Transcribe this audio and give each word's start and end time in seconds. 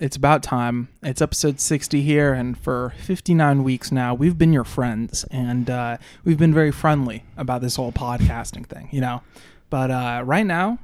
It's 0.00 0.14
about 0.14 0.44
time. 0.44 0.86
It's 1.02 1.20
episode 1.20 1.58
60 1.58 2.02
here, 2.02 2.32
and 2.32 2.56
for 2.56 2.94
59 2.98 3.64
weeks 3.64 3.90
now, 3.90 4.14
we've 4.14 4.38
been 4.38 4.52
your 4.52 4.62
friends, 4.62 5.24
and 5.24 5.68
uh, 5.68 5.96
we've 6.24 6.38
been 6.38 6.54
very 6.54 6.70
friendly 6.70 7.24
about 7.36 7.62
this 7.62 7.74
whole 7.74 7.90
podcasting 7.90 8.64
thing, 8.64 8.88
you 8.92 9.00
know? 9.00 9.22
But 9.70 9.90
uh, 9.90 10.22
right 10.24 10.46
now, 10.46 10.78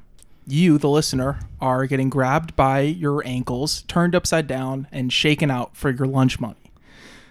you, 0.48 0.78
the 0.78 0.88
listener, 0.88 1.38
are 1.60 1.86
getting 1.86 2.10
grabbed 2.10 2.56
by 2.56 2.80
your 2.80 3.24
ankles, 3.24 3.82
turned 3.82 4.16
upside 4.16 4.48
down, 4.48 4.88
and 4.90 5.12
shaken 5.12 5.48
out 5.48 5.76
for 5.76 5.90
your 5.90 6.08
lunch 6.08 6.40
money. 6.40 6.72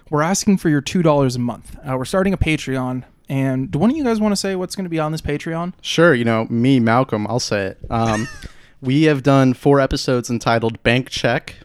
We're 0.09 0.21
asking 0.21 0.59
for 0.59 0.69
your 0.69 0.81
$2 0.81 1.35
a 1.35 1.39
month. 1.39 1.75
Uh, 1.85 1.97
we're 1.97 2.05
starting 2.05 2.31
a 2.31 2.37
Patreon, 2.37 3.03
and 3.27 3.69
do 3.69 3.77
one 3.77 3.89
of 3.89 3.97
you 3.97 4.05
guys 4.05 4.21
want 4.21 4.31
to 4.31 4.37
say 4.37 4.55
what's 4.55 4.77
going 4.77 4.85
to 4.85 4.89
be 4.89 4.99
on 4.99 5.11
this 5.11 5.21
Patreon? 5.21 5.73
Sure, 5.81 6.13
you 6.13 6.23
know, 6.23 6.45
me, 6.49 6.79
Malcolm, 6.79 7.27
I'll 7.27 7.41
say 7.41 7.65
it. 7.65 7.79
Um, 7.89 8.29
we 8.81 9.03
have 9.03 9.21
done 9.21 9.53
four 9.53 9.81
episodes 9.81 10.29
entitled 10.29 10.81
Bank 10.83 11.09
Check 11.09 11.57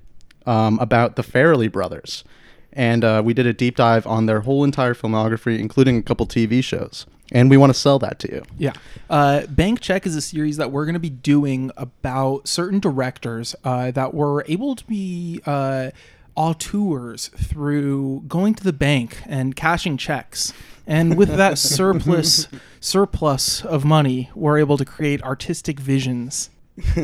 um, 0.49 0.79
about 0.79 1.17
the 1.17 1.23
Farrelly 1.23 1.71
brothers. 1.71 2.25
And 2.73 3.05
uh, 3.05 3.23
we 3.25 3.34
did 3.34 3.47
a 3.47 3.52
deep 3.52 3.77
dive 3.77 4.07
on 4.07 4.27
their 4.27 4.41
whole 4.41 4.65
entire 4.65 4.95
filmography, 4.95 5.59
including 5.59 5.98
a 5.98 6.02
couple 6.02 6.27
TV 6.27 6.62
shows. 6.62 7.07
And 7.33 7.51
we 7.51 7.57
want 7.57 7.73
to 7.73 7.79
sell 7.79 7.98
that 7.98 8.19
to 8.21 8.33
you. 8.33 8.43
Yeah. 8.57 8.73
Uh, 9.11 9.47
Bank 9.47 9.80
Check 9.80 10.07
is 10.07 10.16
a 10.16 10.23
series 10.23 10.57
that 10.57 10.73
we're 10.73 10.87
going 10.87 10.95
to 10.95 11.01
be 11.01 11.11
doing 11.11 11.71
about 11.77 12.48
certain 12.48 12.80
directors 12.80 13.55
uh, 13.65 13.91
that 13.91 14.15
were 14.15 14.45
able 14.48 14.74
to 14.77 14.84
be 14.87 15.43
uh, 15.45 15.91
auteurs 16.34 17.29
through 17.29 18.23
going 18.29 18.55
to 18.55 18.65
the 18.65 18.73
bank 18.73 19.19
and 19.27 19.55
cashing 19.55 19.99
checks. 19.99 20.55
And 20.87 21.19
with 21.19 21.37
that 21.37 21.59
surplus 21.59 22.49
surplus 22.80 23.62
of 23.62 23.85
money, 23.85 24.30
we're 24.35 24.59
able 24.59 24.79
to 24.79 24.87
create 24.87 25.23
artistic 25.23 25.79
visions. 25.80 26.49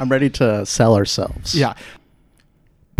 I'm 0.00 0.08
ready 0.08 0.30
to 0.30 0.64
sell 0.66 0.96
ourselves. 0.96 1.54
Yeah. 1.54 1.74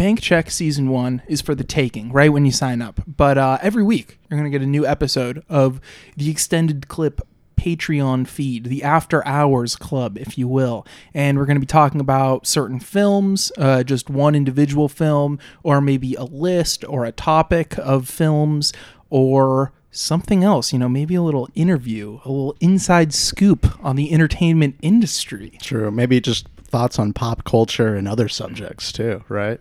Bank 0.01 0.23
Check 0.23 0.51
season 0.51 0.89
one 0.89 1.21
is 1.29 1.43
for 1.43 1.55
the 1.55 1.63
taking, 1.63 2.11
right 2.11 2.33
when 2.33 2.47
you 2.47 2.53
sign 2.53 2.81
up. 2.81 3.03
But 3.07 3.37
uh, 3.37 3.59
every 3.61 3.83
week, 3.83 4.19
you're 4.31 4.41
going 4.41 4.51
to 4.51 4.59
get 4.59 4.65
a 4.65 4.71
new 4.71 4.87
episode 4.87 5.45
of 5.47 5.79
the 6.17 6.31
extended 6.31 6.89
clip 6.89 7.21
Patreon 7.57 8.27
feed, 8.27 8.65
the 8.65 8.83
After 8.83 9.23
Hours 9.27 9.77
Club, 9.77 10.17
if 10.17 10.39
you 10.39 10.49
will. 10.49 10.87
And 11.13 11.37
we're 11.37 11.45
going 11.45 11.57
to 11.57 11.61
be 11.61 11.67
talking 11.67 12.01
about 12.01 12.47
certain 12.47 12.81
films, 12.81 13.53
uh, 13.59 13.83
just 13.83 14.09
one 14.09 14.35
individual 14.35 14.89
film, 14.89 15.39
or 15.63 15.83
maybe 15.83 16.15
a 16.15 16.25
list 16.25 16.83
or 16.89 17.05
a 17.05 17.13
topic 17.13 17.77
of 17.77 18.09
films, 18.09 18.73
or 19.11 19.71
something 19.91 20.43
else, 20.43 20.73
you 20.73 20.79
know, 20.79 20.89
maybe 20.89 21.15
a 21.15 21.23
little 21.23 21.47
interview, 21.55 22.21
a 22.25 22.31
little 22.31 22.57
inside 22.61 23.13
scoop 23.13 23.67
on 23.85 23.97
the 23.97 24.15
entertainment 24.15 24.77
industry. 24.81 25.59
True. 25.61 25.91
Maybe 25.91 26.23
just 26.23 26.47
thoughts 26.71 26.99
on 26.99 27.13
pop 27.13 27.45
culture 27.45 27.95
and 27.95 28.09
other 28.09 28.29
subjects 28.29 28.93
too, 28.93 29.25
right? 29.29 29.61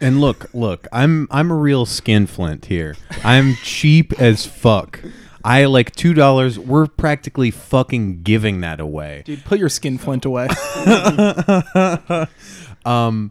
And 0.00 0.20
look, 0.20 0.52
look, 0.52 0.86
I'm 0.92 1.28
I'm 1.30 1.50
a 1.50 1.54
real 1.54 1.86
skinflint 1.86 2.66
here. 2.66 2.96
I'm 3.22 3.54
cheap 3.62 4.12
as 4.20 4.44
fuck. 4.44 5.00
I 5.44 5.66
like 5.66 5.94
two 5.94 6.14
dollars. 6.14 6.58
We're 6.58 6.86
practically 6.86 7.50
fucking 7.50 8.22
giving 8.22 8.60
that 8.62 8.80
away. 8.80 9.22
Dude, 9.24 9.44
put 9.44 9.58
your 9.58 9.68
skin 9.68 9.98
flint 9.98 10.24
away. 10.24 10.48
um, 12.84 13.30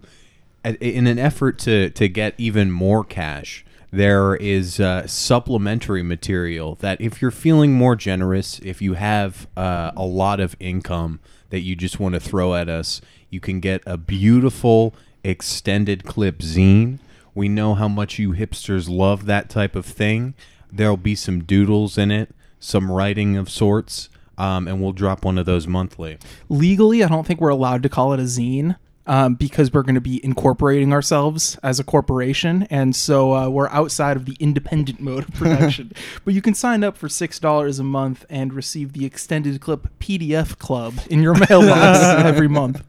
in 0.64 1.08
an 1.08 1.20
effort 1.20 1.60
to 1.60 1.90
to 1.92 2.08
get 2.08 2.36
even 2.38 2.72
more 2.72 3.04
cash, 3.04 3.66
there 3.94 4.36
is 4.38 4.80
uh, 4.80 5.06
supplementary 5.06 6.02
material 6.02 6.74
that 6.82 7.00
if 7.00 7.22
you're 7.22 7.30
feeling 7.30 7.74
more 7.74 7.96
generous, 7.96 8.58
if 8.64 8.82
you 8.82 8.96
have 8.96 9.48
uh, 9.56 9.92
a 9.96 10.04
lot 10.04 10.40
of 10.40 10.56
income 10.60 11.20
that 11.52 11.60
you 11.60 11.76
just 11.76 12.00
want 12.00 12.16
to 12.16 12.20
throw 12.20 12.56
at 12.56 12.68
us, 12.68 13.02
you 13.30 13.40
can 13.40 13.60
get 13.60 13.84
a 13.86 13.96
beautiful 13.96 14.96
extended 15.24 16.06
clip 16.06 16.40
zine. 16.40 16.98
We 17.36 17.48
know 17.48 17.76
how 17.76 17.88
much 17.88 18.18
you 18.18 18.32
hipsters 18.32 18.90
love 18.90 19.28
that 19.28 19.48
type 19.48 19.76
of 19.76 19.86
thing. 19.86 20.34
There'll 20.72 20.98
be 20.98 21.14
some 21.14 21.44
doodles 21.44 21.96
in 21.96 22.10
it, 22.10 22.32
some 22.60 22.92
writing 22.92 23.38
of 23.38 23.48
sorts, 23.48 24.10
um, 24.40 24.68
and 24.68 24.82
we'll 24.82 24.94
drop 24.94 25.24
one 25.24 25.38
of 25.38 25.46
those 25.46 25.68
monthly. 25.68 26.18
Legally, 26.50 27.04
I 27.04 27.08
don't 27.08 27.28
think 27.28 27.40
we're 27.40 27.50
allowed 27.50 27.84
to 27.84 27.90
call 27.90 28.12
it 28.14 28.20
a 28.20 28.24
zine. 28.24 28.76
Um, 29.06 29.36
because 29.36 29.74
we're 29.74 29.84
going 29.84 29.96
to 29.96 30.02
be 30.02 30.24
incorporating 30.24 30.94
ourselves 30.94 31.60
as 31.62 31.78
a 31.78 31.84
corporation, 31.84 32.66
and 32.70 32.96
so 32.96 33.34
uh, 33.34 33.50
we're 33.50 33.68
outside 33.68 34.16
of 34.16 34.26
the 34.26 34.38
independent 34.40 35.00
mode 35.02 35.28
of 35.28 35.34
production. 35.34 35.92
but 36.24 36.34
you 36.34 36.42
can 36.42 36.54
sign 36.54 36.86
up 36.86 36.96
for 36.98 37.10
six 37.10 37.38
dollars 37.38 37.80
a 37.80 37.84
month 37.84 38.26
and 38.30 38.54
receive 38.54 38.94
the 38.94 39.06
extended 39.06 39.60
clip 39.60 39.88
PDF 40.00 40.58
club 40.58 40.94
in 41.10 41.22
your 41.22 41.34
mailbox 41.34 42.00
every 42.24 42.48
month. 42.48 42.82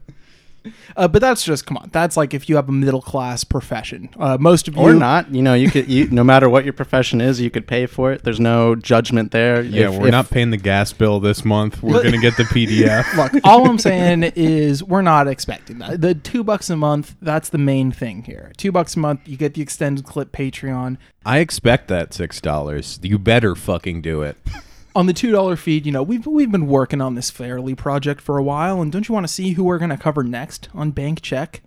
Uh, 0.95 1.07
but 1.07 1.21
that's 1.21 1.43
just 1.43 1.65
come 1.65 1.77
on. 1.77 1.89
That's 1.91 2.15
like 2.17 2.33
if 2.33 2.49
you 2.49 2.55
have 2.55 2.69
a 2.69 2.71
middle 2.71 3.01
class 3.01 3.43
profession. 3.43 4.09
Uh, 4.19 4.37
most 4.39 4.67
of 4.67 4.75
you 4.75 4.81
Or 4.81 4.93
not. 4.93 5.33
You 5.33 5.41
know, 5.41 5.53
you 5.53 5.69
could, 5.69 5.87
you, 5.87 6.09
no 6.09 6.23
matter 6.23 6.49
what 6.49 6.63
your 6.63 6.73
profession 6.73 7.21
is, 7.21 7.39
you 7.41 7.49
could 7.49 7.67
pay 7.67 7.85
for 7.85 8.11
it. 8.11 8.23
There's 8.23 8.39
no 8.39 8.75
judgment 8.75 9.31
there. 9.31 9.61
Yeah, 9.61 9.89
If- 9.89 9.99
we're 9.99 10.07
if- 10.07 10.11
not 10.11 10.29
paying 10.29 10.51
the 10.51 10.57
gas 10.57 10.93
bill 10.93 11.19
this 11.19 11.43
month. 11.45 11.81
We're 11.83 12.03
gonna 12.03 12.17
get 12.17 12.37
the 12.37 12.43
PDF. 12.55 13.15
Look, 13.15 13.43
all 13.43 13.69
I'm 13.69 13.79
saying 13.79 14.23
is 14.35 14.83
we're 14.83 15.01
not 15.01 15.27
expecting 15.27 15.79
that. 15.79 16.01
The 16.01 16.15
two 16.15 16.43
bucks 16.43 16.69
a 16.69 16.75
month, 16.75 17.15
that's 17.21 17.49
the 17.49 17.57
main 17.57 17.91
thing 17.91 18.23
here. 18.23 18.51
Two 18.57 18.71
bucks 18.71 18.95
a 18.95 18.99
month, 18.99 19.21
you 19.27 19.37
get 19.37 19.53
the 19.53 19.61
extended 19.61 20.05
clip 20.05 20.31
Patreon. 20.31 20.97
I 21.25 21.39
expect 21.39 21.87
that 21.87 22.13
six 22.13 22.39
dollars. 22.39 22.99
You 23.01 23.17
better 23.17 23.55
fucking 23.55 24.01
do 24.01 24.21
it. 24.21 24.37
On 24.95 25.07
the 25.07 25.13
two 25.13 25.29
dollar 25.29 25.57
feed, 25.57 25.85
you 25.85 25.91
know, 25.91 26.01
we've 26.01 26.25
we've 26.25 26.51
been 26.51 26.67
working 26.67 27.01
on 27.01 27.15
this 27.15 27.29
Farrelly 27.29 27.75
project 27.75 28.21
for 28.21 28.37
a 28.37 28.43
while, 28.43 28.81
and 28.81 28.93
don't 28.93 29.09
you 29.09 29.13
want 29.13 29.27
to 29.27 29.33
see 29.33 29.51
who 29.51 29.65
we're 29.65 29.77
gonna 29.77 29.97
cover 29.97 30.23
next 30.23 30.69
on 30.73 30.91
Bank 30.91 31.21
Check? 31.21 31.61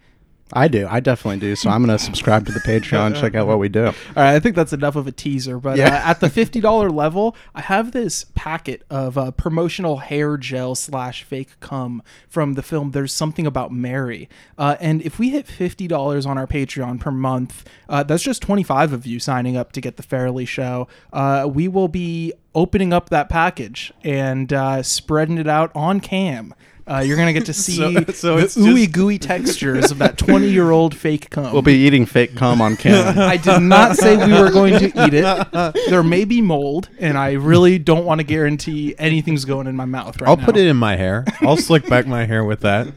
I 0.52 0.68
do. 0.68 0.86
I 0.88 1.00
definitely 1.00 1.40
do. 1.40 1.54
So 1.56 1.68
I'm 1.70 1.84
going 1.84 1.96
to 1.96 2.02
subscribe 2.02 2.46
to 2.46 2.52
the 2.52 2.60
Patreon, 2.60 3.20
check 3.20 3.34
out 3.34 3.46
what 3.46 3.58
we 3.58 3.68
do. 3.68 3.86
All 3.86 3.92
right, 4.16 4.34
I 4.34 4.40
think 4.40 4.56
that's 4.56 4.72
enough 4.72 4.96
of 4.96 5.06
a 5.06 5.12
teaser. 5.12 5.58
But 5.58 5.76
Yeah. 5.76 5.88
uh, 5.94 6.10
at 6.10 6.20
the 6.20 6.30
fifty 6.30 6.60
dollar 6.60 6.90
level, 6.90 7.36
I 7.54 7.60
have 7.60 7.92
this 7.92 8.24
packet 8.34 8.82
of 8.88 9.18
uh, 9.18 9.30
promotional 9.32 9.98
hair 9.98 10.36
gel 10.36 10.74
slash 10.74 11.22
fake 11.22 11.60
cum 11.60 12.02
from 12.28 12.54
the 12.54 12.62
film. 12.62 12.92
There's 12.92 13.12
something 13.12 13.46
about 13.46 13.72
Mary, 13.72 14.28
uh, 14.56 14.76
and 14.80 15.02
if 15.02 15.18
we 15.18 15.30
hit 15.30 15.46
fifty 15.46 15.86
dollars 15.86 16.24
on 16.24 16.38
our 16.38 16.46
Patreon 16.46 16.98
per 17.00 17.10
month, 17.10 17.68
uh, 17.88 18.02
that's 18.02 18.22
just 18.22 18.40
twenty 18.40 18.62
five 18.62 18.92
of 18.92 19.06
you 19.06 19.20
signing 19.20 19.56
up 19.56 19.72
to 19.72 19.80
get 19.80 19.96
the 19.98 20.02
Farrelly 20.02 20.48
Show. 20.48 20.88
Uh, 21.12 21.48
we 21.52 21.68
will 21.68 21.88
be 21.88 22.32
opening 22.54 22.92
up 22.92 23.10
that 23.10 23.28
package 23.28 23.92
and 24.02 24.52
uh, 24.52 24.82
spreading 24.82 25.38
it 25.38 25.46
out 25.46 25.70
on 25.74 26.00
cam. 26.00 26.54
Uh, 26.90 27.00
you're 27.00 27.16
gonna 27.18 27.32
get 27.34 27.44
to 27.46 27.52
see 27.52 27.76
so 27.76 27.90
the 28.36 28.42
it's 28.42 28.56
ooey 28.56 28.84
just- 28.84 28.92
gooey 28.92 29.18
textures 29.18 29.90
of 29.90 29.98
that 29.98 30.16
20 30.16 30.48
year 30.48 30.70
old 30.70 30.94
fake 30.96 31.28
cum. 31.30 31.52
We'll 31.52 31.60
be 31.62 31.74
eating 31.74 32.06
fake 32.06 32.34
cum 32.34 32.60
on 32.62 32.76
camera. 32.76 33.26
I 33.26 33.36
did 33.36 33.60
not 33.60 33.96
say 33.96 34.16
we 34.16 34.32
were 34.32 34.50
going 34.50 34.78
to 34.78 34.86
eat 35.06 35.14
it. 35.14 35.84
There 35.90 36.02
may 36.02 36.24
be 36.24 36.40
mold, 36.40 36.88
and 36.98 37.16
I 37.18 37.32
really 37.32 37.78
don't 37.78 38.04
want 38.04 38.20
to 38.20 38.24
guarantee 38.24 38.94
anything's 38.98 39.44
going 39.44 39.66
in 39.66 39.76
my 39.76 39.84
mouth 39.84 40.20
right 40.20 40.26
now. 40.26 40.30
I'll 40.32 40.36
now. 40.36 40.44
put 40.44 40.56
it 40.56 40.66
in 40.66 40.76
my 40.76 40.96
hair. 40.96 41.24
I'll 41.42 41.56
slick 41.56 41.86
back 41.88 42.06
my 42.06 42.24
hair 42.24 42.44
with 42.44 42.60
that. 42.60 42.88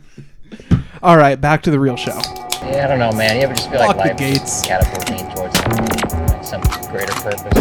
All 1.04 1.18
right, 1.18 1.40
back 1.40 1.64
to 1.64 1.72
the 1.72 1.80
real 1.80 1.96
show. 1.96 2.20
Yeah, 2.64 2.86
I 2.86 2.88
don't 2.88 3.00
know, 3.00 3.12
man. 3.18 3.38
You 3.38 3.44
ever 3.44 3.54
just 3.56 3.70
feel 3.70 3.80
like 3.80 3.96
Lock 3.98 4.06
the 4.06 4.10
life 4.12 4.18
gates. 4.18 4.62
catapulting 4.66 5.18
towards 5.36 5.38
like 5.38 5.56
some 5.56 5.61
greater 7.06 7.22
purpose? 7.22 7.58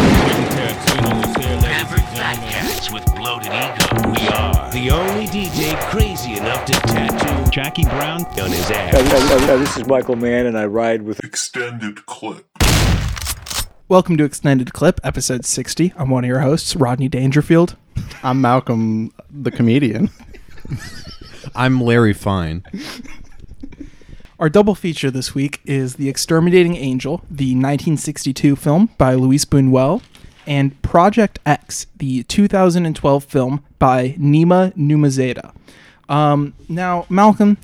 Average 1.65 2.03
fat 2.13 2.35
cats 2.51 2.91
with 2.91 3.03
bloated 3.15 3.47
ego. 3.47 4.11
We 4.11 4.27
are 4.27 4.71
the 4.71 4.91
only 4.91 5.25
DJ 5.27 5.79
crazy 5.89 6.37
enough 6.37 6.65
to 6.65 6.73
tattoo 6.73 7.49
Jackie 7.49 7.85
Brown 7.85 8.23
on 8.25 8.51
his 8.51 8.69
ass. 8.69 8.93
this 9.47 9.77
is 9.77 9.87
Michael 9.87 10.15
Mann, 10.15 10.45
and 10.45 10.57
I 10.57 10.65
ride 10.65 11.01
with 11.01 11.23
extended 11.23 12.05
clip. 12.05 12.45
Welcome 13.87 14.15
to 14.17 14.23
Extended 14.23 14.73
Clip, 14.73 15.01
episode 15.03 15.43
60. 15.43 15.93
I'm 15.97 16.09
one 16.11 16.23
of 16.23 16.27
your 16.27 16.41
hosts, 16.41 16.75
Rodney 16.75 17.09
Dangerfield. 17.09 17.75
I'm 18.23 18.41
Malcolm, 18.41 19.11
the 19.29 19.49
comedian. 19.49 20.11
I'm 21.55 21.81
Larry 21.81 22.13
Fine. 22.13 22.63
Our 24.41 24.49
double 24.49 24.73
feature 24.73 25.11
this 25.11 25.35
week 25.35 25.61
is 25.65 25.97
The 25.97 26.09
Exterminating 26.09 26.75
Angel, 26.75 27.17
the 27.29 27.53
1962 27.53 28.55
film 28.55 28.89
by 28.97 29.13
Luis 29.13 29.45
Buñuel, 29.45 30.01
and 30.47 30.81
Project 30.81 31.37
X, 31.45 31.85
the 31.97 32.23
2012 32.23 33.23
film 33.23 33.63
by 33.77 34.13
Nima 34.13 34.75
Nourizadeh. 34.75 35.53
Um, 36.09 36.55
now, 36.67 37.05
Malcolm, 37.07 37.59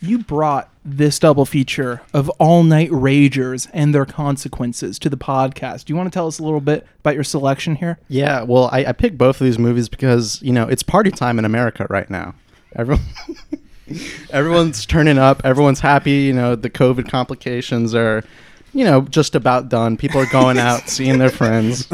you 0.00 0.18
brought 0.18 0.68
this 0.84 1.20
double 1.20 1.46
feature 1.46 2.02
of 2.12 2.28
all 2.40 2.64
night 2.64 2.90
ragers 2.90 3.70
and 3.72 3.94
their 3.94 4.04
consequences 4.04 4.98
to 4.98 5.08
the 5.08 5.16
podcast. 5.16 5.84
Do 5.84 5.92
you 5.92 5.96
want 5.96 6.12
to 6.12 6.16
tell 6.16 6.26
us 6.26 6.40
a 6.40 6.42
little 6.42 6.60
bit 6.60 6.88
about 6.98 7.14
your 7.14 7.22
selection 7.22 7.76
here? 7.76 8.00
Yeah, 8.08 8.42
well, 8.42 8.68
I, 8.72 8.86
I 8.86 8.92
picked 8.92 9.16
both 9.16 9.40
of 9.40 9.44
these 9.44 9.60
movies 9.60 9.88
because 9.88 10.42
you 10.42 10.52
know 10.52 10.66
it's 10.66 10.82
party 10.82 11.12
time 11.12 11.38
in 11.38 11.44
America 11.44 11.86
right 11.88 12.10
now. 12.10 12.34
Everyone, 12.74 13.04
everyone's 14.30 14.86
turning 14.86 15.18
up. 15.18 15.42
Everyone's 15.44 15.80
happy. 15.80 16.12
You 16.12 16.32
know 16.32 16.56
the 16.56 16.70
COVID 16.70 17.08
complications 17.10 17.94
are, 17.94 18.24
you 18.72 18.84
know, 18.84 19.02
just 19.02 19.34
about 19.34 19.68
done. 19.68 19.96
People 19.96 20.20
are 20.20 20.30
going 20.30 20.58
out, 20.58 20.80
seeing 20.88 21.18
their 21.18 21.30
friends, 21.30 21.88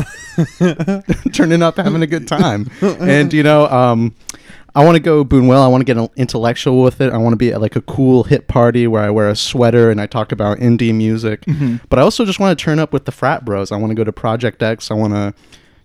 turning 1.32 1.62
up, 1.62 1.76
having 1.76 2.02
a 2.02 2.06
good 2.06 2.26
time. 2.26 2.70
And 2.80 3.32
you 3.32 3.42
know, 3.42 3.66
um, 3.68 4.14
I 4.74 4.84
want 4.84 4.96
to 4.96 5.00
go 5.00 5.24
Buñuel. 5.24 5.62
I 5.62 5.68
want 5.68 5.86
to 5.86 5.94
get 5.94 6.10
intellectual 6.16 6.82
with 6.82 7.00
it. 7.00 7.12
I 7.12 7.18
want 7.18 7.34
to 7.34 7.36
be 7.36 7.52
at 7.52 7.60
like 7.60 7.76
a 7.76 7.82
cool 7.82 8.24
hip 8.24 8.48
party 8.48 8.86
where 8.86 9.02
I 9.02 9.10
wear 9.10 9.28
a 9.28 9.36
sweater 9.36 9.90
and 9.90 10.00
I 10.00 10.06
talk 10.06 10.32
about 10.32 10.58
indie 10.58 10.94
music. 10.94 11.44
But 11.90 11.98
I 11.98 12.02
also 12.02 12.24
just 12.24 12.40
want 12.40 12.58
to 12.58 12.64
turn 12.64 12.78
up 12.78 12.92
with 12.92 13.04
the 13.04 13.12
frat 13.12 13.44
bros. 13.44 13.70
I 13.70 13.76
want 13.76 13.90
to 13.90 13.94
go 13.94 14.04
to 14.04 14.12
Project 14.12 14.62
X. 14.62 14.90
I 14.90 14.94
want 14.94 15.12
to, 15.12 15.34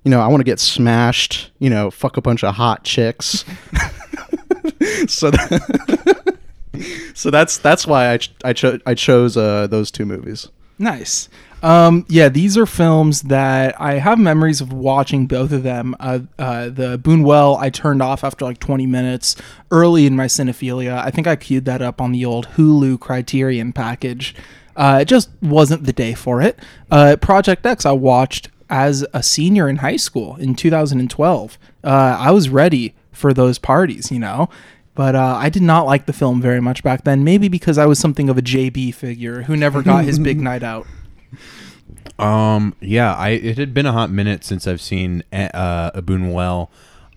you 0.03 0.11
know, 0.11 0.21
I 0.21 0.27
want 0.27 0.39
to 0.39 0.45
get 0.45 0.59
smashed. 0.59 1.51
You 1.59 1.69
know, 1.69 1.91
fuck 1.91 2.15
a 2.15 2.21
bunch 2.21 2.45
of 2.45 2.55
hot 2.55 2.85
chicks. 2.85 3.43
so, 5.07 5.31
that 5.31 6.37
so 7.13 7.31
that's 7.31 7.57
that's 7.57 7.87
why 7.87 8.11
I 8.11 8.17
ch- 8.17 8.33
I, 8.43 8.53
cho- 8.53 8.79
I 8.85 8.93
chose 8.93 9.37
uh, 9.37 9.67
those 9.67 9.91
two 9.91 10.05
movies. 10.05 10.49
Nice. 10.79 11.29
Um, 11.63 12.05
yeah, 12.07 12.29
these 12.29 12.55
are 12.55 12.67
films 12.67 13.23
that 13.23 13.79
I 13.81 13.95
have 13.95 14.19
memories 14.19 14.61
of 14.61 14.71
watching 14.71 15.25
both 15.25 15.51
of 15.51 15.63
them. 15.63 15.95
Uh, 15.99 16.19
uh, 16.37 16.69
the 16.69 16.99
Buñuel 16.99 17.57
I 17.59 17.71
turned 17.71 18.03
off 18.03 18.23
after 18.23 18.45
like 18.45 18.59
20 18.59 18.85
minutes 18.85 19.35
early 19.71 20.05
in 20.05 20.15
my 20.15 20.27
cinephilia. 20.27 20.99
I 20.99 21.09
think 21.09 21.25
I 21.25 21.35
queued 21.35 21.65
that 21.65 21.81
up 21.81 21.99
on 21.99 22.11
the 22.11 22.25
old 22.25 22.47
Hulu 22.49 22.99
Criterion 22.99 23.73
package. 23.73 24.35
Uh, 24.75 24.99
it 25.01 25.05
just 25.05 25.29
wasn't 25.41 25.85
the 25.85 25.93
day 25.93 26.13
for 26.13 26.41
it. 26.43 26.59
Uh, 26.91 27.15
Project 27.19 27.65
X 27.65 27.85
I 27.85 27.91
watched 27.93 28.49
as 28.69 29.03
a 29.13 29.23
senior 29.23 29.67
in 29.67 29.77
high 29.77 29.95
school 29.95 30.35
in 30.35 30.53
2012. 30.53 31.57
Uh, 31.83 31.87
I 31.87 32.29
was 32.29 32.49
ready 32.49 32.93
for 33.17 33.33
those 33.33 33.57
parties, 33.57 34.11
you 34.11 34.19
know. 34.19 34.49
But 34.95 35.15
uh, 35.15 35.35
I 35.35 35.49
did 35.49 35.61
not 35.61 35.85
like 35.85 36.05
the 36.07 36.13
film 36.13 36.41
very 36.41 36.59
much 36.59 36.83
back 36.83 37.03
then. 37.03 37.23
Maybe 37.23 37.49
because 37.49 37.77
I 37.77 37.85
was 37.85 37.99
something 37.99 38.29
of 38.29 38.37
a 38.37 38.41
JB 38.41 38.95
figure 38.95 39.43
who 39.43 39.55
never 39.55 39.83
got 39.83 40.05
his 40.05 40.17
big 40.17 40.39
night 40.49 40.63
out. 40.63 40.87
Um, 42.17 42.73
yeah, 42.79 43.13
I 43.13 43.29
it 43.29 43.57
had 43.57 43.73
been 43.73 43.85
a 43.85 43.91
hot 43.91 44.09
minute 44.09 44.43
since 44.43 44.65
I've 44.65 44.81
seen 44.81 45.23
uh, 45.31 45.91
a 45.93 46.01
Buñuel. 46.01 46.69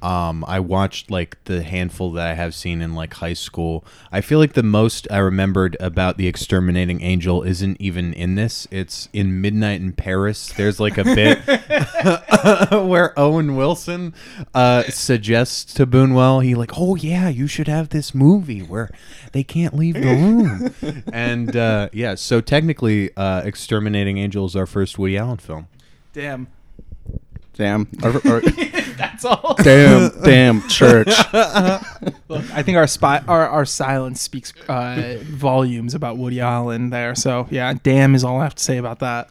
Um, 0.03 0.45
I 0.47 0.61
watched 0.61 1.11
like 1.11 1.43
the 1.45 1.63
handful 1.63 2.13
that 2.13 2.27
I 2.27 2.35
have 2.35 2.55
seen 2.55 2.83
in 2.83 2.95
like 2.95 3.15
high 3.15 3.35
school. 3.35 3.85
I 4.11 4.21
feel 4.21 4.39
like 4.39 4.55
the 4.55 4.63
most 4.63 5.07
I 5.11 5.19
remembered 5.19 5.77
about 5.81 6.17
the 6.17 6.27
exterminating 6.27 7.03
angel 7.03 7.43
isn't 7.43 7.81
even 7.81 8.13
in 8.15 8.35
this. 8.35 8.67
It's 8.71 9.09
in 9.13 9.41
Midnight 9.41 9.81
in 9.81 9.93
Paris. 9.93 10.53
There's 10.53 10.81
like 10.81 10.99
a 10.99 11.05
bit 11.05 11.41
where 12.73 13.19
Owen 13.19 13.57
Wilson 13.57 14.15
uh, 14.55 14.85
suggests 14.85 15.73
to 15.75 15.87
Buñuel, 15.87 16.45
he 16.45 16.55
like, 16.55 16.73
oh 16.77 16.97
yeah, 16.97 17.29
you 17.29 17.47
should 17.47 17.69
have 17.69 17.91
this 17.91 18.15
movie 18.15 18.61
where 18.61 18.91
they 19.33 19.43
can't 19.43 19.75
leave 19.75 19.95
the 19.95 20.01
room. 20.01 21.05
and 21.13 21.57
uh, 21.57 21.89
yeah, 21.93 22.15
so 22.15 22.41
technically, 22.41 23.15
uh, 23.17 23.43
exterminating 23.43 24.19
angel 24.19 24.47
is 24.47 24.57
our 24.57 24.67
first 24.67 24.99
Woody 24.99 25.17
Allen 25.17 25.39
film. 25.39 25.69
Damn. 26.13 26.49
Damn. 27.55 27.89
Or- 28.03 28.17
or- 28.31 28.41
That's 28.97 29.25
all. 29.25 29.55
damn. 29.63 30.11
Damn. 30.23 30.69
Church. 30.69 31.09
Look, 32.29 32.45
I 32.55 32.63
think 32.63 32.77
our 32.77 32.87
spy, 32.87 33.23
our, 33.27 33.49
our 33.49 33.65
silence 33.65 34.21
speaks 34.21 34.53
uh, 34.69 35.19
volumes 35.23 35.95
about 35.95 36.17
Woody 36.19 36.41
Allen 36.41 36.91
there. 36.91 37.15
So 37.15 37.47
yeah, 37.51 37.73
damn 37.83 38.15
is 38.15 38.25
all 38.25 38.41
I 38.41 38.45
have 38.45 38.55
to 38.55 38.63
say 38.63 38.77
about 38.77 38.99
that. 39.01 39.31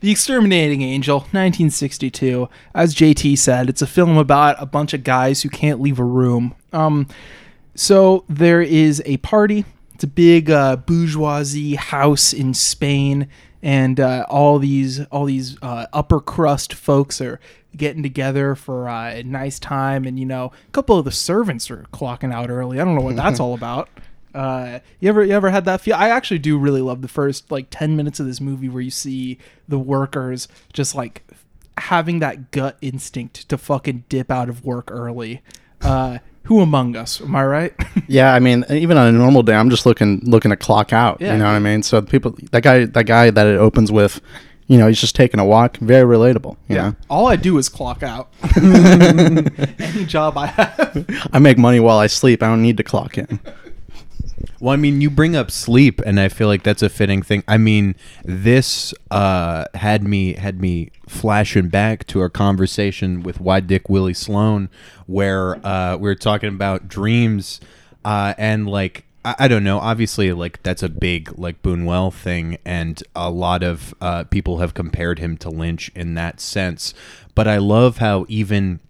The 0.00 0.10
Exterminating 0.10 0.80
Angel, 0.80 1.18
1962. 1.18 2.48
As 2.74 2.94
JT 2.94 3.36
said, 3.36 3.68
it's 3.68 3.82
a 3.82 3.86
film 3.86 4.16
about 4.16 4.56
a 4.58 4.64
bunch 4.64 4.94
of 4.94 5.04
guys 5.04 5.42
who 5.42 5.50
can't 5.50 5.78
leave 5.80 5.98
a 5.98 6.04
room. 6.04 6.54
Um, 6.72 7.06
so 7.74 8.24
there 8.26 8.62
is 8.62 9.02
a 9.04 9.18
party. 9.18 9.66
It's 9.94 10.04
a 10.04 10.06
big 10.06 10.50
uh, 10.50 10.76
bourgeoisie 10.76 11.74
house 11.74 12.32
in 12.32 12.54
Spain, 12.54 13.28
and 13.62 14.00
uh, 14.00 14.26
all 14.28 14.58
these 14.58 15.04
all 15.06 15.24
these 15.24 15.56
uh, 15.62 15.86
upper 15.92 16.20
crust 16.20 16.72
folks 16.72 17.20
are 17.20 17.40
getting 17.76 18.02
together 18.02 18.54
for 18.54 18.88
uh, 18.88 19.10
a 19.10 19.22
nice 19.22 19.58
time. 19.58 20.04
And 20.04 20.18
you 20.18 20.26
know, 20.26 20.52
a 20.68 20.70
couple 20.72 20.98
of 20.98 21.04
the 21.04 21.12
servants 21.12 21.70
are 21.70 21.86
clocking 21.92 22.32
out 22.32 22.50
early. 22.50 22.80
I 22.80 22.84
don't 22.84 22.94
know 22.94 23.02
what 23.02 23.16
that's 23.16 23.40
all 23.40 23.54
about. 23.54 23.88
Uh, 24.34 24.78
you 25.00 25.08
ever 25.08 25.24
you 25.24 25.32
ever 25.32 25.50
had 25.50 25.64
that 25.64 25.80
feel? 25.80 25.94
I 25.94 26.08
actually 26.08 26.38
do 26.38 26.56
really 26.56 26.82
love 26.82 27.02
the 27.02 27.08
first 27.08 27.50
like 27.50 27.66
ten 27.70 27.96
minutes 27.96 28.20
of 28.20 28.26
this 28.26 28.40
movie 28.40 28.68
where 28.68 28.82
you 28.82 28.90
see 28.90 29.38
the 29.68 29.78
workers 29.78 30.48
just 30.72 30.94
like 30.94 31.24
having 31.78 32.20
that 32.20 32.50
gut 32.50 32.76
instinct 32.80 33.48
to 33.48 33.58
fucking 33.58 34.04
dip 34.08 34.30
out 34.30 34.48
of 34.48 34.64
work 34.64 34.90
early. 34.90 35.42
Who 36.44 36.60
among 36.60 36.96
us? 36.96 37.20
Am 37.20 37.34
I 37.36 37.44
right? 37.44 37.74
Yeah, 38.08 38.34
I 38.34 38.40
mean, 38.40 38.64
even 38.70 38.96
on 38.96 39.06
a 39.06 39.12
normal 39.12 39.44
day, 39.44 39.54
I'm 39.54 39.70
just 39.70 39.86
looking 39.86 40.20
looking 40.24 40.50
to 40.50 40.56
clock 40.56 40.92
out. 40.92 41.20
Yeah. 41.20 41.34
You 41.34 41.38
know 41.38 41.44
what 41.44 41.54
I 41.54 41.60
mean? 41.60 41.84
So 41.84 42.02
people, 42.02 42.34
that 42.50 42.64
guy, 42.64 42.86
that 42.86 43.04
guy 43.06 43.30
that 43.30 43.46
it 43.46 43.56
opens 43.56 43.92
with, 43.92 44.20
you 44.66 44.78
know, 44.78 44.88
he's 44.88 45.00
just 45.00 45.14
taking 45.14 45.38
a 45.38 45.44
walk. 45.44 45.76
Very 45.76 46.16
relatable. 46.16 46.56
You 46.68 46.74
know? 46.76 46.96
All 47.08 47.28
I 47.28 47.36
do 47.36 47.56
is 47.58 47.68
clock 47.68 48.02
out. 48.02 48.32
Any 48.56 50.06
job 50.06 50.36
I 50.36 50.46
have. 50.46 51.28
I 51.32 51.38
make 51.38 51.56
money 51.56 51.78
while 51.78 51.98
I 51.98 52.08
sleep. 52.08 52.42
I 52.42 52.48
don't 52.48 52.62
need 52.62 52.78
to 52.78 52.82
clock 52.82 53.16
in. 53.16 53.38
Well, 54.60 54.74
I 54.74 54.76
mean, 54.76 55.00
you 55.00 55.08
bring 55.08 55.34
up 55.34 55.50
sleep, 55.50 56.00
and 56.04 56.20
I 56.20 56.28
feel 56.28 56.46
like 56.46 56.62
that's 56.62 56.82
a 56.82 56.90
fitting 56.90 57.22
thing. 57.22 57.42
I 57.48 57.56
mean, 57.56 57.94
this 58.24 58.92
uh, 59.10 59.64
had 59.74 60.04
me 60.04 60.34
had 60.34 60.60
me 60.60 60.90
flashing 61.08 61.68
back 61.68 62.06
to 62.08 62.20
our 62.20 62.28
conversation 62.28 63.22
with 63.22 63.40
Wide 63.40 63.66
Dick 63.66 63.88
Willie 63.88 64.12
Sloan, 64.12 64.68
where 65.06 65.66
uh, 65.66 65.96
we 65.96 66.02
were 66.02 66.14
talking 66.14 66.50
about 66.50 66.88
dreams, 66.88 67.58
uh, 68.04 68.34
and 68.36 68.68
like 68.68 69.04
I, 69.24 69.34
I 69.40 69.48
don't 69.48 69.64
know. 69.64 69.78
Obviously, 69.78 70.30
like 70.32 70.62
that's 70.62 70.82
a 70.82 70.90
big 70.90 71.38
like 71.38 71.62
Buñuel 71.62 72.12
thing, 72.12 72.58
and 72.62 73.02
a 73.16 73.30
lot 73.30 73.62
of 73.62 73.94
uh, 74.02 74.24
people 74.24 74.58
have 74.58 74.74
compared 74.74 75.18
him 75.20 75.38
to 75.38 75.48
Lynch 75.48 75.90
in 75.94 76.14
that 76.14 76.38
sense. 76.38 76.92
But 77.34 77.48
I 77.48 77.56
love 77.56 77.96
how 77.96 78.26
even 78.28 78.80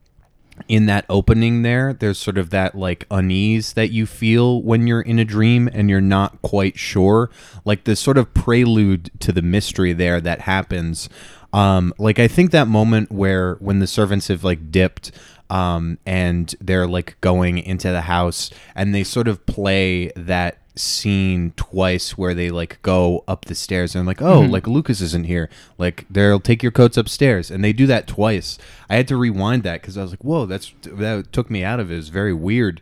in 0.70 0.86
that 0.86 1.04
opening 1.08 1.62
there 1.62 1.92
there's 1.92 2.16
sort 2.16 2.38
of 2.38 2.50
that 2.50 2.76
like 2.76 3.04
unease 3.10 3.72
that 3.72 3.90
you 3.90 4.06
feel 4.06 4.62
when 4.62 4.86
you're 4.86 5.00
in 5.00 5.18
a 5.18 5.24
dream 5.24 5.68
and 5.72 5.90
you're 5.90 6.00
not 6.00 6.40
quite 6.42 6.78
sure. 6.78 7.28
Like 7.64 7.82
this 7.84 7.98
sort 7.98 8.16
of 8.16 8.32
prelude 8.34 9.10
to 9.18 9.32
the 9.32 9.42
mystery 9.42 9.92
there 9.92 10.20
that 10.20 10.42
happens. 10.42 11.08
Um 11.52 11.92
like 11.98 12.20
i 12.20 12.28
think 12.28 12.52
that 12.52 12.68
moment 12.68 13.10
where 13.10 13.54
when 13.56 13.80
the 13.80 13.88
servants 13.88 14.28
have 14.28 14.44
like 14.44 14.70
dipped 14.70 15.10
um 15.50 15.98
and 16.06 16.54
they're 16.60 16.86
like 16.86 17.20
going 17.20 17.58
into 17.58 17.90
the 17.90 18.02
house 18.02 18.50
and 18.76 18.94
they 18.94 19.02
sort 19.02 19.26
of 19.26 19.44
play 19.46 20.12
that 20.14 20.59
scene 20.74 21.52
twice 21.56 22.16
where 22.16 22.34
they 22.34 22.50
like 22.50 22.80
go 22.82 23.24
up 23.26 23.44
the 23.46 23.54
stairs 23.54 23.94
and 23.94 24.00
I'm 24.00 24.06
like, 24.06 24.22
oh, 24.22 24.40
like 24.40 24.66
Lucas 24.66 25.00
isn't 25.00 25.26
here. 25.26 25.48
Like 25.78 26.06
they'll 26.10 26.40
take 26.40 26.62
your 26.62 26.72
coats 26.72 26.96
upstairs, 26.96 27.50
and 27.50 27.62
they 27.62 27.72
do 27.72 27.86
that 27.86 28.06
twice. 28.06 28.58
I 28.88 28.96
had 28.96 29.08
to 29.08 29.16
rewind 29.16 29.62
that 29.64 29.80
because 29.80 29.96
I 29.98 30.02
was 30.02 30.10
like, 30.12 30.24
whoa, 30.24 30.46
that's 30.46 30.72
that 30.82 31.32
took 31.32 31.50
me 31.50 31.64
out 31.64 31.80
of 31.80 31.90
it. 31.90 31.94
It 31.94 31.96
was 31.98 32.08
very 32.08 32.34
weird. 32.34 32.80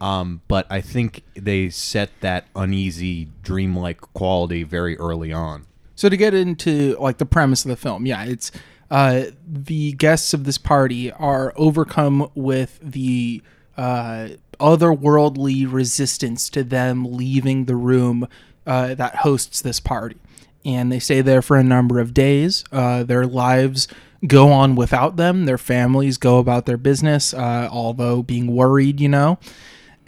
Um, 0.00 0.40
but 0.48 0.66
I 0.70 0.80
think 0.80 1.22
they 1.34 1.68
set 1.68 2.10
that 2.20 2.46
uneasy, 2.56 3.28
dreamlike 3.42 4.00
quality 4.14 4.62
very 4.62 4.96
early 4.96 5.30
on. 5.30 5.66
So 5.94 6.08
to 6.08 6.16
get 6.16 6.32
into 6.32 6.96
like 6.98 7.18
the 7.18 7.26
premise 7.26 7.66
of 7.66 7.68
the 7.68 7.76
film, 7.76 8.06
yeah, 8.06 8.24
it's 8.24 8.50
uh, 8.90 9.24
the 9.46 9.92
guests 9.92 10.32
of 10.32 10.44
this 10.44 10.56
party 10.56 11.12
are 11.12 11.52
overcome 11.56 12.30
with 12.34 12.80
the 12.82 13.42
uh, 13.76 14.28
otherworldly 14.60 15.70
resistance 15.70 16.48
to 16.50 16.62
them 16.62 17.04
leaving 17.04 17.64
the 17.64 17.76
room 17.76 18.28
uh, 18.66 18.94
that 18.94 19.16
hosts 19.16 19.60
this 19.60 19.80
party, 19.80 20.16
and 20.64 20.92
they 20.92 20.98
stay 20.98 21.20
there 21.20 21.42
for 21.42 21.56
a 21.56 21.64
number 21.64 21.98
of 21.98 22.14
days. 22.14 22.64
Uh, 22.70 23.02
their 23.02 23.26
lives 23.26 23.88
go 24.26 24.52
on 24.52 24.76
without 24.76 25.16
them. 25.16 25.46
Their 25.46 25.58
families 25.58 26.18
go 26.18 26.38
about 26.38 26.66
their 26.66 26.76
business, 26.76 27.32
uh, 27.34 27.68
although 27.70 28.22
being 28.22 28.54
worried, 28.54 29.00
you 29.00 29.08
know 29.08 29.38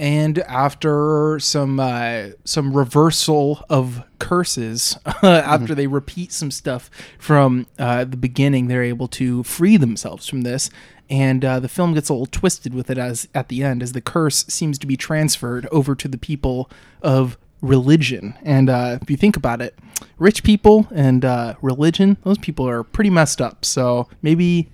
and 0.03 0.41
after 0.41 1.39
some 1.39 1.79
uh, 1.79 2.31
some 2.45 2.77
reversal 2.77 3.65
of 3.71 4.03
curses, 4.19 4.99
after 5.23 5.77
they 5.77 5.87
repeat 5.87 6.33
some 6.33 6.51
stuff 6.51 6.91
from 7.21 7.69
uh, 7.79 8.05
the 8.05 8.17
beginning, 8.17 8.67
they're 8.67 8.83
able 8.83 9.07
to 9.09 9.45
free 9.45 9.77
themselves 9.77 10.29
from 10.29 10.43
this. 10.43 10.71
And 11.11 11.45
uh, 11.45 11.61
the 11.61 11.69
film 11.69 11.93
gets 11.95 12.09
a 12.09 12.13
little 12.15 12.27
twisted 12.27 12.73
with 12.75 12.91
it 12.91 12.97
as 12.99 13.29
at 13.35 13.49
the 13.49 13.63
end, 13.63 13.83
as 13.83 13.93
the 13.93 14.01
curse 14.01 14.45
seems 14.47 14.79
to 14.79 14.87
be 14.87 14.97
transferred 14.97 15.67
over 15.71 15.95
to 15.95 16.09
the 16.09 16.17
people 16.19 16.71
of 17.03 17.37
religion. 17.61 18.35
And 18.43 18.71
uh, 18.71 18.99
if 19.03 19.11
you 19.11 19.17
think 19.17 19.37
about 19.37 19.61
it, 19.61 19.79
rich 20.19 20.43
people 20.43 20.87
and 20.95 21.25
uh, 21.25 21.55
religion, 21.63 22.17
those 22.25 22.39
people 22.39 22.69
are 22.69 22.83
pretty 22.83 23.11
messed 23.11 23.41
up. 23.43 23.65
So 23.65 24.09
maybe 24.23 24.71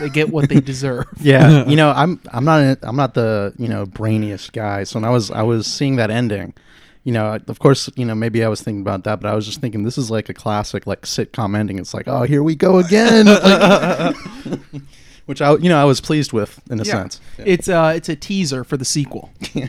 they 0.00 0.08
get 0.08 0.30
what 0.30 0.48
they 0.48 0.60
deserve. 0.72 1.06
Yeah, 1.20 1.64
you 1.68 1.76
know, 1.76 1.90
I'm 1.90 2.20
I'm 2.32 2.44
not 2.44 2.60
a, 2.60 2.78
I'm 2.82 2.96
not 2.96 3.14
the 3.14 3.54
you 3.56 3.68
know 3.68 3.86
brainiest 3.86 4.52
guy. 4.52 4.82
So 4.84 4.98
when 4.98 5.04
I 5.04 5.10
was 5.10 5.30
I 5.30 5.42
was 5.42 5.66
seeing 5.66 5.96
that 5.96 6.10
ending, 6.10 6.54
you 7.04 7.12
know, 7.12 7.38
of 7.46 7.58
course, 7.60 7.88
you 7.94 8.04
know, 8.04 8.14
maybe 8.14 8.42
I 8.44 8.48
was 8.48 8.60
thinking 8.62 8.80
about 8.82 9.04
that, 9.04 9.20
but 9.20 9.30
I 9.30 9.34
was 9.34 9.46
just 9.46 9.60
thinking 9.60 9.84
this 9.84 9.96
is 9.96 10.10
like 10.10 10.28
a 10.28 10.34
classic 10.34 10.86
like 10.86 11.02
sitcom 11.02 11.56
ending. 11.56 11.78
It's 11.78 11.94
like, 11.94 12.08
oh, 12.08 12.24
here 12.24 12.42
we 12.42 12.56
go 12.56 12.78
again, 12.78 13.26
Like- 13.26 14.16
which 15.28 15.42
I 15.42 15.52
you 15.56 15.68
know 15.68 15.80
I 15.80 15.84
was 15.84 16.00
pleased 16.00 16.32
with 16.32 16.58
in 16.70 16.80
a 16.80 16.84
sense. 16.84 17.20
Yeah. 17.38 17.44
It's 17.46 17.68
uh 17.68 17.92
it's 17.94 18.08
a 18.08 18.16
teaser 18.16 18.64
for 18.64 18.76
the 18.78 18.84
sequel. 18.84 19.30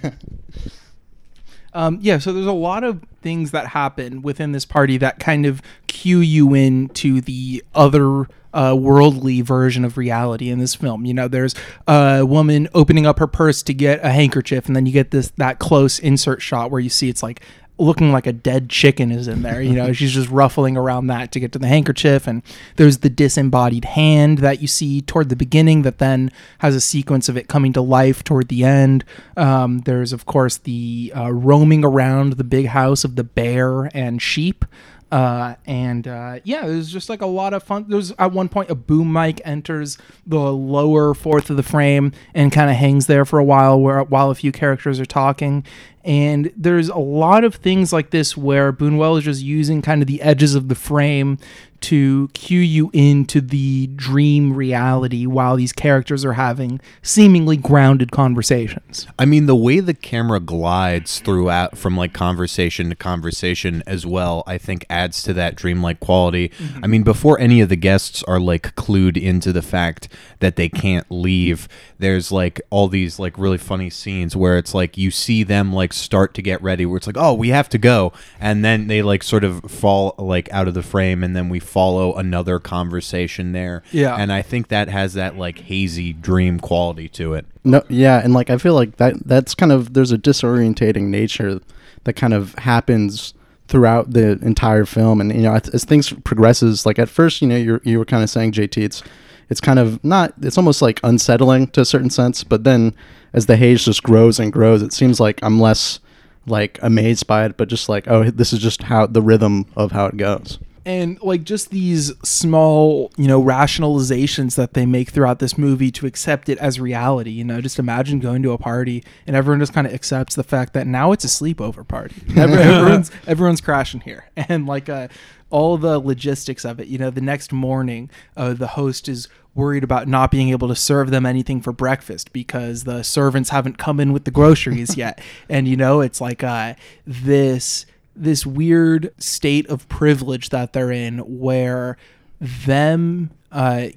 Um, 1.71 1.99
yeah, 2.01 2.17
so 2.17 2.33
there's 2.33 2.47
a 2.47 2.51
lot 2.51 2.83
of 2.83 3.03
things 3.21 3.51
that 3.51 3.67
happen 3.67 4.23
within 4.23 4.53
this 4.53 4.65
party 4.65 4.97
that 4.97 5.19
kind 5.19 5.45
of 5.45 5.61
cue 5.85 6.19
you 6.19 6.55
in 6.55 6.89
to 6.89 7.21
the 7.21 7.63
other 7.75 8.27
uh, 8.53 8.75
worldly 8.77 9.41
version 9.41 9.85
of 9.85 9.97
reality 9.97 10.49
in 10.49 10.57
this 10.57 10.73
film. 10.73 11.05
You 11.05 11.13
know, 11.13 11.27
there's 11.27 11.53
a 11.87 12.25
woman 12.25 12.67
opening 12.73 13.05
up 13.05 13.19
her 13.19 13.27
purse 13.27 13.61
to 13.63 13.73
get 13.73 14.03
a 14.03 14.09
handkerchief, 14.09 14.65
and 14.65 14.75
then 14.75 14.85
you 14.85 14.91
get 14.91 15.11
this 15.11 15.29
that 15.37 15.59
close 15.59 15.99
insert 15.99 16.41
shot 16.41 16.71
where 16.71 16.79
you 16.81 16.89
see 16.89 17.09
it's 17.09 17.21
like 17.21 17.41
looking 17.79 18.12
like 18.12 18.27
a 18.27 18.33
dead 18.33 18.69
chicken 18.69 19.12
is 19.12 19.27
in 19.27 19.41
there. 19.41 19.62
You 19.62 19.74
know, 19.74 19.93
she's 19.93 20.13
just 20.13 20.29
ruffling 20.29 20.77
around 20.77 21.07
that 21.07 21.31
to 21.31 21.39
get 21.39 21.51
to 21.53 21.59
the 21.59 21.67
handkerchief. 21.67 22.27
And 22.27 22.43
there's 22.75 23.00
the 23.00 23.09
disembodied 23.09 23.86
hand 23.86 24.39
that 24.39 24.62
you 24.62 24.67
see 24.67 25.01
toward 25.01 25.29
the 25.29 25.36
beginning 25.36 25.83
that 25.83 25.98
then 25.98 26.31
has 26.59 26.75
a 26.75 26.81
sequence 26.81 27.29
of 27.29 27.38
it 27.38 27.48
coming 27.48 27.74
to 27.74 27.81
life 27.81 28.24
toward 28.24 28.50
the 28.50 28.63
end. 28.63 29.05
Um, 29.38 29.79
there's, 29.79 30.13
of 30.13 30.25
course, 30.25 30.57
the 30.57 31.12
uh, 31.15 31.31
roaming 31.31 31.83
around 31.83 32.33
the 32.33 32.43
big 32.43 32.67
house 32.67 33.03
of 33.03 33.15
the 33.15 33.24
bear 33.24 33.86
and 33.95 34.21
sheep. 34.21 34.65
Uh, 35.12 35.55
and 35.65 36.07
uh, 36.07 36.39
yeah, 36.43 36.67
there's 36.67 36.91
just 36.91 37.09
like 37.09 37.21
a 37.21 37.27
lot 37.27 37.53
of 37.53 37.63
fun. 37.63 37.86
There's 37.88 38.12
at 38.19 38.31
one 38.31 38.48
point 38.48 38.69
a 38.69 38.75
boom 38.75 39.12
mic 39.12 39.41
enters 39.43 39.98
the 40.25 40.38
lower 40.38 41.13
fourth 41.15 41.50
of 41.50 41.57
the 41.57 41.63
frame 41.63 42.12
and 42.36 42.51
kind 42.51 42.69
of 42.69 42.75
hangs 42.75 43.07
there 43.07 43.25
for 43.25 43.39
a 43.39 43.43
while, 43.43 43.79
where 43.79 44.03
while 44.03 44.29
a 44.29 44.36
few 44.36 44.51
characters 44.51 45.00
are 45.00 45.05
talking. 45.05 45.65
And 46.03 46.51
there's 46.55 46.89
a 46.89 46.97
lot 46.97 47.43
of 47.43 47.55
things 47.55 47.91
like 47.91 48.11
this 48.11 48.37
where 48.37 48.71
Buñuel 48.71 49.17
is 49.19 49.25
just 49.25 49.43
using 49.43 49.81
kind 49.81 50.01
of 50.01 50.07
the 50.07 50.21
edges 50.21 50.55
of 50.55 50.67
the 50.69 50.75
frame 50.75 51.37
to 51.81 52.27
cue 52.33 52.59
you 52.59 52.89
into 52.93 53.41
the 53.41 53.87
dream 53.87 54.53
reality 54.53 55.25
while 55.25 55.55
these 55.55 55.71
characters 55.71 56.25
are 56.25 56.33
having 56.33 56.79
seemingly 57.01 57.57
grounded 57.57 58.11
conversations. 58.11 59.07
I 59.17 59.25
mean, 59.25 59.45
the 59.45 59.55
way 59.55 59.79
the 59.79 59.93
camera 59.93 60.39
glides 60.39 61.19
throughout 61.19 61.77
from 61.77 61.95
like 61.95 62.13
conversation 62.13 62.89
to 62.89 62.95
conversation 62.95 63.83
as 63.87 64.05
well, 64.05 64.43
I 64.45 64.57
think 64.57 64.85
adds 64.89 65.23
to 65.23 65.33
that 65.33 65.55
dreamlike 65.55 65.99
quality. 65.99 66.49
Mm-hmm. 66.49 66.83
I 66.83 66.87
mean, 66.87 67.03
before 67.03 67.39
any 67.39 67.61
of 67.61 67.69
the 67.69 67.75
guests 67.75 68.23
are 68.23 68.39
like 68.39 68.75
clued 68.75 69.21
into 69.21 69.53
the 69.53 69.61
fact 69.61 70.09
that 70.39 70.55
they 70.55 70.69
can't 70.69 71.09
leave, 71.09 71.67
there's 71.97 72.31
like 72.31 72.61
all 72.69 72.87
these 72.87 73.19
like 73.19 73.37
really 73.37 73.57
funny 73.57 73.89
scenes 73.89 74.35
where 74.35 74.57
it's 74.57 74.73
like 74.73 74.97
you 74.97 75.11
see 75.11 75.43
them 75.43 75.71
like 75.71 75.88
start 75.93 76.34
to 76.36 76.41
get 76.41 76.62
ready, 76.62 76.86
where 76.86 76.98
it's 76.98 77.08
like, 77.08 77.17
oh, 77.17 77.34
we 77.34 77.50
have 77.50 77.69
to 77.69 77.77
go. 77.77 78.13
And 78.39 78.63
then 78.63 78.88
they 78.88 79.01
like 79.01 79.24
sort 79.24 79.43
of 79.43 79.62
fall 79.69 80.15
like 80.17 80.51
out 80.51 80.67
of 80.67 80.74
the 80.74 80.84
frame, 80.84 81.24
and 81.24 81.36
then 81.36 81.50
we 81.50 81.60
follow 81.60 82.15
another 82.15 82.60
conversation 82.60 83.51
there. 83.51 83.84
Yeah. 83.91 84.15
And 84.15 84.31
I 84.31 84.41
think 84.41 84.69
that 84.69 84.89
has 84.89 85.13
that 85.13 85.38
like 85.38 85.60
hazy 85.60 86.13
dream 86.13 86.60
quality 86.60 87.10
to 87.10 87.34
it. 87.34 87.46
No, 87.63 87.84
yeah, 87.89 88.22
and 88.24 88.34
like 88.34 88.50
I 88.50 88.58
feel 88.58 88.74
like 88.74 88.98
that 88.98 89.15
that's 89.25 89.53
kind 89.53 89.72
of 89.72 89.93
there's 89.93 90.12
a 90.12 90.17
disorientating 90.17 91.05
nature 91.05 91.60
that 92.05 92.13
kind 92.13 92.34
of 92.34 92.55
happens 92.55 93.34
throughout 93.67 94.12
the 94.12 94.39
entire 94.41 94.86
film, 94.86 95.22
and 95.22 95.34
you 95.34 95.41
know 95.41 95.53
as, 95.53 95.69
as 95.69 95.86
things 95.86 96.12
progresses, 96.24 96.86
like 96.86 96.98
at 96.98 97.10
first, 97.10 97.41
you 97.41 97.48
know, 97.48 97.55
you 97.55 97.79
you 97.84 98.00
were 98.00 98.05
kind 98.05 98.24
of 98.24 98.29
saying 98.29 98.53
JT, 98.53 98.84
it's 98.84 99.03
it's 99.49 99.61
kind 99.61 99.79
of 99.79 100.03
not 100.03 100.33
it's 100.41 100.57
almost 100.57 100.81
like 100.81 100.99
unsettling 101.03 101.67
to 101.67 101.81
a 101.81 101.85
certain 101.85 102.09
sense, 102.09 102.43
but 102.43 102.63
then 102.63 102.93
as 103.33 103.45
the 103.45 103.57
haze 103.57 103.85
just 103.85 104.03
grows 104.03 104.39
and 104.39 104.53
grows, 104.53 104.81
it 104.81 104.93
seems 104.93 105.19
like 105.19 105.39
I'm 105.43 105.59
less 105.59 105.99
like 106.45 106.79
amazed 106.81 107.27
by 107.27 107.45
it, 107.45 107.57
but 107.57 107.67
just 107.67 107.89
like 107.89 108.07
oh, 108.07 108.29
this 108.29 108.53
is 108.53 108.59
just 108.59 108.83
how 108.83 109.05
the 109.05 109.21
rhythm 109.21 109.65
of 109.75 109.91
how 109.91 110.05
it 110.05 110.17
goes. 110.17 110.59
And 110.86 111.21
like 111.21 111.43
just 111.43 111.69
these 111.69 112.12
small 112.24 113.12
you 113.17 113.27
know 113.27 113.41
rationalizations 113.41 114.55
that 114.55 114.74
they 114.74 114.86
make 114.86 115.09
throughout 115.09 115.39
this 115.39 115.57
movie 115.57 115.91
to 115.91 116.05
accept 116.05 116.50
it 116.50 116.57
as 116.59 116.79
reality 116.79 117.31
you 117.31 117.43
know? 117.43 117.62
Just 117.62 117.79
imagine 117.79 118.19
going 118.19 118.43
to 118.43 118.51
a 118.51 118.57
party 118.57 119.03
and 119.27 119.36
everyone 119.36 119.59
just 119.59 119.74
kind 119.74 119.88
of 119.88 119.93
accepts 119.93 120.36
the 120.36 120.43
fact 120.43 120.74
that 120.74 120.88
now 120.88 121.12
it's 121.12 121.24
a 121.24 121.27
sleepover 121.27 121.88
party. 121.88 122.15
Everyone's 122.36 123.12
everyone's 123.27 123.62
crashing 123.62 124.01
here. 124.01 124.25
And 124.50 124.65
like 124.65 124.89
uh 124.89 125.09
all 125.51 125.77
the 125.77 126.00
logistics 126.00 126.65
of 126.65 126.79
it 126.79 126.88
you 126.88 126.98
know? 126.98 127.09
The 127.09 127.21
next 127.21 127.51
morning 127.51 128.09
uh, 128.38 128.53
the 128.53 128.67
host 128.67 129.07
is 129.07 129.27
worried 129.55 129.83
about 129.83 130.07
not 130.07 130.31
being 130.31 130.50
able 130.50 130.67
to 130.69 130.75
serve 130.75 131.12
them 131.12 131.25
anything 131.25 131.62
for 131.62 131.74
breakfast 131.74 132.31
because 132.31 132.83
the 132.83 133.03
servants 133.03 133.50
haven't 133.50 133.77
come 133.77 134.00
in 134.00 134.13
with 134.13 134.25
the 134.25 134.31
groceries 134.31 134.95
yet. 135.03 135.21
And 135.50 135.67
you 135.67 135.75
know 135.75 136.01
it's 136.01 136.21
like 136.21 136.43
uh 136.43 136.75
this 137.05 137.86
this 138.19 138.45
weird 138.45 139.13
state 139.17 139.67
of 139.69 139.88
privilege 139.89 140.49
that 140.49 140.73
they're 140.73 140.91
in 140.91 141.19
where 141.19 141.97
them 142.39 143.31
uh, 143.51 143.88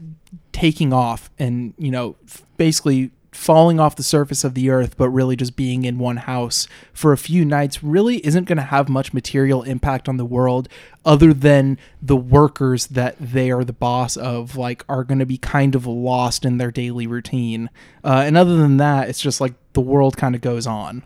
taking 0.52 0.93
off 0.93 1.31
and 1.38 1.75
you 1.79 1.91
know 1.91 2.17
basically 2.57 3.11
falling 3.33 3.81
off 3.81 3.97
the 3.97 4.02
surface 4.02 4.45
of 4.45 4.52
the 4.52 4.69
earth 4.69 4.97
but 4.99 5.09
really 5.09 5.35
just 5.35 5.57
being 5.57 5.85
in 5.85 5.99
one 5.99 6.19
house 6.19 6.69
for 6.93 7.12
a 7.12 7.17
few 7.17 7.45
nights 7.47 7.83
really 7.83 8.25
isn't 8.26 8.45
going 8.45 8.59
to 8.59 8.62
have 8.62 8.91
much 8.91 9.14
material 9.14 9.62
impact 9.62 10.07
on 10.07 10.19
the 10.19 10.25
world 10.25 10.69
other 11.05 11.33
than 11.33 11.79
the 12.00 12.17
workers 12.17 12.88
that 12.88 13.17
they 13.19 13.50
are 13.50 13.64
the 13.64 13.73
boss 13.73 14.19
of 14.19 14.57
like 14.57 14.85
are 14.87 15.02
going 15.02 15.19
to 15.19 15.26
be 15.26 15.38
kind 15.38 15.75
of 15.75 15.87
lost 15.87 16.45
in 16.45 16.59
their 16.59 16.71
daily 16.71 17.07
routine. 17.07 17.71
Uh, 18.05 18.23
and 18.26 18.37
other 18.37 18.57
than 18.57 18.76
that 18.76 19.09
it's 19.09 19.21
just 19.21 19.41
like 19.41 19.55
the 19.73 19.81
world 19.81 20.17
kind 20.17 20.35
of 20.35 20.43
goes 20.43 20.67
on. 20.67 21.02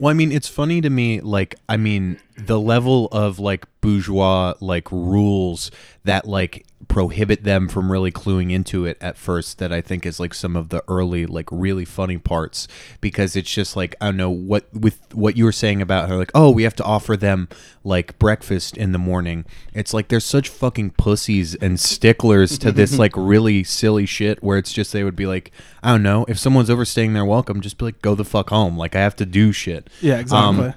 Well, 0.00 0.10
I 0.10 0.14
mean, 0.14 0.32
it's 0.32 0.48
funny 0.48 0.80
to 0.80 0.88
me, 0.88 1.20
like, 1.20 1.56
I 1.68 1.76
mean, 1.76 2.18
the 2.46 2.60
level 2.60 3.06
of 3.12 3.38
like 3.38 3.66
bourgeois 3.80 4.54
like 4.60 4.90
rules 4.90 5.70
that 6.04 6.26
like 6.26 6.66
prohibit 6.88 7.44
them 7.44 7.68
from 7.68 7.92
really 7.92 8.10
cluing 8.10 8.50
into 8.50 8.84
it 8.84 8.98
at 9.00 9.16
first 9.16 9.58
that 9.58 9.72
I 9.72 9.80
think 9.80 10.04
is 10.04 10.18
like 10.18 10.34
some 10.34 10.56
of 10.56 10.70
the 10.70 10.82
early 10.88 11.24
like 11.24 11.46
really 11.52 11.84
funny 11.84 12.18
parts 12.18 12.66
because 13.00 13.36
it's 13.36 13.50
just 13.50 13.76
like 13.76 13.94
I 14.00 14.06
don't 14.06 14.16
know 14.16 14.30
what 14.30 14.66
with 14.74 14.98
what 15.14 15.36
you 15.36 15.44
were 15.44 15.52
saying 15.52 15.80
about 15.80 16.08
her 16.08 16.16
like 16.16 16.32
oh 16.34 16.50
we 16.50 16.64
have 16.64 16.74
to 16.76 16.84
offer 16.84 17.16
them 17.16 17.48
like 17.84 18.18
breakfast 18.18 18.76
in 18.76 18.92
the 18.92 18.98
morning. 18.98 19.44
It's 19.72 19.94
like 19.94 20.08
they're 20.08 20.20
such 20.20 20.48
fucking 20.48 20.90
pussies 20.92 21.54
and 21.54 21.78
sticklers 21.78 22.58
to 22.58 22.72
this 22.72 22.98
like 22.98 23.12
really 23.16 23.62
silly 23.62 24.04
shit 24.06 24.42
where 24.42 24.58
it's 24.58 24.72
just 24.72 24.92
they 24.92 25.04
would 25.04 25.16
be 25.16 25.26
like 25.26 25.52
I 25.82 25.92
don't 25.92 26.02
know 26.02 26.24
if 26.28 26.38
someone's 26.38 26.70
overstaying 26.70 27.12
their 27.12 27.24
welcome 27.24 27.60
just 27.60 27.78
be 27.78 27.84
like 27.84 28.02
go 28.02 28.14
the 28.16 28.24
fuck 28.24 28.50
home. 28.50 28.76
Like 28.76 28.96
I 28.96 29.00
have 29.00 29.16
to 29.16 29.26
do 29.26 29.52
shit. 29.52 29.88
Yeah 30.00 30.18
exactly. 30.18 30.66
Um, 30.66 30.74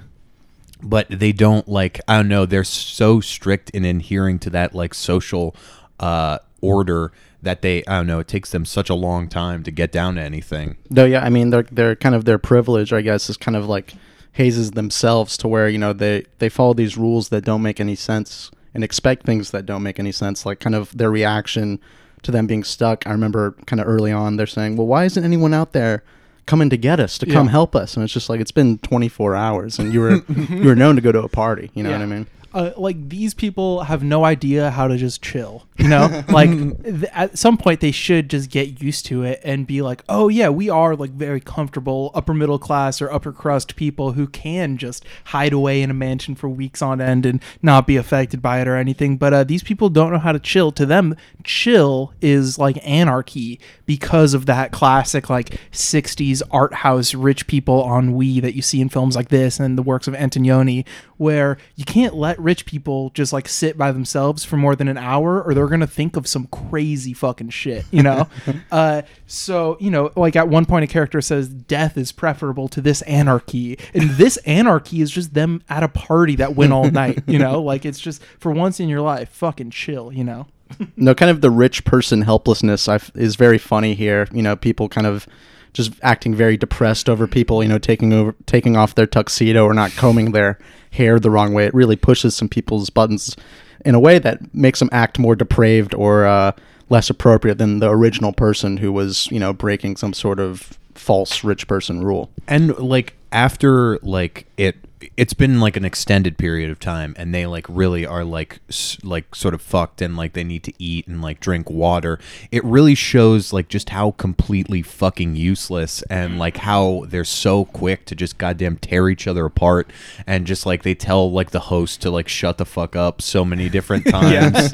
but 0.84 1.06
they 1.08 1.32
don't 1.32 1.66
like 1.66 2.00
I 2.06 2.16
don't 2.16 2.28
know 2.28 2.46
they're 2.46 2.62
so 2.64 3.20
strict 3.20 3.70
in 3.70 3.84
adhering 3.84 4.38
to 4.40 4.50
that 4.50 4.74
like 4.74 4.94
social 4.94 5.56
uh 5.98 6.38
order 6.60 7.12
that 7.42 7.62
they 7.62 7.84
I 7.86 7.96
don't 7.96 8.06
know 8.06 8.20
it 8.20 8.28
takes 8.28 8.50
them 8.50 8.64
such 8.64 8.90
a 8.90 8.94
long 8.94 9.28
time 9.28 9.62
to 9.64 9.70
get 9.70 9.90
down 9.90 10.16
to 10.16 10.20
anything. 10.20 10.76
No, 10.90 11.04
yeah, 11.04 11.24
I 11.24 11.30
mean 11.30 11.50
they're 11.50 11.66
they're 11.70 11.96
kind 11.96 12.14
of 12.14 12.24
their 12.24 12.38
privilege, 12.38 12.92
I 12.92 13.00
guess, 13.00 13.28
is 13.30 13.36
kind 13.36 13.56
of 13.56 13.66
like 13.66 13.94
hazes 14.32 14.72
themselves 14.72 15.36
to 15.38 15.48
where 15.48 15.68
you 15.68 15.78
know 15.78 15.92
they 15.92 16.24
they 16.38 16.48
follow 16.48 16.74
these 16.74 16.96
rules 16.96 17.30
that 17.30 17.44
don't 17.44 17.62
make 17.62 17.80
any 17.80 17.94
sense 17.94 18.50
and 18.74 18.82
expect 18.82 19.24
things 19.24 19.52
that 19.52 19.66
don't 19.66 19.82
make 19.82 19.98
any 19.98 20.12
sense. 20.12 20.44
Like 20.44 20.60
kind 20.60 20.74
of 20.74 20.96
their 20.96 21.10
reaction 21.10 21.80
to 22.22 22.30
them 22.30 22.46
being 22.46 22.64
stuck. 22.64 23.06
I 23.06 23.10
remember 23.12 23.52
kind 23.66 23.80
of 23.80 23.86
early 23.86 24.12
on 24.12 24.36
they're 24.36 24.46
saying, 24.46 24.76
"Well, 24.76 24.86
why 24.86 25.04
isn't 25.04 25.24
anyone 25.24 25.54
out 25.54 25.72
there 25.72 26.02
coming 26.46 26.70
to 26.70 26.76
get 26.76 27.00
us 27.00 27.18
to 27.18 27.26
come 27.26 27.46
Yeah. 27.46 27.52
help 27.52 27.74
us?" 27.76 27.94
And 27.94 28.04
it's 28.04 28.12
just 28.12 28.28
like 28.28 28.40
it's 28.40 28.50
been 28.52 28.78
24 28.78 29.34
hours, 29.34 29.78
and 29.78 29.92
you 29.92 30.00
were 30.00 30.22
you 30.50 30.64
were 30.68 30.76
known 30.76 30.94
to 30.96 31.00
go 31.02 31.12
to 31.12 31.22
a 31.22 31.28
party. 31.28 31.70
You 31.74 31.82
know 31.82 31.92
what 31.92 32.00
I 32.02 32.06
mean? 32.06 32.26
Uh, 32.54 32.72
like 32.76 33.08
these 33.08 33.34
people 33.34 33.82
have 33.82 34.02
no 34.02 34.24
idea 34.24 34.70
how 34.70 34.88
to 34.88 34.96
just 34.96 35.22
chill 35.22 35.66
you 35.76 35.88
know? 35.88 36.22
Like 36.34 36.50
th- 36.82 37.04
at 37.12 37.38
some 37.38 37.56
point 37.56 37.80
they 37.80 37.92
should 37.92 38.28
just 38.28 38.50
get 38.50 38.82
used 38.82 39.06
to 39.06 39.22
it 39.22 39.40
and 39.44 39.66
be 39.66 39.82
like 39.82 40.02
oh 40.08 40.28
yeah 40.28 40.48
we 40.48 40.68
are 40.68 40.96
like 40.96 41.10
very 41.10 41.40
comfortable 41.40 42.10
upper 42.14 42.34
middle 42.34 42.58
class 42.58 43.00
or 43.00 43.12
upper 43.12 43.30
crust 43.30 43.76
people 43.76 44.12
who 44.12 44.26
can 44.26 44.78
just 44.78 45.04
hide 45.26 45.52
away 45.52 45.80
in 45.80 45.90
a 45.90 45.94
mansion 45.94 46.34
for 46.34 46.48
weeks 46.48 46.82
on 46.82 47.00
end 47.00 47.24
and 47.24 47.42
not 47.62 47.86
be 47.86 47.96
affected 47.96 48.42
by 48.42 48.60
it 48.60 48.66
or 48.66 48.76
anything. 48.76 49.16
But 49.16 49.32
uh, 49.32 49.44
these 49.44 49.62
people 49.62 49.88
don't 49.88 50.12
know 50.12 50.18
how 50.18 50.32
to 50.32 50.38
chill. 50.38 50.72
To 50.72 50.86
them 50.86 51.14
chill 51.44 52.12
is 52.20 52.58
like 52.58 52.78
anarchy 52.86 53.60
because 53.86 54.34
of 54.34 54.46
that 54.46 54.72
classic 54.72 55.28
like 55.30 55.60
60s 55.72 56.42
art 56.50 56.74
house 56.74 57.14
rich 57.14 57.46
people 57.46 57.82
on 57.82 58.14
we 58.14 58.40
that 58.40 58.54
you 58.54 58.62
see 58.62 58.80
in 58.80 58.88
films 58.88 59.14
like 59.14 59.28
this 59.28 59.60
and 59.60 59.78
the 59.78 59.82
works 59.82 60.08
of 60.08 60.14
antonioni 60.14 60.84
where 61.16 61.58
you 61.76 61.84
can't 61.84 62.14
let 62.14 62.38
rich 62.44 62.66
people 62.66 63.10
just 63.10 63.32
like 63.32 63.48
sit 63.48 63.76
by 63.76 63.90
themselves 63.90 64.44
for 64.44 64.56
more 64.56 64.76
than 64.76 64.88
an 64.88 64.98
hour 64.98 65.42
or 65.42 65.54
they're 65.54 65.66
gonna 65.66 65.86
think 65.86 66.16
of 66.16 66.26
some 66.26 66.46
crazy 66.46 67.12
fucking 67.12 67.48
shit 67.48 67.84
you 67.90 68.02
know 68.02 68.28
uh, 68.72 69.02
so 69.26 69.76
you 69.80 69.90
know 69.90 70.10
like 70.16 70.36
at 70.36 70.48
one 70.48 70.66
point 70.66 70.84
a 70.84 70.86
character 70.86 71.20
says 71.20 71.48
death 71.48 71.96
is 71.96 72.12
preferable 72.12 72.68
to 72.68 72.80
this 72.80 73.02
anarchy 73.02 73.78
and 73.94 74.10
this 74.10 74.36
anarchy 74.38 75.00
is 75.00 75.10
just 75.10 75.34
them 75.34 75.62
at 75.68 75.82
a 75.82 75.88
party 75.88 76.36
that 76.36 76.54
went 76.54 76.72
all 76.72 76.90
night 76.90 77.22
you 77.26 77.38
know 77.38 77.60
like 77.62 77.84
it's 77.84 77.98
just 77.98 78.22
for 78.38 78.52
once 78.52 78.78
in 78.78 78.88
your 78.88 79.00
life 79.00 79.28
fucking 79.30 79.70
chill 79.70 80.12
you 80.12 80.22
know 80.22 80.46
no, 80.96 81.14
kind 81.14 81.30
of 81.30 81.40
the 81.40 81.50
rich 81.50 81.84
person 81.84 82.22
helplessness 82.22 82.88
I 82.88 82.96
f- 82.96 83.10
is 83.14 83.36
very 83.36 83.58
funny 83.58 83.94
here. 83.94 84.28
You 84.32 84.42
know, 84.42 84.56
people 84.56 84.88
kind 84.88 85.06
of 85.06 85.26
just 85.72 85.92
acting 86.02 86.34
very 86.34 86.56
depressed 86.56 87.08
over 87.08 87.26
people, 87.26 87.62
you 87.62 87.68
know, 87.68 87.78
taking 87.78 88.12
over, 88.12 88.34
taking 88.46 88.76
off 88.76 88.94
their 88.94 89.06
tuxedo 89.06 89.64
or 89.64 89.74
not 89.74 89.90
combing 89.92 90.32
their 90.32 90.58
hair 90.94 91.18
the 91.18 91.30
wrong 91.30 91.52
way. 91.52 91.66
It 91.66 91.74
really 91.74 91.96
pushes 91.96 92.34
some 92.34 92.48
people's 92.48 92.90
buttons 92.90 93.36
in 93.84 93.94
a 93.94 94.00
way 94.00 94.18
that 94.18 94.54
makes 94.54 94.78
them 94.78 94.88
act 94.92 95.18
more 95.18 95.36
depraved 95.36 95.94
or 95.94 96.24
uh, 96.24 96.52
less 96.88 97.10
appropriate 97.10 97.58
than 97.58 97.80
the 97.80 97.90
original 97.90 98.32
person 98.32 98.78
who 98.78 98.92
was, 98.92 99.28
you 99.30 99.38
know, 99.38 99.52
breaking 99.52 99.96
some 99.96 100.12
sort 100.12 100.40
of 100.40 100.78
false 100.94 101.44
rich 101.44 101.66
person 101.68 102.02
rule. 102.02 102.30
And 102.48 102.76
like 102.78 103.14
after 103.32 103.98
like 104.02 104.46
it 104.56 104.76
it's 105.16 105.34
been 105.34 105.60
like 105.60 105.76
an 105.76 105.84
extended 105.84 106.38
period 106.38 106.70
of 106.70 106.78
time 106.78 107.14
and 107.18 107.34
they 107.34 107.46
like 107.46 107.66
really 107.68 108.06
are 108.06 108.24
like 108.24 108.60
like 109.02 109.34
sort 109.34 109.54
of 109.54 109.62
fucked 109.62 110.02
and 110.02 110.16
like 110.16 110.32
they 110.32 110.44
need 110.44 110.62
to 110.64 110.72
eat 110.78 111.06
and 111.06 111.22
like 111.22 111.40
drink 111.40 111.70
water. 111.70 112.18
It 112.50 112.64
really 112.64 112.94
shows 112.94 113.52
like 113.52 113.68
just 113.68 113.90
how 113.90 114.12
completely 114.12 114.82
fucking 114.82 115.36
useless 115.36 116.02
and 116.02 116.34
mm. 116.34 116.38
like 116.38 116.58
how 116.58 117.04
they're 117.08 117.24
so 117.24 117.64
quick 117.66 118.04
to 118.06 118.14
just 118.14 118.38
goddamn 118.38 118.76
tear 118.76 119.08
each 119.08 119.26
other 119.26 119.44
apart 119.44 119.90
and 120.26 120.46
just 120.46 120.66
like 120.66 120.82
they 120.82 120.94
tell 120.94 121.30
like 121.30 121.50
the 121.50 121.60
host 121.60 122.02
to 122.02 122.10
like 122.10 122.28
shut 122.28 122.58
the 122.58 122.64
fuck 122.64 122.96
up 122.96 123.20
so 123.20 123.44
many 123.44 123.68
different 123.68 124.06
times 124.08 124.72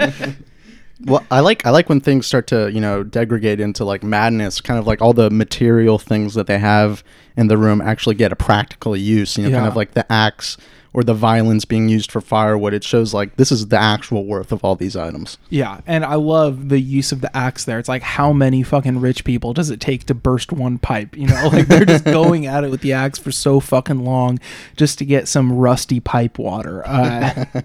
Well, 1.04 1.24
I 1.30 1.40
like 1.40 1.64
I 1.64 1.70
like 1.70 1.88
when 1.88 2.00
things 2.00 2.26
start 2.26 2.46
to 2.48 2.70
you 2.70 2.80
know 2.80 3.02
degrade 3.02 3.60
into 3.60 3.84
like 3.84 4.02
madness, 4.02 4.60
kind 4.60 4.78
of 4.78 4.86
like 4.86 5.00
all 5.00 5.12
the 5.12 5.30
material 5.30 5.98
things 5.98 6.34
that 6.34 6.46
they 6.46 6.58
have 6.58 7.02
in 7.36 7.48
the 7.48 7.56
room 7.56 7.80
actually 7.80 8.16
get 8.16 8.32
a 8.32 8.36
practical 8.36 8.96
use. 8.96 9.38
You 9.38 9.48
know, 9.48 9.56
kind 9.56 9.66
of 9.66 9.76
like 9.76 9.92
the 9.92 10.10
axe 10.12 10.56
or 10.92 11.04
the 11.04 11.14
violence 11.14 11.64
being 11.64 11.88
used 11.88 12.10
for 12.10 12.20
firewood. 12.20 12.74
It 12.74 12.82
shows 12.84 13.14
like 13.14 13.36
this 13.36 13.52
is 13.52 13.68
the 13.68 13.78
actual 13.78 14.26
worth 14.26 14.52
of 14.52 14.64
all 14.64 14.74
these 14.74 14.96
items. 14.96 15.38
Yeah, 15.48 15.80
and 15.86 16.04
I 16.04 16.16
love 16.16 16.68
the 16.68 16.80
use 16.80 17.12
of 17.12 17.20
the 17.20 17.34
axe 17.36 17.64
there. 17.64 17.78
It's 17.78 17.88
like 17.88 18.02
how 18.02 18.32
many 18.32 18.62
fucking 18.62 19.00
rich 19.00 19.24
people 19.24 19.52
does 19.52 19.70
it 19.70 19.80
take 19.80 20.04
to 20.06 20.14
burst 20.14 20.52
one 20.52 20.78
pipe? 20.78 21.16
You 21.16 21.28
know, 21.28 21.48
like 21.52 21.68
they're 21.68 21.84
just 21.84 22.04
going 22.04 22.46
at 22.46 22.64
it 22.64 22.70
with 22.70 22.80
the 22.82 22.92
axe 22.92 23.18
for 23.18 23.32
so 23.32 23.60
fucking 23.60 24.04
long 24.04 24.38
just 24.76 24.98
to 24.98 25.04
get 25.04 25.28
some 25.28 25.52
rusty 25.52 26.00
pipe 26.00 26.38
water. 26.38 26.86
Uh, 26.86 27.44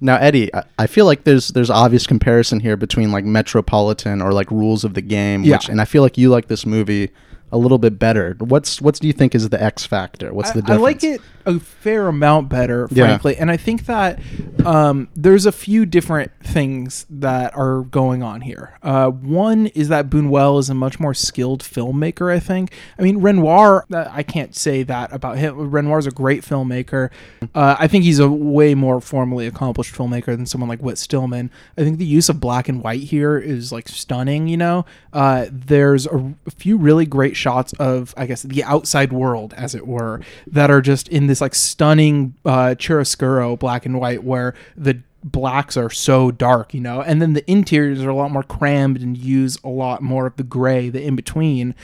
Now, 0.00 0.16
Eddie, 0.16 0.54
I, 0.54 0.64
I 0.78 0.86
feel 0.86 1.06
like 1.06 1.24
there's 1.24 1.48
there's 1.48 1.70
obvious 1.70 2.06
comparison 2.06 2.60
here 2.60 2.76
between 2.76 3.12
like 3.12 3.24
Metropolitan 3.24 4.20
or 4.20 4.32
like 4.32 4.50
Rules 4.50 4.84
of 4.84 4.94
the 4.94 5.00
Game, 5.00 5.42
Yeah. 5.44 5.56
which 5.56 5.68
and 5.68 5.80
I 5.80 5.84
feel 5.86 6.02
like 6.02 6.18
you 6.18 6.28
like 6.30 6.48
this 6.48 6.66
movie 6.66 7.10
a 7.52 7.58
little 7.58 7.78
bit 7.78 7.98
better. 7.98 8.34
What's 8.38 8.80
what 8.80 8.96
do 9.00 9.06
you 9.06 9.12
think 9.12 9.34
is 9.34 9.48
the 9.48 9.62
X 9.62 9.84
factor? 9.86 10.32
What's 10.32 10.52
the 10.52 10.62
I, 10.66 10.74
I 10.74 10.76
like 10.76 11.04
it 11.04 11.20
a 11.46 11.60
fair 11.60 12.08
amount 12.08 12.48
better, 12.48 12.88
Yeah. 12.90 13.06
frankly. 13.06 13.36
And 13.36 13.50
I 13.52 13.56
think 13.56 13.86
that 13.86 14.18
um, 14.64 15.08
there's 15.14 15.46
a 15.46 15.52
few 15.52 15.86
different 15.86 16.32
things 16.42 17.06
that 17.08 17.56
are 17.56 17.82
going 17.82 18.24
on 18.24 18.40
here. 18.40 18.76
Uh, 18.82 19.10
one 19.10 19.68
is 19.68 19.88
that 19.88 20.10
Buñuel 20.10 20.58
is 20.58 20.68
a 20.68 20.74
much 20.74 20.98
more 20.98 21.14
skilled 21.14 21.62
filmmaker, 21.62 22.34
I 22.34 22.40
think. 22.40 22.72
I 22.98 23.02
mean, 23.02 23.18
Renoir, 23.18 23.86
uh, 23.92 24.08
I 24.10 24.24
can't 24.24 24.56
say 24.56 24.82
that 24.82 25.12
about 25.12 25.38
him. 25.38 25.70
Renoir's 25.70 26.06
a 26.06 26.10
great 26.10 26.42
filmmaker. 26.42 27.10
Uh, 27.54 27.76
I 27.78 27.86
think 27.86 28.02
he's 28.02 28.18
a 28.18 28.28
way 28.28 28.74
more 28.74 29.00
formally 29.00 29.46
accomplished 29.46 29.94
filmmaker 29.94 30.36
than 30.36 30.46
someone 30.46 30.68
like 30.68 30.80
Whit 30.80 30.98
Stillman. 30.98 31.52
I 31.78 31.84
think 31.84 31.98
the 31.98 32.04
use 32.06 32.28
of 32.28 32.40
black 32.40 32.68
and 32.68 32.82
white 32.82 33.02
here 33.02 33.38
is 33.38 33.70
like 33.70 33.86
stunning, 33.88 34.48
you 34.48 34.56
know? 34.56 34.84
Uh, 35.12 35.46
there's 35.52 36.06
a, 36.06 36.34
a 36.46 36.50
few 36.50 36.76
really 36.76 37.06
great 37.06 37.35
shots 37.36 37.72
of, 37.74 38.14
I 38.16 38.26
guess, 38.26 38.42
the 38.42 38.64
outside 38.64 39.12
world, 39.12 39.54
as 39.56 39.74
it 39.74 39.86
were, 39.86 40.20
that 40.46 40.70
are 40.70 40.80
just 40.80 41.08
in 41.08 41.26
this 41.26 41.40
like 41.40 41.54
stunning 41.54 42.34
uh, 42.44 42.74
chiaroscuro 42.76 43.58
black 43.58 43.86
and 43.86 44.00
white 44.00 44.24
where 44.24 44.54
the 44.76 45.00
blacks 45.22 45.76
are 45.76 45.90
so 45.90 46.30
dark, 46.30 46.72
you 46.72 46.80
know, 46.80 47.02
and 47.02 47.20
then 47.20 47.32
the 47.32 47.48
interiors 47.50 48.02
are 48.02 48.10
a 48.10 48.14
lot 48.14 48.30
more 48.30 48.44
crammed 48.44 49.02
and 49.02 49.18
use 49.18 49.58
a 49.64 49.68
lot 49.68 50.00
more 50.02 50.26
of 50.26 50.36
the 50.36 50.44
gray, 50.44 50.88
the 50.88 51.02
in 51.02 51.16
between. 51.16 51.74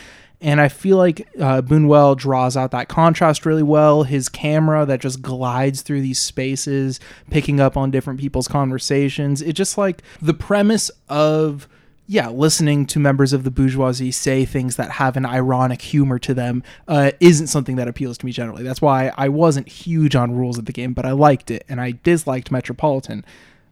And 0.41 0.61
I 0.61 0.69
feel 0.69 0.97
like 0.97 1.29
uh, 1.39 1.63
Buñuel 1.63 2.17
draws 2.17 2.57
out 2.57 2.73
that 2.73 2.89
contrast 2.89 3.47
really 3.47 3.63
well. 3.63 4.03
His 4.03 4.29
camera 4.29 4.85
that 4.87 5.01
just 5.01 5.23
glides 5.23 5.83
through 5.83 6.01
these 6.03 6.19
spaces, 6.19 6.99
picking 7.31 7.61
up 7.61 7.77
on 7.77 7.93
different 7.93 8.19
people's 8.19 8.49
conversations. 8.49 9.41
It 9.41 9.53
just 9.53 9.79
like 9.79 10.03
the 10.21 10.35
premise 10.35 10.91
of 11.09 11.69
yeah, 12.13 12.29
listening 12.29 12.85
to 12.89 12.99
members 12.99 13.33
of 13.33 13.43
the 13.43 13.51
bourgeoisie 13.51 14.11
say 14.11 14.45
things 14.45 14.77
that 14.77 14.93
have 14.93 15.17
an 15.17 15.25
ironic 15.25 15.81
humor 15.81 16.19
to 16.19 16.35
them 16.35 16.63
uh, 16.87 17.13
isn't 17.21 17.47
something 17.47 17.77
that 17.77 17.89
appeals 17.89 18.19
to 18.19 18.27
me 18.27 18.33
generally. 18.33 18.63
That's 18.63 18.83
why 18.83 19.13
I 19.17 19.31
wasn't 19.31 19.67
huge 19.67 20.15
on 20.15 20.37
rules 20.37 20.59
of 20.59 20.67
the 20.67 20.73
game, 20.73 20.93
but 20.93 21.07
I 21.07 21.13
liked 21.13 21.51
it, 21.51 21.65
and 21.71 21.81
I 21.81 21.95
disliked 22.03 22.51
Metropolitan. 22.51 23.25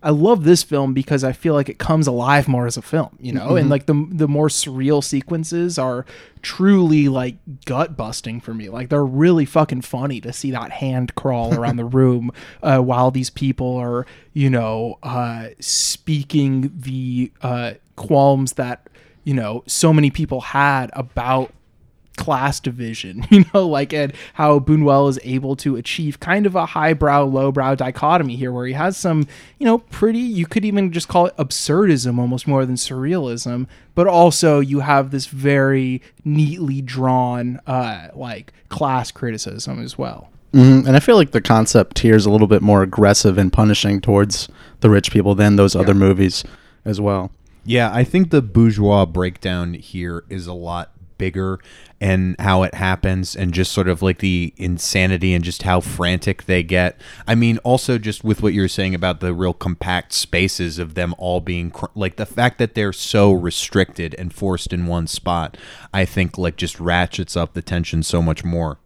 I 0.03 0.09
love 0.09 0.45
this 0.45 0.63
film 0.63 0.95
because 0.95 1.23
I 1.23 1.33
feel 1.33 1.53
like 1.53 1.69
it 1.69 1.79
comes 1.79 2.07
alive 2.07 2.49
more 2.49 2.67
as 2.67 2.79
a 2.79 2.83
film, 2.83 3.19
you 3.21 3.35
know, 3.35 3.57
and 3.57 3.69
like 3.69 3.85
the 3.85 4.07
the 4.11 4.27
more 4.27 4.49
surreal 4.49 5.05
sequences 5.05 5.79
are 5.79 6.07
truly 6.41 7.09
like 7.09 7.37
gut 7.67 7.99
busting 7.99 8.41
for 8.41 8.55
me. 8.55 8.71
Like 8.71 8.89
they're 8.89 9.05
really 9.05 9.45
fucking 9.45 9.83
funny 9.83 10.19
to 10.23 10.33
see 10.33 10.51
that 10.53 10.73
hand 10.73 11.15
crawl 11.15 11.55
around 11.55 11.77
the 11.77 11.85
room 12.01 12.33
uh, 12.63 12.79
while 12.79 13.11
these 13.11 13.29
people 13.29 13.77
are, 13.77 14.07
you 14.33 14.49
know, 14.49 14.99
uh, 15.03 15.49
speaking 15.59 16.73
the 16.75 17.31
uh, 17.43 17.75
qualms 18.01 18.55
that 18.55 18.89
you 19.25 19.35
know 19.35 19.63
so 19.67 19.93
many 19.93 20.11
people 20.11 20.41
had 20.41 20.91
about 20.95 21.53
class 22.17 22.61
division, 22.61 23.27
you 23.31 23.45
know, 23.53 23.67
like 23.67 23.93
and 23.93 24.13
how 24.35 24.59
Buñuel 24.59 25.09
is 25.09 25.19
able 25.23 25.57
to 25.57 25.77
achieve 25.77 26.21
kind 26.21 26.47
of 26.47 26.55
a 26.55 26.67
highbrow, 26.67 27.25
lowbrow 27.25 27.75
dichotomy 27.75 28.37
here, 28.37 28.53
where 28.53 28.67
he 28.67 28.75
has 28.75 28.97
some, 28.97 29.27
you 29.59 29.67
know, 29.67 29.79
pretty 29.79 30.19
you 30.19 30.47
could 30.47 30.65
even 30.65 30.93
just 30.93 31.09
call 31.09 31.27
it 31.27 31.37
absurdism 31.37 32.19
almost 32.19 32.47
more 32.47 32.67
than 32.67 32.77
surrealism, 32.77 33.67
but 33.95 34.07
also 34.07 34.61
you 34.61 34.81
have 34.81 35.11
this 35.11 35.27
very 35.27 36.03
neatly 36.25 36.83
drawn 36.83 37.61
uh 37.67 38.09
like 38.15 38.53
class 38.69 39.11
criticism 39.11 39.83
as 39.83 39.97
well. 39.97 40.29
Mhm. 40.53 40.87
And 40.87 40.97
I 40.97 41.01
feel 41.01 41.17
like 41.17 41.31
the 41.31 41.41
concept 41.41 42.01
here 42.01 42.17
is 42.17 42.27
a 42.27 42.31
little 42.31 42.49
bit 42.49 42.61
more 42.63 42.83
aggressive 42.83 43.39
and 43.39 43.53
punishing 43.53 44.01
towards 44.01 44.49
the 44.81 44.91
rich 44.91 45.11
people 45.13 45.35
than 45.35 45.57
those 45.57 45.77
other 45.77 45.95
movies 45.95 46.45
as 46.85 47.01
well. 47.01 47.31
Yeah, 47.65 47.93
I 47.93 48.05
think 48.05 48.31
the 48.31 48.43
bourgeois 48.43 49.05
breakdown 49.07 49.75
here 49.75 50.25
is 50.29 50.47
a 50.47 50.55
lot 50.55 50.93
bigger 51.19 51.59
and 52.01 52.35
how 52.39 52.63
it 52.63 52.75
happens 52.75 53.37
and 53.37 53.53
just 53.53 53.73
sort 53.73 53.87
of 53.87 54.01
like 54.01 54.21
the 54.21 54.55
insanity 54.57 55.35
and 55.35 55.45
just 55.45 55.65
how 55.65 55.79
frantic 55.79 56.45
they 56.45 56.63
get. 56.63 56.99
I 57.27 57.35
mean, 57.35 57.59
also 57.59 57.99
just 57.99 58.25
with 58.25 58.43
what 58.43 58.55
you 58.55 58.63
were 58.63 58.69
saying 58.69 58.95
about 58.95 59.21
the 59.21 59.35
real 59.35 59.53
compact 59.53 60.15
spaces 60.15 60.79
of 60.79 60.95
them 60.95 61.15
all 61.19 61.43
being 61.43 61.71
cr- 61.71 61.87
like 61.95 62.17
the 62.17 62.25
fact 62.25 62.57
that 62.57 62.75
they're 62.75 62.95
so 62.95 63.31
restricted 63.33 64.15
and 64.19 64.33
forced 64.33 64.73
in 64.73 64.87
one 64.87 65.07
spot, 65.07 65.59
I 65.93 66.07
think 66.07 66.39
like 66.39 66.57
just 66.57 66.81
ratchets 66.81 67.37
up 67.37 67.53
the 67.53 67.61
tension 67.63 68.03
so 68.03 68.23
much 68.23 68.43
more. 68.43 68.79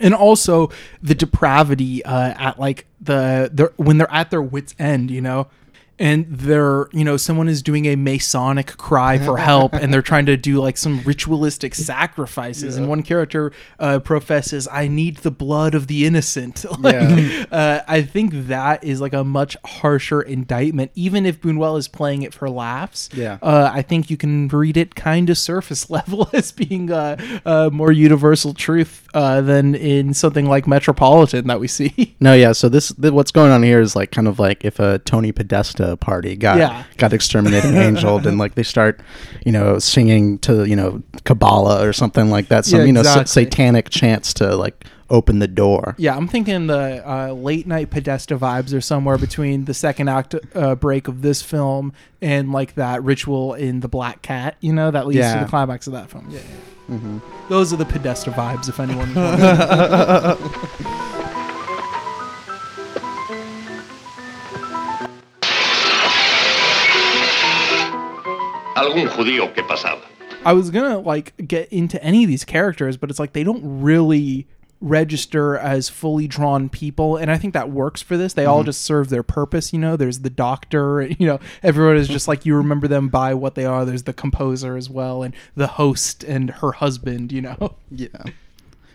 and 0.00 0.14
also 0.14 0.70
the 1.02 1.14
depravity 1.14 2.04
uh, 2.04 2.34
at 2.38 2.58
like 2.58 2.86
the 3.00 3.48
they're, 3.52 3.72
when 3.76 3.96
they're 3.96 4.12
at 4.12 4.30
their 4.30 4.42
wits 4.42 4.74
end 4.78 5.10
you 5.10 5.20
know 5.20 5.48
and 6.02 6.26
they're 6.28 6.88
you 6.92 7.04
know 7.04 7.16
someone 7.16 7.48
is 7.48 7.62
doing 7.62 7.86
a 7.86 7.94
masonic 7.96 8.76
cry 8.76 9.18
for 9.18 9.36
help 9.50 9.72
and 9.72 9.92
they're 9.94 10.02
trying 10.12 10.26
to 10.26 10.36
do 10.36 10.60
like 10.60 10.76
some 10.76 11.00
ritualistic 11.04 11.74
sacrifices 11.74 12.76
and 12.76 12.88
one 12.88 13.02
character 13.02 13.52
uh, 13.78 13.98
professes 14.00 14.66
i 14.72 14.88
need 14.88 15.16
the 15.18 15.30
blood 15.30 15.74
of 15.74 15.86
the 15.86 16.04
innocent 16.04 16.64
like, 16.80 16.94
Yeah. 16.94 17.44
uh, 17.50 17.80
i 17.86 18.02
think 18.02 18.32
that 18.48 18.82
is 18.84 19.00
like 19.00 19.12
a 19.12 19.24
much 19.24 19.56
harsher 19.64 20.20
indictment 20.20 20.90
even 20.94 21.24
if 21.24 21.40
Buñuel 21.40 21.78
is 21.78 21.88
playing 21.88 22.22
it 22.22 22.34
for 22.34 22.50
laughs 22.50 23.08
Yeah. 23.14 23.38
uh, 23.42 23.70
I 23.72 23.82
think 23.82 24.10
you 24.10 24.16
can 24.16 24.48
read 24.48 24.76
it 24.76 24.94
kind 24.94 25.30
of 25.30 25.38
surface 25.38 25.88
level 25.96 26.28
as 26.32 26.52
being 26.52 26.90
a, 26.90 27.16
a 27.44 27.70
more 27.70 27.92
universal 27.92 28.52
truth 28.54 29.06
uh, 29.14 29.40
than 29.40 29.74
in 29.74 30.14
something 30.14 30.46
like 30.46 30.66
Metropolitan 30.66 31.46
that 31.46 31.60
we 31.60 31.68
see. 31.68 32.14
No, 32.20 32.32
yeah. 32.34 32.52
So 32.52 32.68
this, 32.68 32.92
th- 32.94 33.12
what's 33.12 33.30
going 33.30 33.50
on 33.52 33.62
here 33.62 33.80
is 33.80 33.94
like 33.94 34.10
kind 34.10 34.26
of 34.28 34.38
like 34.38 34.64
if 34.64 34.78
a 34.80 34.98
Tony 35.00 35.32
Podesta 35.32 35.91
party 35.96 36.36
got 36.36 36.58
Yeah. 36.58 36.84
got 36.98 37.12
exterminated, 37.12 37.64
and 37.70 37.78
angeled, 37.78 38.26
and 38.26 38.38
like 38.38 38.54
they 38.54 38.62
start, 38.62 39.00
you 39.44 39.52
know, 39.52 39.78
singing 39.78 40.38
to 40.40 40.64
you 40.64 40.76
know 40.76 41.02
Kabbalah 41.24 41.86
or 41.86 41.92
something 41.92 42.30
like 42.30 42.48
that. 42.48 42.64
Some 42.64 42.80
Yeah, 42.80 42.86
you 42.86 42.92
know 42.92 43.02
sa- 43.02 43.24
satanic 43.24 43.90
chants 43.90 44.34
to 44.34 44.54
like 44.56 44.84
open 45.10 45.40
the 45.40 45.48
door. 45.48 45.94
yeah, 45.98 46.16
I'm 46.16 46.26
thinking 46.26 46.68
the 46.68 47.02
uh, 47.06 47.32
late 47.32 47.66
night 47.66 47.90
Podesta 47.90 48.38
vibes 48.38 48.72
are 48.72 48.80
somewhere 48.80 49.18
between 49.18 49.66
the 49.66 49.74
second 49.74 50.08
act 50.08 50.34
uh, 50.54 50.74
break 50.74 51.06
of 51.06 51.20
this 51.20 51.42
film 51.42 51.92
and 52.22 52.50
like 52.50 52.76
that 52.76 53.02
ritual 53.04 53.52
in 53.52 53.80
the 53.80 53.88
Black 53.88 54.22
Cat, 54.22 54.56
you 54.60 54.72
know, 54.72 54.90
that 54.90 55.06
leads 55.06 55.18
Yeah. 55.18 55.34
to 55.40 55.44
the 55.44 55.50
climax 55.50 55.86
of 55.86 55.92
that 55.92 56.08
film. 56.08 56.28
Yeah, 56.30 56.38
yeah. 56.88 57.18
Those 57.50 57.72
are 57.74 57.76
the 57.76 57.84
Podesta 57.84 58.30
vibes, 58.30 58.68
if 58.70 58.80
anyone. 58.80 59.12
Algún 68.82 69.08
judío 69.08 69.54
que 69.54 69.62
pasaba. 69.62 70.02
I 70.44 70.52
was 70.52 70.70
gonna 70.70 70.98
like 70.98 71.34
get 71.46 71.72
into 71.72 72.02
any 72.02 72.24
of 72.24 72.28
these 72.28 72.44
characters, 72.44 72.96
but 72.96 73.10
it's 73.10 73.20
like 73.20 73.32
they 73.32 73.44
don't 73.44 73.62
really 73.80 74.46
register 74.80 75.56
as 75.56 75.88
fully 75.88 76.26
drawn 76.26 76.68
people, 76.68 77.16
and 77.16 77.30
I 77.30 77.38
think 77.38 77.54
that 77.54 77.70
works 77.70 78.02
for 78.02 78.16
this. 78.16 78.32
They 78.32 78.44
all 78.44 78.58
mm-hmm. 78.58 78.66
just 78.66 78.82
serve 78.82 79.08
their 79.08 79.22
purpose. 79.22 79.72
You 79.72 79.78
know, 79.78 79.96
there's 79.96 80.20
the 80.20 80.30
doctor. 80.30 81.02
You 81.22 81.28
know, 81.28 81.40
everyone 81.62 81.96
is 81.96 82.08
just 82.08 82.26
like 82.26 82.44
you 82.44 82.56
remember 82.56 82.88
them 82.88 83.08
by 83.08 83.34
what 83.34 83.54
they 83.54 83.64
are. 83.64 83.84
There's 83.84 84.02
the 84.02 84.12
composer 84.12 84.76
as 84.76 84.90
well, 84.90 85.22
and 85.22 85.34
the 85.54 85.68
host 85.68 86.24
and 86.24 86.50
her 86.50 86.72
husband. 86.72 87.30
You 87.30 87.42
know, 87.42 87.76
Yeah. 87.90 88.08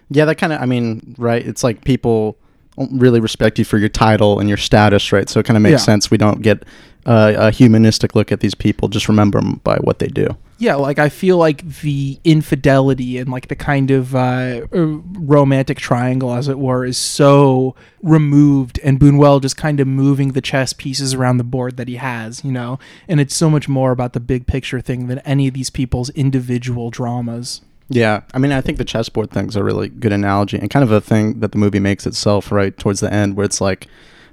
Yeah, 0.09 0.25
that 0.25 0.35
kind 0.35 0.51
of. 0.51 0.61
I 0.61 0.65
mean, 0.65 1.15
right? 1.17 1.45
It's 1.45 1.63
like 1.63 1.85
people 1.85 2.37
really 2.77 3.19
respect 3.19 3.57
you 3.59 3.65
for 3.65 3.77
your 3.77 3.89
title 3.89 4.39
and 4.39 4.47
your 4.47 4.57
status, 4.57 5.11
right? 5.11 5.27
So 5.29 5.39
it 5.39 5.45
kind 5.45 5.57
of 5.57 5.63
makes 5.63 5.81
Yeah. 5.81 5.85
sense 5.85 6.11
we 6.11 6.17
don't 6.17 6.41
get 6.41 6.63
uh, 7.05 7.33
a 7.37 7.51
humanistic 7.51 8.15
look 8.15 8.31
at 8.33 8.41
these 8.41 8.53
people. 8.53 8.89
Just 8.89 9.07
remember 9.07 9.39
them 9.39 9.61
by 9.63 9.77
what 9.77 9.99
they 9.99 10.07
do. 10.07 10.35
Yeah, 10.59 10.75
like 10.75 10.99
I 10.99 11.07
feel 11.09 11.37
like 11.37 11.65
the 11.81 12.19
infidelity 12.23 13.17
and 13.19 13.29
like 13.31 13.47
the 13.47 13.55
kind 13.55 13.91
of 13.91 14.13
uh, 14.15 14.61
uh, 14.73 14.77
romantic 15.13 15.77
triangle, 15.77 16.33
as 16.33 16.47
it 16.47 16.57
were, 16.59 16.83
is 16.83 16.97
so 16.97 17.75
removed, 18.01 18.79
and 18.83 18.99
Buñuel 18.99 19.41
just 19.41 19.55
kind 19.55 19.79
of 19.79 19.87
moving 19.87 20.31
the 20.33 20.41
chess 20.41 20.73
pieces 20.73 21.13
around 21.13 21.37
the 21.37 21.43
board 21.43 21.77
that 21.77 21.87
he 21.87 21.95
has, 21.97 22.43
you 22.43 22.51
know, 22.51 22.79
and 23.07 23.19
it's 23.19 23.35
so 23.35 23.49
much 23.49 23.69
more 23.69 23.91
about 23.91 24.13
the 24.13 24.19
big 24.19 24.47
picture 24.47 24.81
thing 24.81 25.07
than 25.07 25.19
any 25.19 25.47
of 25.47 25.53
these 25.53 25.69
people's 25.69 26.09
individual 26.11 26.89
dramas. 26.89 27.61
Yeah, 27.89 28.21
I 28.33 28.37
mean, 28.39 28.51
I 28.51 28.61
think 28.61 28.77
the 28.77 28.85
chessboard 28.85 29.31
thing's 29.31 29.55
a 29.55 29.63
really 29.63 29.87
good 29.87 30.11
analogy 30.11 30.57
and 30.57 30.69
kind 30.69 30.83
of 30.83 30.91
a 30.91 30.99
thing 30.99 31.39
that 31.39 31.53
the 31.53 31.57
movie 31.57 31.79
makes 31.79 32.05
itself 32.05 32.51
right 32.51 32.77
towards 32.77 32.99
the 32.99 33.11
end, 33.13 33.37
where 33.37 33.45
it's 33.45 33.61
like 33.61 33.87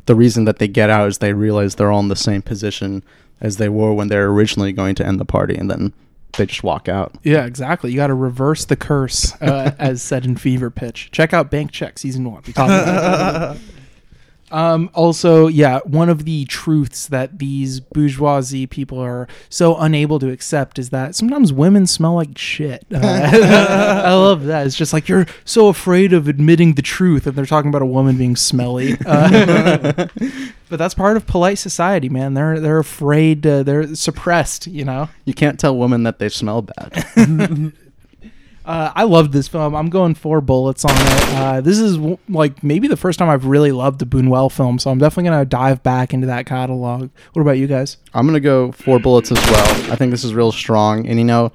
the 0.06 0.14
reason 0.14 0.44
that 0.44 0.58
they 0.58 0.68
get 0.68 0.90
out 0.90 1.08
is 1.08 1.18
they 1.18 1.32
realize 1.32 1.76
they're 1.76 1.92
all 1.92 2.00
in 2.00 2.08
the 2.08 2.16
same 2.16 2.42
position 2.42 3.02
as 3.40 3.56
they 3.58 3.68
were 3.68 3.92
when 3.92 4.08
they're 4.08 4.28
originally 4.28 4.72
going 4.72 4.94
to 4.96 5.06
end 5.06 5.20
the 5.20 5.24
party, 5.24 5.54
and 5.54 5.70
then 5.70 5.92
they 6.36 6.46
just 6.46 6.64
walk 6.64 6.88
out. 6.88 7.14
Yeah, 7.22 7.44
exactly. 7.46 7.90
You 7.90 7.96
got 7.96 8.08
to 8.08 8.14
reverse 8.14 8.64
the 8.64 8.76
curse, 8.76 9.34
uh, 9.40 9.72
as 9.78 10.02
said 10.02 10.24
in 10.24 10.36
Fever 10.36 10.70
Pitch. 10.70 11.10
Check 11.12 11.32
out 11.32 11.50
Bank 11.50 11.70
Check 11.70 11.98
season 11.98 12.24
one. 12.24 12.42
We 12.46 12.52
talked 12.52 12.70
about 12.70 13.56
that. 13.56 13.58
Um, 14.54 14.88
also, 14.94 15.48
yeah, 15.48 15.80
one 15.80 16.08
of 16.08 16.24
the 16.24 16.44
truths 16.44 17.08
that 17.08 17.40
these 17.40 17.80
bourgeoisie 17.80 18.68
people 18.68 19.00
are 19.00 19.26
so 19.48 19.76
unable 19.76 20.20
to 20.20 20.30
accept 20.30 20.78
is 20.78 20.90
that 20.90 21.16
sometimes 21.16 21.52
women 21.52 21.88
smell 21.88 22.14
like 22.14 22.38
shit. 22.38 22.86
Uh, 22.94 23.00
I 23.02 24.14
love 24.14 24.44
that. 24.44 24.64
It's 24.64 24.76
just 24.76 24.92
like 24.92 25.08
you're 25.08 25.26
so 25.44 25.66
afraid 25.66 26.12
of 26.12 26.28
admitting 26.28 26.74
the 26.74 26.82
truth, 26.82 27.26
and 27.26 27.34
they're 27.34 27.46
talking 27.46 27.68
about 27.68 27.82
a 27.82 27.86
woman 27.86 28.16
being 28.16 28.36
smelly. 28.36 28.96
Uh, 29.04 29.92
but 30.68 30.78
that's 30.78 30.94
part 30.94 31.16
of 31.16 31.26
polite 31.26 31.58
society, 31.58 32.08
man. 32.08 32.34
They're 32.34 32.60
they're 32.60 32.78
afraid. 32.78 33.44
Uh, 33.44 33.64
they're 33.64 33.92
suppressed. 33.96 34.68
You 34.68 34.84
know. 34.84 35.08
You 35.24 35.34
can't 35.34 35.58
tell 35.58 35.76
women 35.76 36.04
that 36.04 36.20
they 36.20 36.28
smell 36.28 36.62
bad. 36.62 37.04
Uh, 38.64 38.90
I 38.94 39.04
loved 39.04 39.32
this 39.32 39.46
film. 39.46 39.74
I'm 39.74 39.90
going 39.90 40.14
four 40.14 40.40
bullets 40.40 40.84
on 40.84 40.92
it. 40.94 41.34
Uh, 41.34 41.60
this 41.60 41.78
is 41.78 41.98
like 42.28 42.62
maybe 42.62 42.88
the 42.88 42.96
first 42.96 43.18
time 43.18 43.28
I've 43.28 43.44
really 43.44 43.72
loved 43.72 44.00
a 44.00 44.06
Buñuel 44.06 44.50
film, 44.50 44.78
so 44.78 44.90
I'm 44.90 44.98
definitely 44.98 45.30
gonna 45.30 45.44
dive 45.44 45.82
back 45.82 46.14
into 46.14 46.26
that 46.28 46.46
catalog. 46.46 47.10
What 47.34 47.42
about 47.42 47.58
you 47.58 47.66
guys? 47.66 47.98
I'm 48.14 48.26
gonna 48.26 48.40
go 48.40 48.72
four 48.72 48.98
bullets 48.98 49.30
as 49.30 49.38
well. 49.50 49.92
I 49.92 49.96
think 49.96 50.12
this 50.12 50.24
is 50.24 50.32
real 50.34 50.50
strong, 50.50 51.06
and 51.06 51.18
you 51.18 51.24
know, 51.24 51.52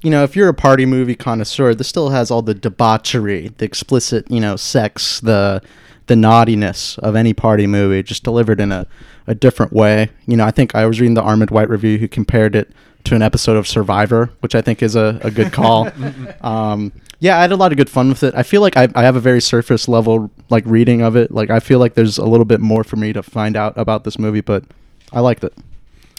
you 0.00 0.10
know, 0.10 0.24
if 0.24 0.34
you're 0.34 0.48
a 0.48 0.54
party 0.54 0.86
movie 0.86 1.14
connoisseur, 1.14 1.74
this 1.74 1.88
still 1.88 2.08
has 2.08 2.30
all 2.30 2.40
the 2.40 2.54
debauchery, 2.54 3.52
the 3.58 3.66
explicit, 3.66 4.30
you 4.30 4.40
know, 4.40 4.56
sex, 4.56 5.20
the 5.20 5.60
the 6.06 6.16
naughtiness 6.16 6.96
of 6.98 7.16
any 7.16 7.34
party 7.34 7.66
movie, 7.66 8.02
just 8.02 8.22
delivered 8.22 8.60
in 8.60 8.72
a, 8.72 8.86
a 9.26 9.34
different 9.34 9.72
way. 9.72 10.10
You 10.26 10.36
know, 10.36 10.44
I 10.44 10.50
think 10.50 10.74
I 10.74 10.86
was 10.86 11.00
reading 11.00 11.14
the 11.14 11.22
Armond 11.22 11.50
White 11.50 11.68
review 11.68 11.98
who 11.98 12.08
compared 12.08 12.54
it 12.54 12.70
to 13.04 13.14
an 13.14 13.22
episode 13.22 13.56
of 13.56 13.66
Survivor, 13.66 14.30
which 14.40 14.54
I 14.54 14.60
think 14.60 14.82
is 14.82 14.96
a, 14.96 15.20
a 15.22 15.30
good 15.30 15.52
call. 15.52 15.88
um, 16.40 16.92
yeah, 17.18 17.38
I 17.38 17.42
had 17.42 17.52
a 17.52 17.56
lot 17.56 17.72
of 17.72 17.78
good 17.78 17.88
fun 17.88 18.08
with 18.08 18.22
it. 18.22 18.34
I 18.34 18.42
feel 18.42 18.60
like 18.60 18.76
I, 18.76 18.88
I 18.94 19.02
have 19.02 19.16
a 19.16 19.20
very 19.20 19.40
surface 19.40 19.88
level 19.88 20.30
like 20.50 20.64
reading 20.66 21.02
of 21.02 21.16
it. 21.16 21.30
Like 21.30 21.50
I 21.50 21.60
feel 21.60 21.78
like 21.78 21.94
there's 21.94 22.18
a 22.18 22.26
little 22.26 22.44
bit 22.44 22.60
more 22.60 22.84
for 22.84 22.96
me 22.96 23.12
to 23.12 23.22
find 23.22 23.56
out 23.56 23.76
about 23.76 24.04
this 24.04 24.18
movie, 24.18 24.42
but 24.42 24.64
I 25.12 25.20
liked 25.20 25.44
it. 25.44 25.54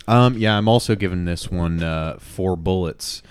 Um, 0.07 0.37
yeah, 0.37 0.57
I'm 0.57 0.67
also 0.67 0.95
giving 0.95 1.25
this 1.25 1.51
one 1.51 1.83
uh, 1.83 2.17
four 2.19 2.55
bullets. 2.55 3.21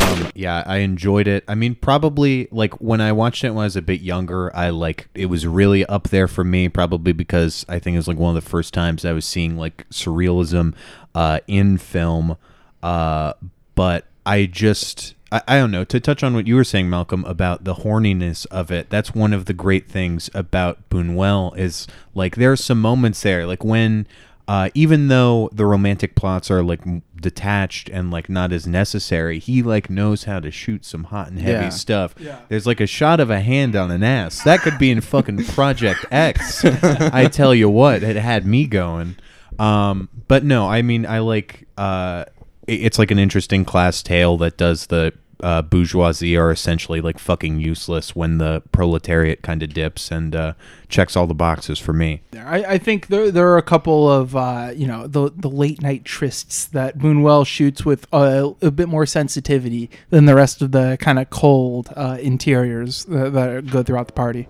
Um, 0.00 0.30
yeah, 0.34 0.62
I 0.66 0.78
enjoyed 0.78 1.28
it. 1.28 1.44
I 1.46 1.54
mean, 1.54 1.74
probably 1.74 2.48
like 2.50 2.80
when 2.80 3.00
I 3.00 3.12
watched 3.12 3.44
it 3.44 3.50
when 3.50 3.62
I 3.62 3.64
was 3.64 3.76
a 3.76 3.82
bit 3.82 4.00
younger, 4.00 4.54
I 4.54 4.70
like 4.70 5.08
it 5.14 5.26
was 5.26 5.46
really 5.46 5.84
up 5.86 6.08
there 6.08 6.28
for 6.28 6.44
me. 6.44 6.68
Probably 6.68 7.12
because 7.12 7.64
I 7.68 7.78
think 7.78 7.94
it 7.94 7.98
was 7.98 8.08
like 8.08 8.18
one 8.18 8.36
of 8.36 8.42
the 8.42 8.48
first 8.48 8.74
times 8.74 9.04
I 9.04 9.12
was 9.12 9.24
seeing 9.24 9.56
like 9.56 9.88
surrealism 9.90 10.74
uh, 11.14 11.40
in 11.46 11.78
film. 11.78 12.36
Uh, 12.82 13.34
but 13.74 14.06
I 14.24 14.46
just 14.46 15.14
I, 15.32 15.42
I 15.46 15.58
don't 15.58 15.70
know 15.70 15.84
to 15.84 16.00
touch 16.00 16.22
on 16.22 16.34
what 16.34 16.46
you 16.46 16.56
were 16.56 16.64
saying, 16.64 16.90
Malcolm, 16.90 17.24
about 17.24 17.64
the 17.64 17.76
horniness 17.76 18.46
of 18.46 18.70
it. 18.70 18.90
That's 18.90 19.14
one 19.14 19.32
of 19.32 19.46
the 19.46 19.52
great 19.52 19.88
things 19.88 20.30
about 20.34 20.88
Buñuel 20.90 21.56
is 21.56 21.86
like 22.14 22.36
there 22.36 22.52
are 22.52 22.56
some 22.56 22.80
moments 22.80 23.22
there, 23.22 23.46
like 23.46 23.64
when 23.64 24.06
uh, 24.50 24.68
even 24.74 25.06
though 25.06 25.48
the 25.52 25.64
romantic 25.64 26.16
plots 26.16 26.50
are 26.50 26.62
like 26.62 26.80
detached 27.20 27.88
and 27.88 28.10
like 28.10 28.28
not 28.28 28.50
as 28.52 28.66
necessary, 28.66 29.38
he 29.38 29.62
like 29.62 29.88
knows 29.88 30.24
how 30.24 30.40
to 30.40 30.50
shoot 30.50 30.84
some 30.84 31.04
hot 31.04 31.28
and 31.28 31.38
heavy 31.38 31.64
Yeah. 31.66 31.68
stuff. 31.68 32.14
There's 32.48 32.66
like 32.66 32.80
a 32.80 32.86
shot 32.86 33.20
of 33.20 33.30
a 33.30 33.40
hand 33.40 33.76
on 33.76 33.90
an 33.92 34.02
ass 34.02 34.42
that 34.44 34.60
could 34.60 34.76
be 34.78 34.90
in 34.90 35.00
fucking 35.02 35.44
Project 35.44 36.04
X. 36.10 36.64
I 36.64 37.28
tell 37.28 37.54
you 37.54 37.68
what, 37.68 38.02
it 38.02 38.16
had 38.16 38.44
me 38.44 38.66
going. 38.66 39.16
Um, 39.58 40.08
but 40.26 40.42
no, 40.44 40.66
I 40.68 40.82
mean, 40.82 41.06
I 41.06 41.18
like 41.20 41.68
uh, 41.76 42.24
it- 42.66 42.80
it's 42.86 42.98
like 42.98 43.10
an 43.12 43.18
interesting 43.20 43.64
class 43.64 44.02
tale 44.02 44.36
that 44.38 44.56
does 44.56 44.86
the 44.86 45.12
uh, 45.42 45.62
bourgeoisie 45.62 46.36
are 46.36 46.50
essentially 46.50 47.00
like 47.00 47.18
fucking 47.18 47.60
useless 47.60 48.14
when 48.14 48.38
the 48.38 48.62
proletariat 48.72 49.42
kind 49.42 49.62
of 49.62 49.72
dips 49.72 50.10
and 50.10 50.34
uh, 50.34 50.52
checks 50.88 51.16
all 51.16 51.26
the 51.26 51.34
boxes 51.34 51.78
for 51.78 51.92
me. 51.92 52.22
I, 52.36 52.64
I 52.64 52.78
think 52.78 53.08
there 53.08 53.30
there 53.30 53.48
are 53.48 53.58
a 53.58 53.62
couple 53.62 54.10
of 54.10 54.36
uh, 54.36 54.72
you 54.74 54.86
know 54.86 55.06
the 55.06 55.30
the 55.34 55.48
late 55.48 55.82
night 55.82 56.04
trysts 56.04 56.68
that 56.70 56.98
Buñuel 56.98 57.46
shoots 57.46 57.84
with 57.84 58.06
a, 58.12 58.54
a 58.62 58.70
bit 58.70 58.88
more 58.88 59.06
sensitivity 59.06 59.90
than 60.10 60.26
the 60.26 60.34
rest 60.34 60.62
of 60.62 60.72
the 60.72 60.96
kind 61.00 61.18
of 61.18 61.30
cold 61.30 61.92
uh, 61.96 62.18
interiors 62.20 63.04
that, 63.06 63.32
that 63.32 63.70
go 63.70 63.82
throughout 63.82 64.06
the 64.06 64.12
party. 64.12 64.48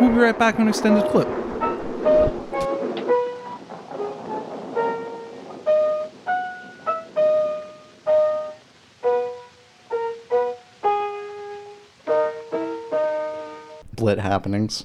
We'll 0.00 0.10
be 0.10 0.18
right 0.18 0.38
back 0.38 0.56
on 0.56 0.62
an 0.62 0.68
extended 0.68 1.08
clip. 1.10 1.28
Blit 13.98 14.18
happenings. 14.18 14.84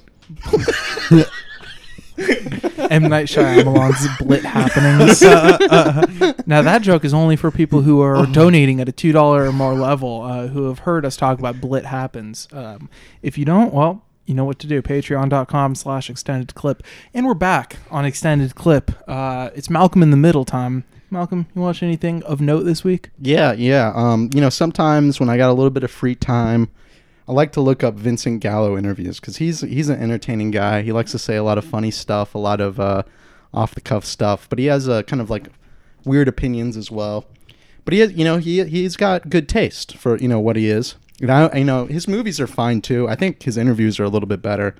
M 2.16 3.02
Night 3.08 3.26
Shyamalan's 3.26 4.06
Blit 4.18 4.42
happenings. 4.42 5.22
now 6.46 6.62
that 6.62 6.82
joke 6.82 7.04
is 7.04 7.14
only 7.14 7.36
for 7.36 7.50
people 7.50 7.82
who 7.82 8.00
are 8.00 8.26
donating 8.26 8.80
at 8.80 8.88
a 8.88 8.92
two 8.92 9.12
dollar 9.12 9.46
or 9.46 9.52
more 9.52 9.74
level, 9.74 10.22
uh, 10.22 10.46
who 10.48 10.68
have 10.68 10.80
heard 10.80 11.04
us 11.04 11.16
talk 11.16 11.38
about 11.38 11.56
Blit 11.56 11.84
happens. 11.84 12.48
Um, 12.52 12.88
if 13.22 13.36
you 13.38 13.44
don't, 13.44 13.72
well, 13.72 14.04
you 14.26 14.34
know 14.34 14.44
what 14.44 14.58
to 14.60 14.66
do. 14.66 14.80
Patreon.com 14.82 15.74
slash 15.74 16.08
extended 16.08 16.54
clip, 16.54 16.82
and 17.12 17.26
we're 17.26 17.34
back 17.34 17.76
on 17.90 18.04
extended 18.04 18.54
clip. 18.54 18.90
Uh, 19.08 19.50
it's 19.54 19.68
Malcolm 19.70 20.02
in 20.02 20.10
the 20.10 20.16
middle 20.16 20.44
time. 20.44 20.84
Malcolm, 21.10 21.46
you 21.54 21.62
watch 21.62 21.82
anything 21.82 22.22
of 22.24 22.40
note 22.40 22.62
this 22.62 22.82
week? 22.82 23.10
Yeah, 23.20 23.52
yeah. 23.52 23.92
Um, 23.94 24.30
you 24.34 24.40
know, 24.40 24.50
sometimes 24.50 25.20
when 25.20 25.28
I 25.28 25.36
got 25.36 25.50
a 25.50 25.52
little 25.52 25.70
bit 25.70 25.84
of 25.84 25.90
free 25.90 26.14
time, 26.16 26.70
I 27.26 27.32
like 27.32 27.52
to 27.52 27.60
look 27.60 27.82
up 27.82 27.94
Vincent 27.94 28.40
Gallo 28.40 28.76
interviews 28.76 29.18
because 29.18 29.38
he's 29.38 29.62
he's 29.62 29.88
an 29.88 30.00
entertaining 30.00 30.50
guy. 30.50 30.82
He 30.82 30.92
likes 30.92 31.10
to 31.12 31.18
say 31.18 31.36
a 31.36 31.42
lot 31.42 31.56
of 31.56 31.64
funny 31.64 31.90
stuff, 31.90 32.34
a 32.34 32.38
lot 32.38 32.60
of 32.60 32.78
uh, 32.78 33.02
off 33.52 33.74
the 33.74 33.80
cuff 33.80 34.04
stuff, 34.04 34.46
but 34.50 34.58
he 34.58 34.66
has 34.66 34.88
a 34.88 35.02
kind 35.04 35.22
of 35.22 35.30
like 35.30 35.48
weird 36.04 36.28
opinions 36.28 36.76
as 36.76 36.90
well. 36.90 37.24
But 37.84 37.94
he, 37.94 38.00
has, 38.00 38.12
you 38.12 38.24
know, 38.24 38.36
he 38.36 38.64
he's 38.64 38.96
got 38.96 39.30
good 39.30 39.48
taste 39.48 39.96
for 39.96 40.18
you 40.18 40.28
know 40.28 40.40
what 40.40 40.56
he 40.56 40.68
is. 40.68 40.96
And 41.20 41.30
I, 41.30 41.58
you 41.58 41.64
know, 41.64 41.86
his 41.86 42.08
movies 42.08 42.40
are 42.40 42.46
fine 42.46 42.82
too. 42.82 43.08
I 43.08 43.14
think 43.14 43.42
his 43.42 43.56
interviews 43.56 43.98
are 44.00 44.04
a 44.04 44.08
little 44.08 44.28
bit 44.28 44.42
better. 44.42 44.74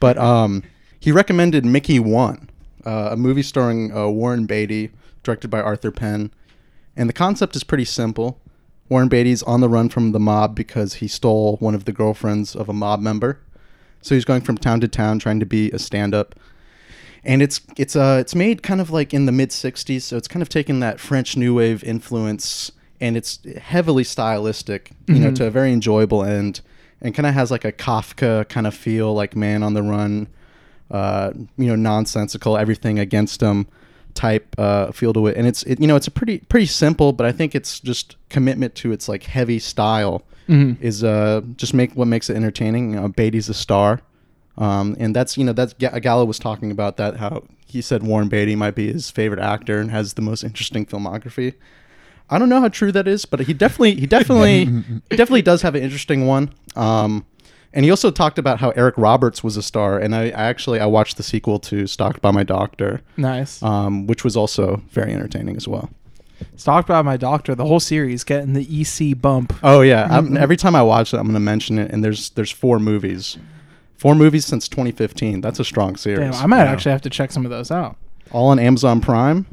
But 0.00 0.16
um, 0.16 0.62
he 0.98 1.12
recommended 1.12 1.64
Mickey 1.64 1.98
One, 1.98 2.48
uh, 2.86 3.10
a 3.12 3.16
movie 3.16 3.42
starring 3.42 3.94
uh, 3.94 4.08
Warren 4.08 4.46
Beatty, 4.46 4.90
directed 5.22 5.48
by 5.48 5.60
Arthur 5.60 5.90
Penn. 5.90 6.30
And 6.96 7.08
the 7.08 7.14
concept 7.14 7.56
is 7.56 7.64
pretty 7.64 7.84
simple. 7.84 8.38
Warren 8.92 9.08
Beatty's 9.08 9.42
on 9.44 9.62
the 9.62 9.70
run 9.70 9.88
from 9.88 10.12
the 10.12 10.20
mob 10.20 10.54
because 10.54 10.96
he 10.96 11.08
stole 11.08 11.56
one 11.60 11.74
of 11.74 11.86
the 11.86 11.92
girlfriends 11.92 12.54
of 12.54 12.68
a 12.68 12.74
mob 12.74 13.00
member. 13.00 13.40
So 14.02 14.14
he's 14.14 14.26
going 14.26 14.42
from 14.42 14.58
town 14.58 14.80
to 14.80 14.88
town 14.88 15.18
trying 15.18 15.40
to 15.40 15.46
be 15.46 15.70
a 15.70 15.78
stand-up. 15.78 16.34
And 17.24 17.40
it's 17.40 17.62
it's 17.78 17.96
uh 17.96 18.18
it's 18.20 18.34
made 18.34 18.62
kind 18.62 18.82
of 18.82 18.90
like 18.90 19.14
in 19.14 19.24
the 19.24 19.32
mid 19.32 19.48
60s, 19.48 20.02
so 20.02 20.18
it's 20.18 20.28
kind 20.28 20.42
of 20.42 20.50
taken 20.50 20.80
that 20.80 21.00
French 21.00 21.38
new 21.38 21.54
wave 21.54 21.82
influence 21.82 22.70
and 23.00 23.16
it's 23.16 23.38
heavily 23.62 24.04
stylistic, 24.04 24.90
you 25.06 25.20
know, 25.20 25.30
to 25.32 25.46
a 25.46 25.50
very 25.50 25.72
enjoyable 25.72 26.22
end 26.22 26.60
and 27.00 27.14
kind 27.14 27.26
of 27.26 27.32
has 27.32 27.50
like 27.50 27.64
a 27.64 27.72
Kafka 27.72 28.46
kind 28.50 28.66
of 28.66 28.74
feel 28.74 29.14
like 29.14 29.34
Man 29.34 29.62
on 29.62 29.72
the 29.72 29.82
Run 29.82 30.28
uh, 30.90 31.32
you 31.56 31.66
know, 31.66 31.76
nonsensical, 31.76 32.58
everything 32.58 32.98
against 32.98 33.40
him 33.40 33.66
type 34.14 34.54
uh, 34.58 34.92
feel 34.92 35.12
to 35.12 35.26
it. 35.26 35.36
And 35.36 35.46
it's, 35.46 35.62
it, 35.64 35.80
you 35.80 35.86
know, 35.86 35.96
it's 35.96 36.06
a 36.06 36.10
pretty, 36.10 36.38
pretty 36.38 36.66
simple, 36.66 37.12
but 37.12 37.26
I 37.26 37.32
think 37.32 37.54
it's 37.54 37.80
just 37.80 38.16
commitment 38.28 38.74
to 38.76 38.92
its 38.92 39.08
like 39.08 39.24
heavy 39.24 39.58
style 39.58 40.22
is 40.82 41.02
uh, 41.02 41.40
just 41.56 41.72
make 41.72 41.92
what 41.94 42.08
makes 42.08 42.28
it 42.28 42.36
entertaining. 42.36 42.98
Uh, 42.98 43.08
Beatty's 43.08 43.48
a 43.48 43.54
star. 43.54 44.00
Um, 44.58 44.96
and 44.98 45.16
that's, 45.16 45.38
you 45.38 45.44
know, 45.44 45.54
that's 45.54 45.72
Ga- 45.74 45.98
Gallo 46.00 46.26
was 46.26 46.38
talking 46.38 46.70
about 46.70 46.98
that, 46.98 47.16
how 47.16 47.44
he 47.66 47.80
said 47.80 48.02
Warren 48.02 48.28
Beatty 48.28 48.54
might 48.54 48.74
be 48.74 48.92
his 48.92 49.10
favorite 49.10 49.40
actor 49.40 49.78
and 49.80 49.90
has 49.90 50.14
the 50.14 50.22
most 50.22 50.44
interesting 50.44 50.84
filmography. 50.84 51.54
I 52.28 52.38
don't 52.38 52.48
know 52.50 52.60
how 52.60 52.68
true 52.68 52.92
that 52.92 53.08
is, 53.08 53.24
but 53.24 53.40
he 53.40 53.54
definitely, 53.54 53.94
he 53.94 54.06
definitely, 54.06 54.64
he 55.10 55.16
definitely 55.16 55.42
does 55.42 55.62
have 55.62 55.74
an 55.74 55.82
interesting 55.82 56.26
one. 56.26 56.52
Um, 56.76 57.24
And 57.74 57.84
he 57.84 57.90
also 57.90 58.10
talked 58.10 58.38
about 58.38 58.60
how 58.60 58.70
Eric 58.70 58.94
Roberts 58.98 59.42
was 59.42 59.56
a 59.56 59.62
star, 59.62 59.98
and 59.98 60.14
I, 60.14 60.24
I 60.24 60.44
actually 60.44 60.78
I 60.80 60.86
watched 60.86 61.16
the 61.16 61.22
sequel 61.22 61.58
to 61.60 61.86
Stalked 61.86 62.20
by 62.20 62.30
My 62.30 62.42
Doctor, 62.42 63.00
Nice. 63.16 63.62
um, 63.62 64.06
which 64.06 64.24
was 64.24 64.36
also 64.36 64.82
very 64.90 65.12
entertaining 65.14 65.56
as 65.56 65.66
well. 65.66 65.88
Talked 66.58 66.88
by 66.88 67.00
my 67.02 67.16
doctor. 67.16 67.54
The 67.54 67.64
whole 67.64 67.78
series 67.80 68.24
getting 68.24 68.52
the 68.52 68.66
EC 68.80 69.18
bump. 69.20 69.54
Oh 69.62 69.80
yeah, 69.80 70.08
I'm, 70.10 70.36
every 70.36 70.56
time 70.56 70.74
I 70.74 70.82
watch 70.82 71.14
it, 71.14 71.16
I'm 71.16 71.22
going 71.24 71.34
to 71.34 71.40
mention 71.40 71.78
it. 71.78 71.90
And 71.92 72.02
there's 72.04 72.30
there's 72.30 72.50
four 72.50 72.78
movies, 72.80 73.38
four 73.96 74.14
movies 74.16 74.44
since 74.44 74.68
2015. 74.68 75.40
That's 75.40 75.60
a 75.60 75.64
strong 75.64 75.94
series. 75.96 76.32
Damn, 76.32 76.42
I 76.42 76.46
might 76.46 76.66
actually 76.66 76.92
have 76.92 77.02
to 77.02 77.10
check 77.10 77.30
some 77.32 77.44
of 77.44 77.50
those 77.50 77.70
out. 77.70 77.96
all 78.32 78.48
on 78.48 78.58
Amazon 78.58 79.00
Prime. 79.00 79.46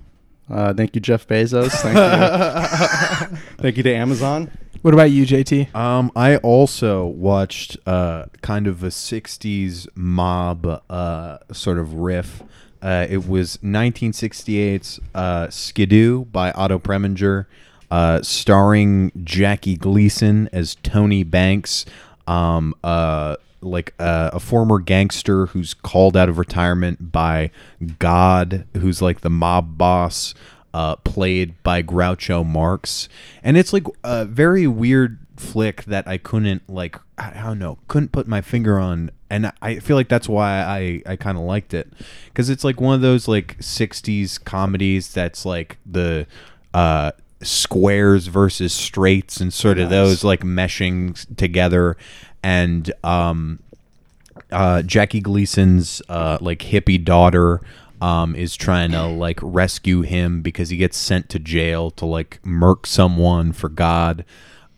Uh, 0.50 0.74
thank 0.74 0.96
you, 0.96 1.00
Jeff 1.02 1.28
Bezos. 1.28 1.70
Thank 1.74 1.96
you. 1.96 3.38
thank 3.60 3.78
you 3.78 3.84
to 3.84 3.94
Amazon. 3.94 4.50
What 4.82 4.94
about 4.94 5.12
you, 5.12 5.26
JT? 5.26 5.76
Um, 5.76 6.10
I 6.16 6.38
also 6.38 7.06
watched 7.06 7.78
uh, 7.86 8.28
kind 8.42 8.66
of 8.66 8.82
a 8.82 8.88
'60s 8.88 9.88
mob 9.94 10.82
uh, 10.90 11.38
sort 11.52 11.78
of 11.78 11.96
riff. 11.96 12.42
Uh, 12.82 13.06
it 13.10 13.28
was 13.28 13.58
1968's 13.58 15.02
uh, 15.14 15.50
Skidoo 15.50 16.24
by 16.26 16.52
Otto 16.54 16.80
Preminger, 16.80 17.48
uh, 17.92 18.22
starring 18.22 19.12
Jackie 19.26 19.76
Gleason 19.76 20.48
as 20.54 20.76
Tony 20.76 21.24
Banks, 21.24 21.86
um, 22.26 22.74
uh, 22.82 23.36
like 23.60 23.94
a 24.00 24.40
former 24.40 24.80
gangster 24.80 25.48
who's 25.48 25.74
called 25.74 26.16
out 26.16 26.30
of 26.30 26.38
retirement 26.38 27.12
by 27.12 27.52
God, 28.00 28.66
who's 28.78 29.02
like 29.02 29.20
the 29.20 29.30
mob 29.30 29.78
boss 29.78 30.34
uh, 30.74 30.96
played 30.98 31.62
by 31.64 31.84
Groucho 31.84 32.46
Marx, 32.46 33.10
and 33.44 33.58
it's 33.58 33.74
like 33.74 33.86
a 34.04 34.26
very 34.26 34.68
weird 34.68 35.20
flick 35.38 35.86
that 35.86 36.08
I 36.08 36.18
couldn't 36.18 36.70
like 36.70 36.98
I 37.18 37.42
don't 37.42 37.60
know 37.60 37.78
couldn't 37.88 38.12
put 38.12 38.28
my 38.28 38.42
finger 38.42 38.80
on, 38.80 39.12
and 39.30 39.52
I 39.62 39.80
feel 39.80 39.96
like 39.96 40.10
that's 40.10 40.30
why 40.30 40.62
I 40.62 41.02
I 41.12 41.16
kind 41.16 41.38
of 41.38 41.44
liked 41.44 41.74
it. 41.74 41.92
Because 42.26 42.50
it's 42.50 42.64
like 42.64 42.82
one 42.82 42.96
of 42.96 43.02
those 43.02 43.28
like 43.28 43.58
'60s 43.60 44.44
comedies 44.44 45.14
that's 45.14 45.46
like 45.46 45.78
the 45.86 46.28
uh 46.74 47.12
squares 47.42 48.28
versus 48.28 48.74
straights 48.74 49.40
and 49.40 49.54
sort 49.54 49.80
of 49.80 49.90
those 49.90 50.24
like 50.24 50.42
meshing 50.42 51.36
together. 51.38 51.96
And 52.44 52.92
um 53.04 53.60
uh, 54.52 54.82
Jackie 54.82 55.22
Gleason's 55.22 56.02
uh, 56.10 56.38
like 56.42 56.60
hippie 56.60 57.04
daughter 57.04 57.62
um, 58.02 58.36
is 58.36 58.56
trying 58.56 58.92
to 58.92 59.06
like 59.06 59.40
rescue 59.42 60.02
him 60.02 60.42
because 60.42 60.70
he 60.70 60.78
gets 60.78 60.98
sent 60.98 61.30
to 61.30 61.40
jail 61.40 61.92
to 61.92 62.06
like 62.06 62.40
murk 62.44 62.86
someone 62.86 63.52
for 63.52 63.70
God. 63.70 64.26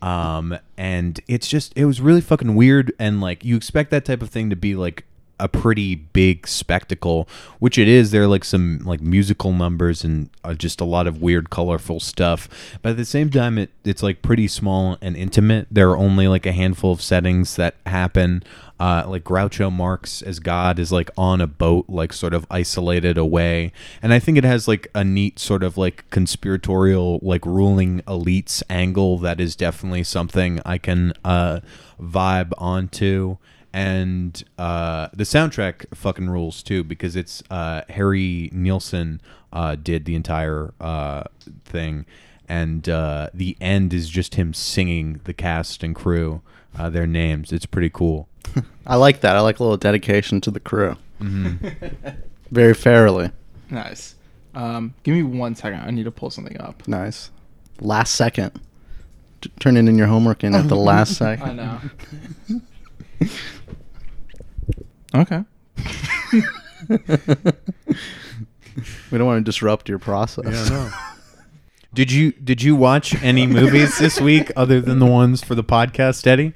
Um, 0.00 0.58
and 0.76 1.20
it's 1.28 1.46
just 1.46 1.72
it 1.76 1.84
was 1.84 2.00
really 2.00 2.20
fucking 2.20 2.56
weird 2.56 2.92
and 2.98 3.20
like 3.20 3.44
you 3.44 3.56
expect 3.56 3.90
that 3.90 4.04
type 4.04 4.20
of 4.20 4.30
thing 4.30 4.50
to 4.50 4.56
be 4.56 4.74
like 4.74 5.04
a 5.42 5.48
pretty 5.48 5.96
big 5.96 6.46
spectacle, 6.46 7.28
which 7.58 7.76
it 7.76 7.88
is. 7.88 8.12
There 8.12 8.22
are 8.22 8.28
like 8.28 8.44
some 8.44 8.78
like 8.84 9.00
musical 9.00 9.52
numbers 9.52 10.04
and 10.04 10.30
uh, 10.44 10.54
just 10.54 10.80
a 10.80 10.84
lot 10.84 11.08
of 11.08 11.20
weird, 11.20 11.50
colorful 11.50 11.98
stuff. 11.98 12.48
But 12.80 12.90
at 12.90 12.96
the 12.96 13.04
same 13.04 13.28
time, 13.28 13.58
it 13.58 13.70
it's 13.84 14.04
like 14.04 14.22
pretty 14.22 14.46
small 14.46 14.98
and 15.02 15.16
intimate. 15.16 15.66
There 15.70 15.90
are 15.90 15.96
only 15.96 16.28
like 16.28 16.46
a 16.46 16.52
handful 16.52 16.92
of 16.92 17.02
settings 17.02 17.56
that 17.56 17.74
happen. 17.86 18.44
Uh, 18.82 19.04
like 19.06 19.22
Groucho 19.22 19.72
Marx 19.72 20.22
as 20.22 20.40
God 20.40 20.80
is 20.80 20.90
like 20.90 21.08
on 21.16 21.40
a 21.40 21.46
boat, 21.46 21.84
like 21.88 22.12
sort 22.12 22.34
of 22.34 22.44
isolated 22.50 23.16
away, 23.16 23.70
and 24.02 24.12
I 24.12 24.18
think 24.18 24.36
it 24.36 24.42
has 24.42 24.66
like 24.66 24.88
a 24.92 25.04
neat 25.04 25.38
sort 25.38 25.62
of 25.62 25.76
like 25.78 26.04
conspiratorial, 26.10 27.20
like 27.22 27.46
ruling 27.46 28.00
elites 28.08 28.60
angle 28.68 29.18
that 29.18 29.40
is 29.40 29.54
definitely 29.54 30.02
something 30.02 30.60
I 30.66 30.78
can 30.78 31.12
uh, 31.24 31.60
vibe 32.00 32.50
onto. 32.58 33.36
And 33.72 34.42
uh, 34.58 35.10
the 35.12 35.22
soundtrack 35.22 35.94
fucking 35.94 36.28
rules 36.28 36.60
too 36.60 36.82
because 36.82 37.14
it's 37.14 37.40
uh, 37.52 37.82
Harry 37.88 38.50
Nilsson 38.52 39.20
uh, 39.52 39.76
did 39.76 40.06
the 40.06 40.16
entire 40.16 40.74
uh, 40.80 41.22
thing, 41.64 42.04
and 42.48 42.88
uh, 42.88 43.30
the 43.32 43.56
end 43.60 43.94
is 43.94 44.10
just 44.10 44.34
him 44.34 44.52
singing 44.52 45.20
the 45.22 45.32
cast 45.32 45.84
and 45.84 45.94
crew 45.94 46.42
uh, 46.78 46.90
their 46.90 47.06
names. 47.06 47.52
It's 47.52 47.66
pretty 47.66 47.90
cool. 47.90 48.28
I 48.86 48.96
like 48.96 49.20
that. 49.20 49.36
I 49.36 49.40
like 49.40 49.58
a 49.58 49.62
little 49.62 49.76
dedication 49.76 50.40
to 50.42 50.50
the 50.50 50.60
crew. 50.60 50.96
Very 51.20 52.74
Farrelly. 52.74 53.32
Nice. 53.70 54.14
Um, 54.54 54.94
give 55.02 55.14
me 55.14 55.22
one 55.22 55.54
second. 55.54 55.80
I 55.80 55.90
need 55.90 56.04
to 56.04 56.10
pull 56.10 56.30
something 56.30 56.60
up. 56.60 56.86
Nice. 56.86 57.30
Last 57.80 58.14
second. 58.14 58.60
T- 59.40 59.50
turning 59.60 59.88
in 59.88 59.96
your 59.96 60.08
homework 60.08 60.44
in 60.44 60.54
at 60.54 60.68
the 60.68 60.76
last 60.90 61.16
second. 61.16 61.60
I 61.60 61.80
know. 63.24 63.30
okay. 65.14 65.44
We 69.10 69.18
don't 69.18 69.26
want 69.26 69.38
to 69.38 69.44
disrupt 69.44 69.88
your 69.88 69.98
process. 69.98 70.70
Did 71.94 72.10
you 72.10 72.32
did 72.32 72.62
you 72.62 72.74
watch 72.74 73.14
any 73.22 73.46
movies 73.46 73.98
this 73.98 74.20
week 74.20 74.50
other 74.56 74.80
than 74.80 74.98
the 74.98 75.06
ones 75.06 75.42
for 75.44 75.54
the 75.54 75.64
podcast, 75.64 76.26
Eddie? 76.26 76.54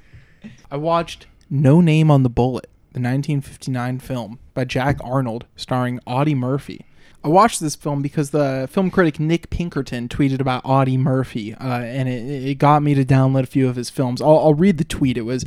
I 0.71 0.77
watched 0.77 1.27
No 1.49 1.81
Name 1.81 2.11
on 2.11 2.23
the 2.23 2.29
Bullet, 2.29 2.67
the 2.93 3.01
1959 3.01 3.99
film 4.01 4.39
by 4.55 4.65
Jack 4.65 4.99
Arnold, 5.03 5.47
starring 5.55 6.01
Audie 6.07 6.35
Murphy. 6.35 6.85
I 7.23 7.29
watched 7.29 7.61
this 7.61 7.75
film 7.75 8.03
because 8.03 8.31
the 8.31 8.69
film 8.71 8.91
critic 8.91 9.19
Nick 9.19 9.51
Pinkerton 9.51 10.09
tweeted 10.09 10.41
about 10.41 10.63
Audie 10.65 10.97
Murphy, 10.97 11.55
uh, 11.55 11.81
and 11.81 12.09
it, 12.09 12.51
it 12.51 12.55
got 12.59 12.83
me 12.83 12.95
to 12.95 13.05
download 13.05 13.43
a 13.43 13.47
few 13.47 13.69
of 13.69 13.77
his 13.77 13.91
films. 13.91 14.21
I'll, 14.21 14.39
I'll 14.39 14.55
read 14.55 14.79
the 14.79 14.85
tweet. 14.85 15.17
It 15.17 15.23
was 15.23 15.45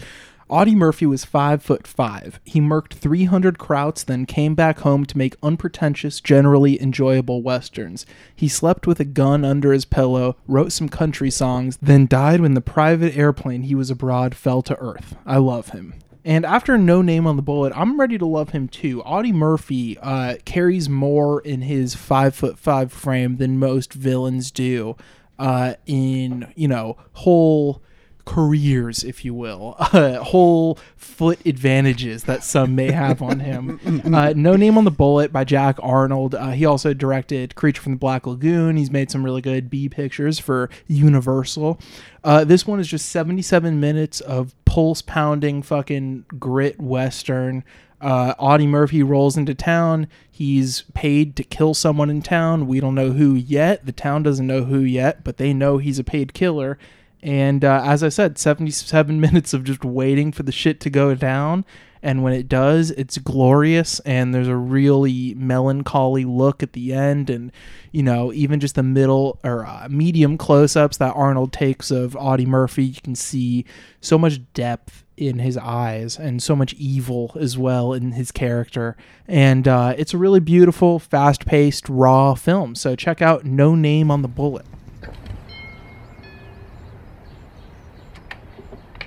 Audie 0.50 0.74
Murphy 0.74 1.06
was 1.06 1.24
five 1.24 1.62
foot 1.62 1.86
five. 1.86 2.40
He 2.44 2.60
murked 2.60 2.94
300 2.94 3.60
krauts, 3.60 4.04
then 4.04 4.26
came 4.26 4.56
back 4.56 4.80
home 4.80 5.06
to 5.06 5.18
make 5.18 5.36
unpretentious, 5.44 6.20
generally 6.20 6.82
enjoyable 6.82 7.44
westerns. 7.44 8.06
He 8.36 8.48
slept 8.48 8.88
with 8.88 9.00
a 9.00 9.06
gun 9.06 9.46
under 9.46 9.72
his 9.72 9.86
pillow, 9.86 10.36
wrote 10.48 10.72
some 10.72 10.90
country 10.90 11.30
songs, 11.30 11.78
then 11.82 12.08
died 12.08 12.42
when 12.42 12.56
the 12.56 12.62
private 12.62 13.16
airplane 13.16 13.64
he 13.64 13.76
was 13.76 13.92
abroad 13.92 14.34
fell 14.34 14.64
to 14.64 14.78
earth. 14.80 15.16
I 15.26 15.38
love 15.38 15.70
him. 15.70 15.94
And 16.26 16.46
after 16.46 16.78
No 16.78 17.02
Name 17.02 17.28
on 17.28 17.36
the 17.36 17.42
Bullet, 17.42 17.72
I'm 17.76 18.00
ready 18.00 18.18
to 18.18 18.26
love 18.26 18.50
him 18.50 18.68
too. 18.68 19.02
Audie 19.04 19.32
Murphy 19.32 19.98
uh, 20.00 20.36
carries 20.46 20.90
more 20.90 21.42
in 21.42 21.62
his 21.62 21.96
five 21.96 22.36
foot 22.36 22.58
five 22.58 22.92
frame 22.92 23.38
than 23.38 23.60
most 23.60 23.94
villains 23.94 24.52
do 24.52 24.96
uh, 25.38 25.76
in, 25.86 26.52
you 26.56 26.68
know, 26.68 26.98
whole 27.14 27.82
careers, 28.30 29.04
if 29.04 29.26
you 29.26 29.34
will, 29.34 29.76
uh, 29.80 30.24
whole 30.24 30.78
foot 30.96 31.44
advantages 31.48 32.26
that 32.26 32.44
some 32.44 32.76
may 32.76 32.92
have 32.92 33.22
on 33.22 33.40
him. 33.40 33.80
Uh, 34.10 34.34
no 34.36 34.56
Name 34.56 34.78
on 34.78 34.86
the 34.86 34.92
Bullet 34.92 35.32
by 35.32 35.44
Jack 35.44 35.78
Arnold. 35.82 36.34
Uh, 36.34 36.52
he 36.52 36.66
also 36.66 36.94
directed 36.94 37.56
Creature 37.56 37.82
from 37.82 37.92
the 37.94 37.98
Black 37.98 38.26
Lagoon. 38.26 38.76
He's 38.76 38.90
made 38.90 39.12
some 39.12 39.24
really 39.24 39.42
good 39.42 39.70
B 39.70 39.88
pictures 39.88 40.40
for 40.40 40.70
Universal. 40.88 41.80
Uh, 42.24 42.44
this 42.44 42.66
one 42.66 42.80
is 42.80 42.88
just 42.88 43.10
77 43.10 43.80
minutes 43.80 44.20
of 44.22 44.56
pulse 44.66 45.02
pounding 45.02 45.62
fucking 45.62 46.26
grit 46.40 46.80
western. 46.80 47.64
Uh, 48.02 48.34
Audie 48.40 48.68
Murphy 48.68 49.04
rolls 49.04 49.38
into 49.38 49.54
town. 49.54 50.08
He's 50.30 50.84
paid 50.94 51.36
to 51.36 51.44
kill 51.44 51.74
someone 51.74 52.10
in 52.10 52.22
town. 52.22 52.68
We 52.68 52.80
don't 52.80 52.96
know 52.96 53.12
who 53.12 53.36
yet. 53.36 53.86
The 53.86 53.92
town 53.92 54.24
doesn't 54.24 54.48
know 54.48 54.64
who 54.64 54.80
yet, 54.80 55.24
but 55.24 55.38
they 55.38 55.54
know 55.54 55.78
he's 55.78 56.00
a 56.00 56.04
paid 56.04 56.34
killer. 56.34 56.78
And 57.22 57.66
uh, 57.66 57.82
as 57.86 58.04
I 58.04 58.10
said, 58.10 58.38
77 58.38 59.20
minutes 59.22 59.54
of 59.54 59.64
just 59.64 59.84
waiting 59.84 60.32
for 60.32 60.44
the 60.44 60.52
shit 60.52 60.80
to 60.82 60.90
go 60.90 61.16
down. 61.16 61.66
And 62.02 62.24
when 62.24 62.32
it 62.32 62.48
does, 62.48 62.92
it's 62.92 63.18
glorious. 63.18 64.00
And 64.02 64.34
there's 64.34 64.48
a 64.48 64.56
really 64.56 65.34
melancholy 65.36 66.24
look 66.24 66.64
at 66.64 66.72
the 66.72 66.94
end. 66.94 67.30
And, 67.30 67.52
you 67.92 68.04
know, 68.04 68.32
even 68.32 68.62
just 68.62 68.76
the 68.76 68.84
middle 68.84 69.38
or 69.44 69.66
uh, 69.66 69.88
medium 69.90 70.38
close 70.38 70.78
ups 70.78 70.98
that 70.98 71.14
Arnold 71.16 71.52
takes 71.52 71.92
of 71.92 72.16
Audie 72.16 72.46
Murphy, 72.46 72.86
you 72.86 73.02
can 73.02 73.16
see 73.16 73.66
so 74.00 74.18
much 74.18 74.40
depth 74.54 75.04
in 75.18 75.40
his 75.40 75.58
eyes 75.58 76.18
and 76.18 76.42
so 76.42 76.56
much 76.56 76.74
evil 76.76 77.36
as 77.38 77.58
well 77.58 77.92
in 77.92 78.14
his 78.14 78.32
character. 78.32 78.96
And 79.28 79.68
uh, 79.68 79.94
it's 79.98 80.14
a 80.14 80.18
really 80.18 80.40
beautiful, 80.40 81.00
fast 81.00 81.46
paced, 81.46 81.90
raw 81.90 82.34
film. 82.36 82.76
So 82.76 82.96
check 82.96 83.22
out 83.22 83.44
No 83.44 83.76
Name 83.76 84.10
on 84.10 84.22
the 84.22 84.30
Bullet. 84.30 84.66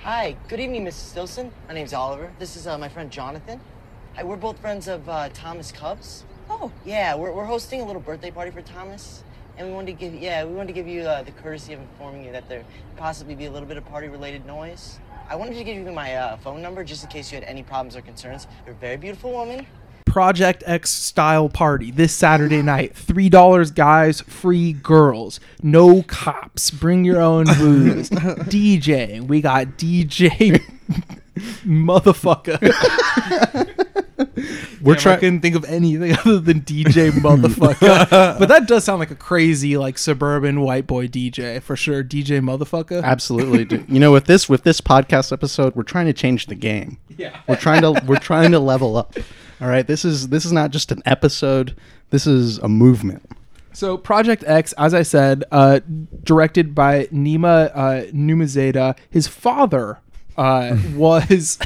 Hi, 0.03 0.35
good 0.49 0.59
evening, 0.59 0.83
Mrs. 0.83 1.13
Stilson. 1.13 1.49
My 1.69 1.73
name's 1.73 1.93
Oliver. 1.93 2.29
This 2.37 2.57
is 2.57 2.67
uh, 2.67 2.77
my 2.77 2.89
friend 2.89 3.09
Jonathan. 3.09 3.61
Hi, 4.15 4.25
we're 4.25 4.35
both 4.35 4.59
friends 4.59 4.89
of 4.89 5.07
uh, 5.07 5.29
Thomas 5.29 5.71
Cubs. 5.71 6.25
Oh. 6.49 6.69
Yeah, 6.83 7.15
we're, 7.15 7.31
we're 7.31 7.45
hosting 7.45 7.79
a 7.79 7.85
little 7.85 8.01
birthday 8.01 8.29
party 8.29 8.51
for 8.51 8.61
Thomas. 8.61 9.23
And 9.57 9.69
we 9.69 9.73
wanted 9.73 9.93
to 9.93 9.93
give 9.93 10.13
yeah, 10.13 10.43
we 10.43 10.55
wanted 10.55 10.67
to 10.67 10.73
give 10.73 10.89
you 10.89 11.03
uh, 11.03 11.23
the 11.23 11.31
courtesy 11.31 11.71
of 11.71 11.79
informing 11.79 12.25
you 12.25 12.33
that 12.33 12.49
there 12.49 12.59
could 12.63 12.97
possibly 12.97 13.33
be 13.33 13.45
a 13.45 13.49
little 13.49 13.65
bit 13.65 13.77
of 13.77 13.85
party-related 13.85 14.45
noise. 14.45 14.99
I 15.29 15.37
wanted 15.37 15.55
to 15.55 15.63
give 15.63 15.77
you 15.77 15.89
my 15.89 16.17
uh, 16.17 16.35
phone 16.35 16.61
number 16.61 16.83
just 16.83 17.05
in 17.05 17.09
case 17.09 17.31
you 17.31 17.37
had 17.37 17.45
any 17.45 17.63
problems 17.63 17.95
or 17.95 18.01
concerns. 18.01 18.45
You're 18.65 18.75
a 18.75 18.79
very 18.79 18.97
beautiful 18.97 19.31
woman. 19.31 19.65
Project 20.13 20.61
X 20.67 20.91
style 20.91 21.49
party 21.49 21.89
this 21.89 22.13
Saturday 22.13 22.61
night. 22.61 22.95
Three 22.95 23.29
dollars, 23.29 23.71
guys. 23.71 24.21
Free 24.21 24.71
girls. 24.71 25.39
No 25.63 26.03
cops. 26.03 26.69
Bring 26.69 27.03
your 27.03 27.19
own 27.19 27.45
booze. 27.45 28.09
DJ. 28.11 29.21
We 29.21 29.41
got 29.41 29.69
DJ 29.69 30.61
motherfucker. 31.65 32.61
We're 34.83 34.93
Damn, 34.93 34.99
I 34.99 35.01
trying. 35.01 35.19
couldn't 35.19 35.41
think 35.41 35.55
of 35.55 35.65
anything 35.65 36.15
other 36.19 36.39
than 36.39 36.61
DJ 36.61 37.09
motherfucker. 37.09 38.37
but 38.37 38.47
that 38.49 38.67
does 38.67 38.83
sound 38.83 38.99
like 38.99 39.09
a 39.09 39.15
crazy 39.15 39.77
like 39.77 39.97
suburban 39.97 40.61
white 40.61 40.85
boy 40.85 41.07
DJ 41.07 41.59
for 41.59 41.75
sure. 41.75 42.03
DJ 42.03 42.39
motherfucker. 42.39 43.03
Absolutely. 43.03 43.65
dude. 43.65 43.89
You 43.89 43.99
know, 43.99 44.11
with 44.11 44.25
this 44.25 44.47
with 44.47 44.61
this 44.61 44.79
podcast 44.79 45.31
episode, 45.31 45.75
we're 45.75 45.81
trying 45.81 46.05
to 46.05 46.13
change 46.13 46.45
the 46.45 46.55
game. 46.55 46.99
Yeah. 47.17 47.35
We're 47.47 47.55
trying 47.55 47.81
to 47.81 47.99
we're 48.05 48.17
trying 48.17 48.51
to 48.51 48.59
level 48.59 48.95
up. 48.95 49.15
All 49.61 49.67
right. 49.67 49.85
This 49.85 50.03
is 50.05 50.29
this 50.29 50.45
is 50.45 50.51
not 50.51 50.71
just 50.71 50.91
an 50.91 51.01
episode. 51.05 51.75
This 52.09 52.27
is 52.27 52.57
a 52.59 52.67
movement. 52.69 53.29
So 53.73 53.97
Project 53.97 54.43
X, 54.45 54.73
as 54.73 54.93
I 54.93 55.01
said, 55.01 55.43
uh, 55.51 55.79
directed 56.23 56.75
by 56.75 57.05
Nima 57.05 57.71
uh, 57.73 58.11
Nourizadeh. 58.11 58.95
His 59.09 59.27
father 59.27 59.99
uh, 60.37 60.77
was 60.95 61.57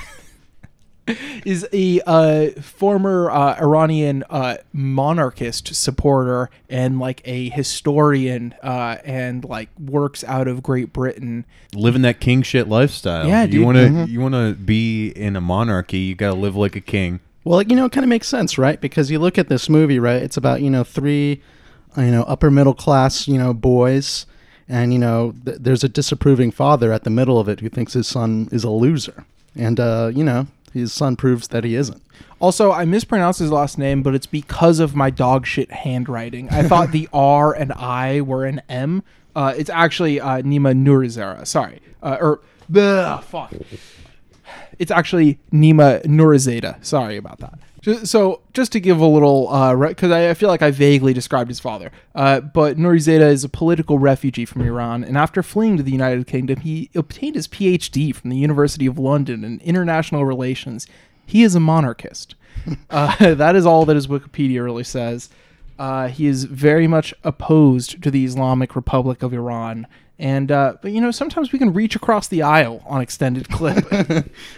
is 1.46 1.66
a 1.72 2.02
uh, 2.06 2.50
former 2.62 3.32
uh, 3.32 3.56
Iranian 3.62 4.24
uh, 4.30 4.58
monarchist 4.74 5.74
supporter 5.74 6.50
and 6.70 7.00
like 7.00 7.22
a 7.24 7.50
historian 7.50 8.54
uh, 8.62 8.98
and 9.06 9.46
like 9.46 9.70
works 9.80 10.24
out 10.26 10.50
of 10.50 10.62
Great 10.62 10.92
Britain. 10.92 11.46
living 11.74 12.02
that 12.02 12.20
king 12.20 12.42
shit 12.42 12.68
lifestyle. 12.68 13.26
Yeah, 13.28 13.44
you 13.44 13.52
dude. 13.52 13.66
want 13.66 13.78
to 13.78 13.84
Mm-hmm. 13.88 14.12
you 14.12 14.20
want 14.22 14.34
to 14.34 14.54
be 14.54 15.10
in 15.10 15.36
a 15.38 15.42
monarchy. 15.42 16.00
You 16.00 16.16
got 16.16 16.34
to 16.34 16.40
live 16.40 16.56
like 16.58 16.76
a 16.76 16.82
king. 16.82 17.22
Well, 17.48 17.62
you 17.62 17.78
know, 17.78 17.86
it 17.86 17.94
kind 17.94 18.04
of 18.04 18.10
makes 18.10 18.28
sense, 18.28 18.58
right? 18.58 18.80
Because 18.82 19.10
you 19.10 19.20
look 19.20 19.38
at 19.38 19.48
this 19.48 19.70
movie, 19.70 20.00
right? 20.00 20.22
It's 20.22 20.36
about 20.36 20.62
you 20.62 20.70
know 20.70 20.84
three, 20.84 21.42
you 21.96 22.12
know, 22.12 22.24
upper 22.24 22.52
middle 22.52 22.74
class, 22.74 23.26
you 23.26 23.38
know, 23.38 23.54
boys, 23.54 24.26
and 24.68 24.92
you 24.92 25.00
know, 25.00 25.34
th- 25.46 25.60
there's 25.62 25.82
a 25.82 25.88
disapproving 25.88 26.52
father 26.52 26.92
at 26.92 27.06
the 27.06 27.10
middle 27.10 27.40
of 27.40 27.48
it 27.48 27.62
who 27.62 27.70
thinks 27.70 27.94
his 27.94 28.06
son 28.06 28.50
is 28.52 28.66
a 28.66 28.70
loser, 28.70 29.24
and 29.56 29.80
uh, 29.80 30.12
you 30.14 30.26
know, 30.26 30.48
his 30.74 30.92
son 30.92 31.16
proves 31.16 31.48
that 31.48 31.64
he 31.64 31.76
isn't. 31.76 32.02
Also, 32.42 32.74
I 32.74 32.84
mispronounced 32.84 33.40
his 33.40 33.52
last 33.52 33.78
name, 33.78 34.04
but 34.04 34.14
it's 34.14 34.28
because 34.28 34.82
of 34.82 34.94
my 34.94 35.10
dog 35.10 35.46
shit 35.46 35.72
handwriting. 35.72 36.50
I 36.50 36.64
thought 36.64 36.92
the 36.92 37.08
R 37.14 37.54
and 37.54 37.72
I 37.72 38.20
were 38.20 38.44
an 38.44 38.62
M. 38.68 39.04
Uh, 39.38 39.54
it's 39.56 39.70
actually 39.70 40.20
uh, 40.20 40.42
Nima 40.42 40.76
Nurizera. 40.76 41.48
Sorry. 41.48 41.80
Uh, 42.04 42.18
or, 42.20 42.42
bleh, 42.70 43.24
fuck. 43.24 43.54
It's 44.80 44.92
actually 44.92 45.40
Nima 45.52 46.04
Nourizadeh. 46.04 46.84
Sorry 46.84 47.18
about 47.18 47.40
that. 47.40 47.60
So, 48.06 48.42
just 48.54 48.74
to 48.74 48.82
give 48.82 49.00
a 49.00 49.06
little, 49.06 49.46
because 49.88 50.12
I, 50.12 50.32
I 50.32 50.34
feel 50.34 50.50
like 50.50 50.62
I 50.62 50.72
vaguely 50.72 51.14
described 51.14 51.50
his 51.50 51.60
father, 51.60 51.90
uh, 52.16 52.42
but 52.42 52.76
Nourizadeh 52.76 53.32
is 53.32 53.46
a 53.46 53.50
political 53.50 53.98
refugee 53.98 54.44
from 54.44 54.64
Iran, 54.64 55.06
and 55.06 55.18
after 55.18 55.42
fleeing 55.42 55.78
to 55.78 55.84
the 55.84 55.92
United 55.92 56.28
Kingdom, 56.28 56.60
he 56.60 56.90
obtained 56.96 57.36
his 57.36 57.48
PhD 57.48 58.14
from 58.14 58.30
the 58.30 58.36
University 58.36 58.88
of 58.88 59.00
London 59.00 59.46
in 59.46 59.62
international 59.62 60.26
relations. 60.26 60.86
He 61.26 61.44
is 61.44 61.56
a 61.56 61.62
monarchist. 61.62 62.36
uh, 62.90 63.16
that 63.36 63.56
is 63.56 63.66
all 63.66 63.86
that 63.86 63.96
his 63.96 64.08
Wikipedia 64.08 64.64
really 64.64 64.84
says. 64.84 65.30
Uh, 65.80 66.08
he 66.08 66.26
is 66.26 66.46
very 66.46 66.88
much 66.88 67.14
opposed 67.24 68.02
to 68.02 68.10
the 68.10 68.26
Islamic 68.26 68.76
Republic 68.76 69.22
of 69.22 69.34
Iran. 69.34 69.88
And, 70.20 70.52
uh, 70.52 70.78
but 70.82 70.92
you 70.92 71.02
know, 71.02 71.12
sometimes 71.12 71.52
we 71.52 71.60
can 71.60 71.74
reach 71.74 71.96
across 71.96 72.28
the 72.28 72.42
aisle 72.42 72.82
on 72.88 73.02
extended 73.02 73.50
clip. 73.52 73.86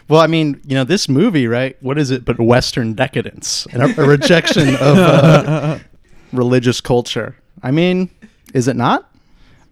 Well, 0.07 0.21
I 0.21 0.27
mean, 0.27 0.61
you 0.65 0.75
know, 0.75 0.83
this 0.83 1.09
movie, 1.09 1.47
right? 1.47 1.75
What 1.81 1.97
is 1.97 2.11
it 2.11 2.23
but 2.23 2.39
Western 2.39 2.93
decadence 2.93 3.67
and 3.73 3.83
a, 3.83 4.01
a 4.01 4.07
rejection 4.07 4.69
of 4.75 4.97
uh, 4.97 5.79
religious 6.31 6.79
culture? 6.79 7.35
I 7.61 7.71
mean, 7.71 8.09
is 8.53 8.67
it 8.67 8.75
not? 8.75 9.08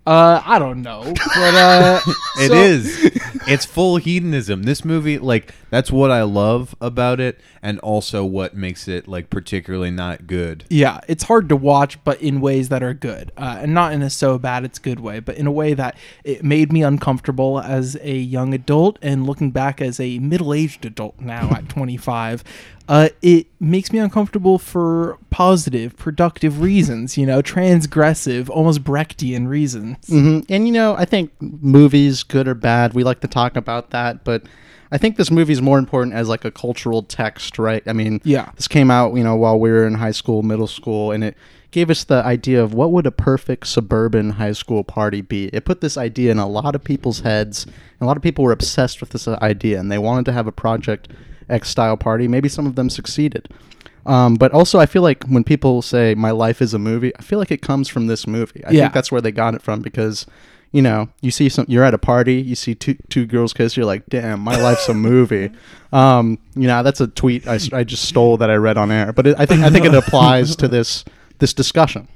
Uh, 0.07 0.41
I 0.45 0.57
don't 0.57 0.81
know, 0.83 1.03
but 1.03 1.53
uh, 1.53 1.99
It 2.39 2.47
so- 2.47 2.53
is. 2.55 3.19
It's 3.49 3.65
full 3.65 3.95
hedonism. 3.97 4.63
This 4.63 4.83
movie, 4.83 5.17
like, 5.19 5.53
that's 5.69 5.89
what 5.91 6.11
I 6.11 6.23
love 6.23 6.75
about 6.81 7.19
it, 7.21 7.39
and 7.61 7.79
also 7.79 8.25
what 8.25 8.55
makes 8.55 8.87
it 8.89 9.07
like 9.07 9.29
particularly 9.29 9.91
not 9.91 10.27
good. 10.27 10.65
Yeah, 10.69 10.99
it's 11.07 11.23
hard 11.23 11.47
to 11.49 11.55
watch, 11.55 12.01
but 12.03 12.21
in 12.21 12.41
ways 12.41 12.67
that 12.69 12.83
are 12.83 12.93
good, 12.93 13.31
uh, 13.37 13.59
and 13.61 13.73
not 13.73 13.91
in 13.93 14.01
a 14.01 14.09
so 14.09 14.37
bad 14.37 14.63
it's 14.65 14.79
good 14.79 14.99
way, 14.99 15.19
but 15.19 15.35
in 15.37 15.45
a 15.47 15.51
way 15.51 15.73
that 15.73 15.97
it 16.25 16.43
made 16.43 16.71
me 16.73 16.83
uncomfortable 16.83 17.59
as 17.59 17.97
a 18.01 18.15
young 18.17 18.53
adult, 18.53 18.97
and 19.01 19.25
looking 19.25 19.51
back 19.51 19.81
as 19.81 19.99
a 19.99 20.19
middle-aged 20.19 20.85
adult 20.85 21.19
now 21.19 21.49
at 21.51 21.67
25, 21.69 22.43
uh, 22.87 23.09
it 23.21 23.47
makes 23.59 23.91
me 23.91 23.99
uncomfortable 23.99 24.57
for 24.59 25.17
positive, 25.29 25.95
productive 25.97 26.61
reasons. 26.61 27.17
You 27.17 27.25
know, 27.25 27.41
transgressive, 27.41 28.49
almost 28.49 28.83
Brechtian 28.83 29.47
reasons. 29.47 30.07
hmm 30.07 30.39
And 30.49 30.67
you 30.67 30.73
know, 30.73 30.95
I 30.95 31.05
think 31.05 31.31
movies, 31.41 32.23
good 32.23 32.47
or 32.47 32.55
bad, 32.55 32.93
we 32.93 33.03
like 33.03 33.19
to 33.21 33.27
talk 33.27 33.55
about 33.55 33.89
that, 33.91 34.23
but 34.23 34.43
I 34.91 34.97
think 34.97 35.17
this 35.17 35.29
movie 35.29 35.51
is 35.51 35.61
more 35.61 35.79
important 35.79 36.15
as 36.15 36.29
like 36.29 36.45
a 36.45 36.51
cultural 36.51 37.03
text, 37.03 37.59
right? 37.59 37.83
I 37.87 37.91
mean, 37.93 38.21
Yeah. 38.23 38.51
this 38.55 38.69
came 38.69 38.89
out, 38.89 39.13
you 39.15 39.23
know, 39.23 39.35
while 39.35 39.59
we 39.59 39.69
were 39.69 39.85
in 39.85 39.95
high 39.95 40.11
school, 40.11 40.43
middle 40.43 40.67
school, 40.67 41.11
and 41.11 41.25
it 41.25 41.35
gave 41.71 41.89
us 41.89 42.05
the 42.05 42.23
idea 42.23 42.63
of 42.63 42.73
what 42.73 42.93
would 42.93 43.05
a 43.05 43.11
perfect 43.11 43.67
suburban 43.67 44.29
high 44.31 44.53
school 44.53 44.85
party 44.85 45.19
be. 45.19 45.49
It 45.51 45.65
put 45.65 45.81
this 45.81 45.97
idea 45.97 46.31
in 46.31 46.39
a 46.39 46.47
lot 46.47 46.73
of 46.73 46.85
people's 46.85 47.19
heads, 47.19 47.65
and 47.65 47.73
a 48.01 48.05
lot 48.05 48.15
of 48.15 48.23
people 48.23 48.45
were 48.45 48.53
obsessed 48.53 49.01
with 49.01 49.09
this 49.09 49.27
idea, 49.27 49.77
and 49.77 49.91
they 49.91 49.97
wanted 49.97 50.23
to 50.25 50.31
have 50.31 50.47
a 50.47 50.53
Project 50.53 51.09
X 51.49 51.69
style 51.69 51.97
party. 51.97 52.27
Maybe 52.27 52.49
some 52.49 52.65
of 52.65 52.75
them 52.75 52.89
succeeded. 52.89 53.49
Um, 54.05 54.35
but 54.35 54.51
also, 54.53 54.79
I 54.79 54.85
feel 54.85 55.01
like 55.01 55.25
when 55.25 55.43
people 55.43 55.81
say 55.81 56.15
my 56.15 56.31
life 56.31 56.61
is 56.61 56.73
a 56.73 56.79
movie, 56.79 57.11
I 57.17 57.21
feel 57.21 57.39
like 57.39 57.51
it 57.51 57.61
comes 57.61 57.89
from 57.89 58.07
this 58.07 58.25
movie. 58.25 58.63
I 58.65 58.71
Yeah. 58.71 58.81
think 58.83 58.93
that's 58.93 59.11
where 59.11 59.19
they 59.21 59.31
got 59.33 59.53
it 59.53 59.61
from 59.61 59.81
because, 59.81 60.25
you 60.71 60.81
know, 60.81 61.09
you 61.21 61.29
see 61.29 61.49
some, 61.49 61.65
you're 61.67 61.83
at 61.83 61.93
a 61.93 61.97
party, 61.97 62.35
you 62.35 62.55
see 62.55 62.73
two 62.73 62.95
two 63.09 63.25
girls 63.25 63.51
kiss, 63.53 63.75
you're 63.75 63.85
like, 63.85 64.05
damn, 64.07 64.39
my 64.39 64.55
life's 64.61 64.87
a 64.89 64.93
movie. 64.93 65.49
Um, 65.93 66.37
you 66.53 66.67
know, 66.67 66.83
that's 66.83 66.99
a 66.99 67.07
tweet 67.07 67.47
I, 67.47 67.59
I 67.71 67.85
just 67.85 68.03
stole 68.03 68.35
that 68.37 68.49
I 68.49 68.55
read 68.55 68.77
on 68.77 68.91
air, 68.91 69.13
but 69.13 69.25
it, 69.25 69.35
I 69.39 69.45
think 69.45 69.61
I 69.63 69.69
think 69.69 69.85
it 69.85 69.93
applies 69.93 70.53
to 70.57 70.67
this 70.67 71.05
this 71.39 71.53
discussion. 71.53 72.09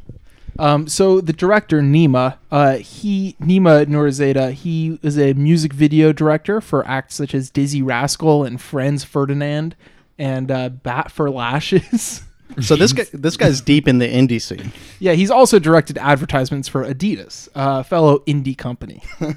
Um, 0.61 0.87
so 0.87 1.21
the 1.21 1.33
director 1.33 1.81
Nima, 1.81 2.37
uh, 2.51 2.75
he 2.75 3.35
Nima 3.41 3.87
Nourizadeh, 3.87 4.53
he 4.53 4.99
is 5.01 5.17
a 5.17 5.33
music 5.33 5.73
video 5.73 6.13
director 6.13 6.61
for 6.61 6.85
acts 6.87 7.15
such 7.15 7.33
as 7.33 7.49
Dizzee 7.49 7.83
Rascal 7.83 8.43
and 8.43 8.61
Franz 8.61 9.03
Ferdinand 9.03 9.75
and 10.19 10.51
uh, 10.51 10.69
Bat 10.69 11.11
for 11.11 11.29
Lashes. 11.31 12.23
So 12.59 12.75
this 12.75 12.91
guy 12.91 13.05
this 13.13 13.37
guy's 13.37 13.61
deep 13.61 13.87
in 13.87 13.99
the 13.99 14.07
indie 14.09 14.41
scene. 14.41 14.73
yeah, 14.99 15.13
he's 15.13 15.31
also 15.31 15.57
directed 15.57 15.97
advertisements 15.97 16.67
for 16.67 16.83
Adidas, 16.83 17.47
a 17.55 17.81
fellow 17.81 18.19
indie 18.27 18.57
company. 18.57 19.01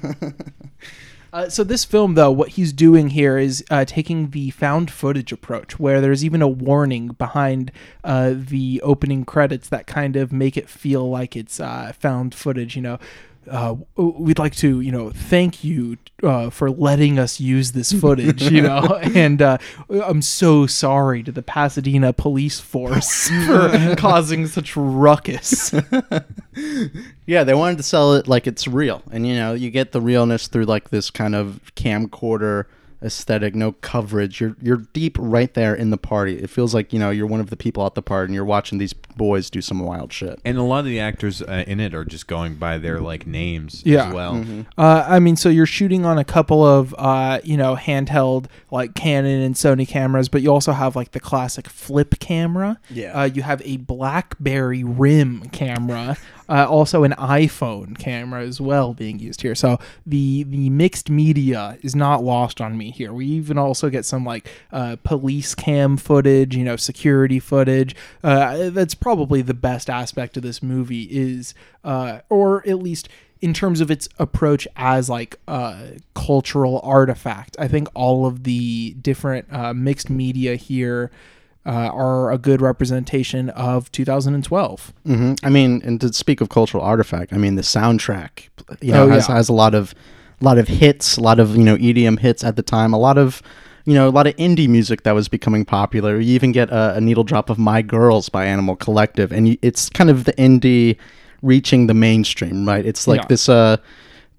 Uh, 1.35 1.49
so 1.49 1.65
this 1.65 1.83
film, 1.83 2.13
though, 2.13 2.31
what 2.31 2.47
he's 2.51 2.71
doing 2.71 3.09
here 3.09 3.37
is 3.37 3.61
uh, 3.69 3.83
taking 3.83 4.29
the 4.29 4.49
found 4.51 4.89
footage 4.89 5.33
approach, 5.33 5.77
where 5.77 5.99
there's 5.99 6.23
even 6.23 6.41
a 6.41 6.47
warning 6.47 7.09
behind 7.09 7.73
uh, 8.05 8.33
the 8.33 8.79
opening 8.85 9.25
credits 9.25 9.67
that 9.67 9.85
kind 9.85 10.15
of 10.15 10.31
make 10.31 10.55
it 10.55 10.69
feel 10.69 11.09
like 11.09 11.35
it's 11.35 11.59
uh, 11.59 11.91
found 11.99 12.33
footage. 12.33 12.77
You 12.77 12.83
know, 12.83 12.99
uh, 13.49 13.75
we'd 13.95 14.39
like 14.39 14.55
to, 14.55 14.81
you 14.81 14.91
know, 14.91 15.11
thank 15.11 15.63
you 15.63 15.97
uh, 16.23 16.49
for 16.49 16.71
letting 16.71 17.19
us 17.19 17.39
use 17.39 17.71
this 17.71 17.91
footage. 18.01 18.43
You 18.43 18.61
know, 18.61 18.81
and 19.15 19.41
uh, 19.41 19.57
I'm 19.89 20.21
so 20.21 20.65
sorry 20.65 21.23
to 21.23 21.31
the 21.31 21.41
Pasadena 21.41 22.13
police 22.13 22.59
force 22.59 23.29
for 23.45 23.95
causing 23.97 24.47
such 24.47 24.75
ruckus. 24.75 25.73
Yeah, 27.25 27.43
they 27.43 27.53
wanted 27.53 27.77
to 27.77 27.83
sell 27.83 28.13
it 28.13 28.27
like 28.27 28.47
it's 28.47 28.67
real, 28.67 29.01
and 29.11 29.27
you 29.27 29.35
know, 29.35 29.53
you 29.53 29.71
get 29.71 29.91
the 29.91 30.01
realness 30.01 30.47
through 30.47 30.65
like 30.65 30.89
this 30.89 31.09
kind 31.09 31.35
of 31.35 31.59
camcorder 31.75 32.65
aesthetic, 33.05 33.55
no 33.55 33.71
coverage. 33.73 34.41
You're 34.41 34.55
you're 34.61 34.83
deep 34.93 35.15
right 35.19 35.53
there 35.53 35.73
in 35.75 35.91
the 35.91 35.97
party. 35.97 36.37
It 36.39 36.49
feels 36.49 36.73
like 36.73 36.91
you 36.91 36.99
know 36.99 37.11
you're 37.11 37.27
one 37.27 37.39
of 37.39 37.49
the 37.49 37.55
people 37.57 37.85
at 37.85 37.93
the 37.95 38.01
party, 38.01 38.25
and 38.29 38.35
you're 38.35 38.43
watching 38.43 38.77
these 38.79 38.93
boys 38.93 39.49
do 39.49 39.61
some 39.61 39.79
wild 39.79 40.11
shit. 40.11 40.39
And 40.43 40.57
a 40.57 40.63
lot 40.63 40.79
of 40.79 40.85
the 40.85 40.99
actors 40.99 41.41
uh, 41.41 41.63
in 41.67 41.79
it 41.79 41.93
are 41.93 42.03
just 42.03 42.27
going 42.27 42.55
by 42.55 42.77
their 42.77 42.99
like 42.99 43.25
names 43.27 43.81
Yeah. 43.85 44.07
as 44.07 44.13
well. 44.13 44.43
Uh, 44.77 45.05
I 45.07 45.19
mean, 45.19 45.35
so 45.35 45.47
you're 45.49 45.65
shooting 45.65 46.05
on 46.05 46.17
a 46.17 46.25
couple 46.25 46.65
of, 46.65 46.93
uh, 46.97 47.39
you 47.43 47.55
know, 47.55 47.75
handheld 47.75 48.47
like 48.71 48.93
Canon 48.95 49.41
and 49.41 49.55
Sony 49.55 49.87
cameras, 49.87 50.27
but 50.27 50.41
you 50.41 50.51
also 50.51 50.73
have 50.73 50.95
like 50.97 51.11
the 51.11 51.19
classic 51.21 51.69
flip 51.69 52.19
camera. 52.19 52.77
Yeah. 52.89 53.21
Uh, 53.21 53.23
you 53.25 53.41
have 53.43 53.61
a 53.63 53.77
BlackBerry 53.77 54.83
Rim 54.83 55.43
camera, 55.51 56.17
uh, 56.49 56.67
also 56.69 57.03
an 57.03 57.13
iPhone 57.13 57.97
camera 57.97 58.43
as 58.43 58.61
well 58.61 58.93
being 58.93 59.19
used 59.19 59.41
here. 59.41 59.55
So 59.55 59.79
the 60.05 60.43
the 60.43 60.69
mixed 60.69 61.09
media 61.09 61.77
is 61.81 61.95
not 61.95 62.23
lost 62.23 62.61
on 62.61 62.77
me 62.77 62.91
here. 62.91 63.13
We 63.13 63.25
even 63.27 63.57
also 63.57 63.89
get 63.89 64.05
some 64.05 64.25
like 64.25 64.49
uh, 64.71 64.97
police 65.03 65.55
cam 65.55 65.97
footage, 65.97 66.55
you 66.55 66.63
know, 66.63 66.75
security 66.75 67.39
footage. 67.39 67.95
Uh, 68.23 68.69
that's 68.69 68.95
probably 68.95 69.41
the 69.41 69.53
best 69.53 69.89
aspect 69.89 70.37
of 70.37 70.43
this 70.43 70.61
movie 70.61 71.03
is, 71.11 71.53
uh, 71.83 72.19
or 72.29 72.67
at 72.67 72.79
least 72.79 73.09
in 73.41 73.53
terms 73.53 73.81
of 73.81 73.91
its 73.91 74.07
approach 74.17 74.67
as 74.75 75.09
like 75.09 75.37
a 75.47 75.93
cultural 76.13 76.79
artifact. 76.83 77.55
I 77.59 77.67
think 77.67 77.87
all 77.93 78.25
of 78.25 78.43
the 78.43 78.93
different 79.01 79.51
uh, 79.51 79.73
mixed 79.73 80.09
media 80.09 80.55
here 80.55 81.11
uh, 81.65 81.69
are 81.93 82.31
a 82.31 82.37
good 82.37 82.61
representation 82.61 83.49
of 83.51 83.91
2012. 83.91 84.93
hmm 85.05 85.33
I 85.43 85.49
mean, 85.49 85.81
and 85.83 85.99
to 86.01 86.13
speak 86.13 86.41
of 86.41 86.49
cultural 86.49 86.83
artifact, 86.83 87.33
I 87.33 87.37
mean 87.37 87.55
the 87.55 87.61
soundtrack, 87.63 88.49
you 88.81 88.91
know, 88.93 89.03
Oh, 89.05 89.09
has, 89.09 89.27
yeah. 89.27 89.35
has 89.35 89.49
a 89.49 89.53
lot 89.53 89.73
of, 89.75 89.93
a 90.41 90.43
lot 90.45 90.57
of 90.57 90.67
hits, 90.67 91.17
a 91.17 91.21
lot 91.21 91.39
of 91.39 91.55
you 91.55 91.63
know 91.63 91.77
EDM 91.77 92.19
hits 92.19 92.43
at 92.43 92.55
the 92.55 92.63
time, 92.63 92.93
a 92.93 92.99
lot 92.99 93.17
of 93.17 93.41
you 93.87 93.93
know, 93.93 94.07
a 94.07 94.09
lot 94.09 94.25
of 94.25 94.35
indie 94.37 94.67
music 94.67 95.03
that 95.03 95.11
was 95.11 95.27
becoming 95.27 95.63
popular. 95.63 96.19
You 96.19 96.33
even 96.33 96.51
get 96.51 96.71
a, 96.71 96.95
a 96.95 97.01
needle 97.01 97.23
drop 97.23 97.51
of 97.51 97.59
My 97.59 97.83
Girls 97.83 98.29
by 98.29 98.45
Animal 98.45 98.75
Collective, 98.75 99.31
and 99.31 99.59
it's 99.61 99.89
kind 99.91 100.09
of 100.09 100.23
the 100.23 100.33
indie 100.33 100.97
reaching 101.43 101.85
the 101.85 101.93
mainstream, 101.93 102.67
right? 102.67 102.83
It's 102.83 103.07
like 103.07 103.21
Yeah. 103.21 103.27
this, 103.29 103.47
uh, 103.47 103.77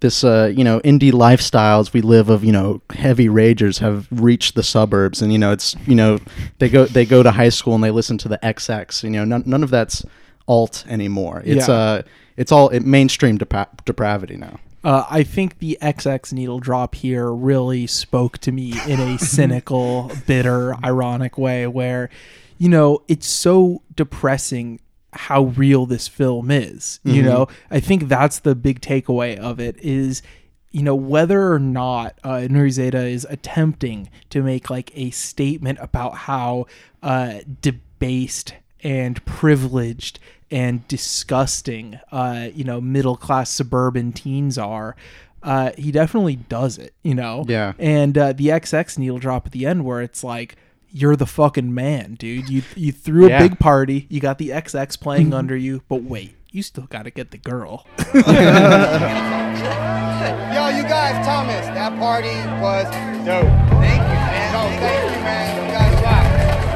this, 0.01 0.23
uh, 0.25 0.53
you 0.55 0.63
know, 0.65 0.81
indie 0.81 1.13
lifestyles 1.13 1.93
we 1.93 2.01
live 2.03 2.29
of, 2.29 2.45
you 2.45 2.53
know, 2.53 2.81
heavy 2.91 3.29
ragers 3.29 3.79
have 3.79 4.07
reached 4.11 4.55
the 4.55 4.63
suburbs, 4.63 5.23
and 5.23 5.33
you 5.33 5.39
know, 5.39 5.53
it's, 5.53 5.75
you 5.87 5.95
know, 5.95 6.19
they 6.59 6.69
go 6.69 6.85
they 6.85 7.05
go 7.07 7.23
to 7.23 7.31
high 7.31 7.49
school 7.49 7.75
and 7.75 7.83
they 7.83 7.91
listen 7.91 8.19
to 8.19 8.29
the 8.29 8.39
XX. 8.43 9.03
You 9.05 9.11
know, 9.11 9.25
none, 9.25 9.43
none 9.47 9.63
of 9.63 9.71
that's 9.71 10.05
alt 10.49 10.85
anymore. 10.89 11.43
It's 11.45 11.69
Yeah. 11.69 11.75
uh, 11.75 12.03
it's 12.37 12.53
all 12.53 12.69
it, 12.69 12.85
mainstream 12.85 13.39
depra- 13.39 13.69
depravity 13.85 14.37
now. 14.37 14.59
Uh, 14.85 15.05
I 15.11 15.25
think 15.25 15.59
the 15.59 15.77
XX 15.83 16.33
needle 16.33 16.61
drop 16.61 16.95
here 16.95 17.33
really 17.33 17.87
spoke 17.89 18.39
to 18.39 18.53
me 18.53 18.75
in 18.87 19.01
a 19.01 19.19
cynical, 19.37 20.13
bitter, 20.27 20.77
ironic 20.85 21.37
way 21.37 21.67
where, 21.67 22.09
you 22.59 22.69
know, 22.69 23.03
it's 23.09 23.27
so 23.27 23.83
depressing 23.97 24.79
how 25.19 25.45
real 25.45 25.87
this 25.87 26.09
film 26.09 26.51
is. 26.51 27.01
You 27.05 27.23
know, 27.23 27.49
I 27.71 27.81
think 27.81 28.09
that's 28.09 28.41
the 28.41 28.55
big 28.55 28.81
takeaway 28.81 29.37
of 29.37 29.61
it 29.61 29.77
is, 29.79 30.23
you 30.71 30.83
know, 30.83 30.95
whether 30.95 31.53
or 31.53 31.59
not 31.59 32.19
uh, 32.25 32.47
Nourizadeh 32.49 33.11
is 33.11 33.27
attempting 33.31 34.11
to 34.31 34.43
make 34.43 34.71
like 34.71 34.91
a 34.97 35.11
statement 35.11 35.79
about 35.81 36.15
how 36.15 36.67
uh, 37.03 37.41
debased 37.63 38.55
and 38.83 39.25
privileged 39.25 40.19
and 40.51 40.87
disgusting, 40.89 41.99
uh, 42.13 42.49
you 42.55 42.65
know, 42.65 42.81
middle 42.81 43.17
class 43.17 43.51
suburban 43.51 44.13
teens 44.13 44.59
are. 44.59 44.95
Uh, 45.43 45.71
he 45.79 45.93
definitely 45.93 46.37
does 46.37 46.79
it, 46.79 46.95
you 47.03 47.15
know. 47.15 47.45
Yeah. 47.47 47.73
And 47.79 48.17
uh, 48.19 48.33
the 48.33 48.49
XX 48.49 48.99
needle 48.99 49.19
drop 49.19 49.47
at 49.47 49.53
the 49.53 49.67
end, 49.67 49.85
where 49.85 50.03
it's 50.03 50.25
like, 50.25 50.57
"You're 50.91 51.17
the 51.17 51.27
fucking 51.27 51.73
man, 51.75 52.15
dude. 52.15 52.49
You 52.49 52.63
you 52.75 52.93
threw 52.93 53.27
a 53.27 53.31
Yeah. 53.31 53.39
big 53.39 53.59
party. 53.59 54.07
You 54.09 54.21
got 54.21 54.39
the 54.39 54.51
XX 54.51 54.97
playing 55.01 55.27
mm-hmm. 55.27 55.35
under 55.35 55.57
you, 55.57 55.83
but 55.89 56.03
wait, 56.03 56.35
you 56.51 56.63
still 56.63 56.87
got 56.87 57.03
to 57.05 57.11
get 57.11 57.31
the 57.31 57.39
girl." 57.39 57.87
Yo, 60.57 60.69
you 60.69 60.83
guys, 60.85 61.25
Thomas, 61.27 61.67
that 61.67 61.97
party 61.99 62.37
was 62.61 62.85
dope. 63.27 63.45
Thank 63.81 64.03
you, 64.03 64.21
man. 64.25 64.53
No, 64.53 64.63
thank 64.81 65.15
you, 65.15 65.21
man. 65.23 65.67
You 65.67 65.73
guys 65.73 66.03
rock. 66.03 66.16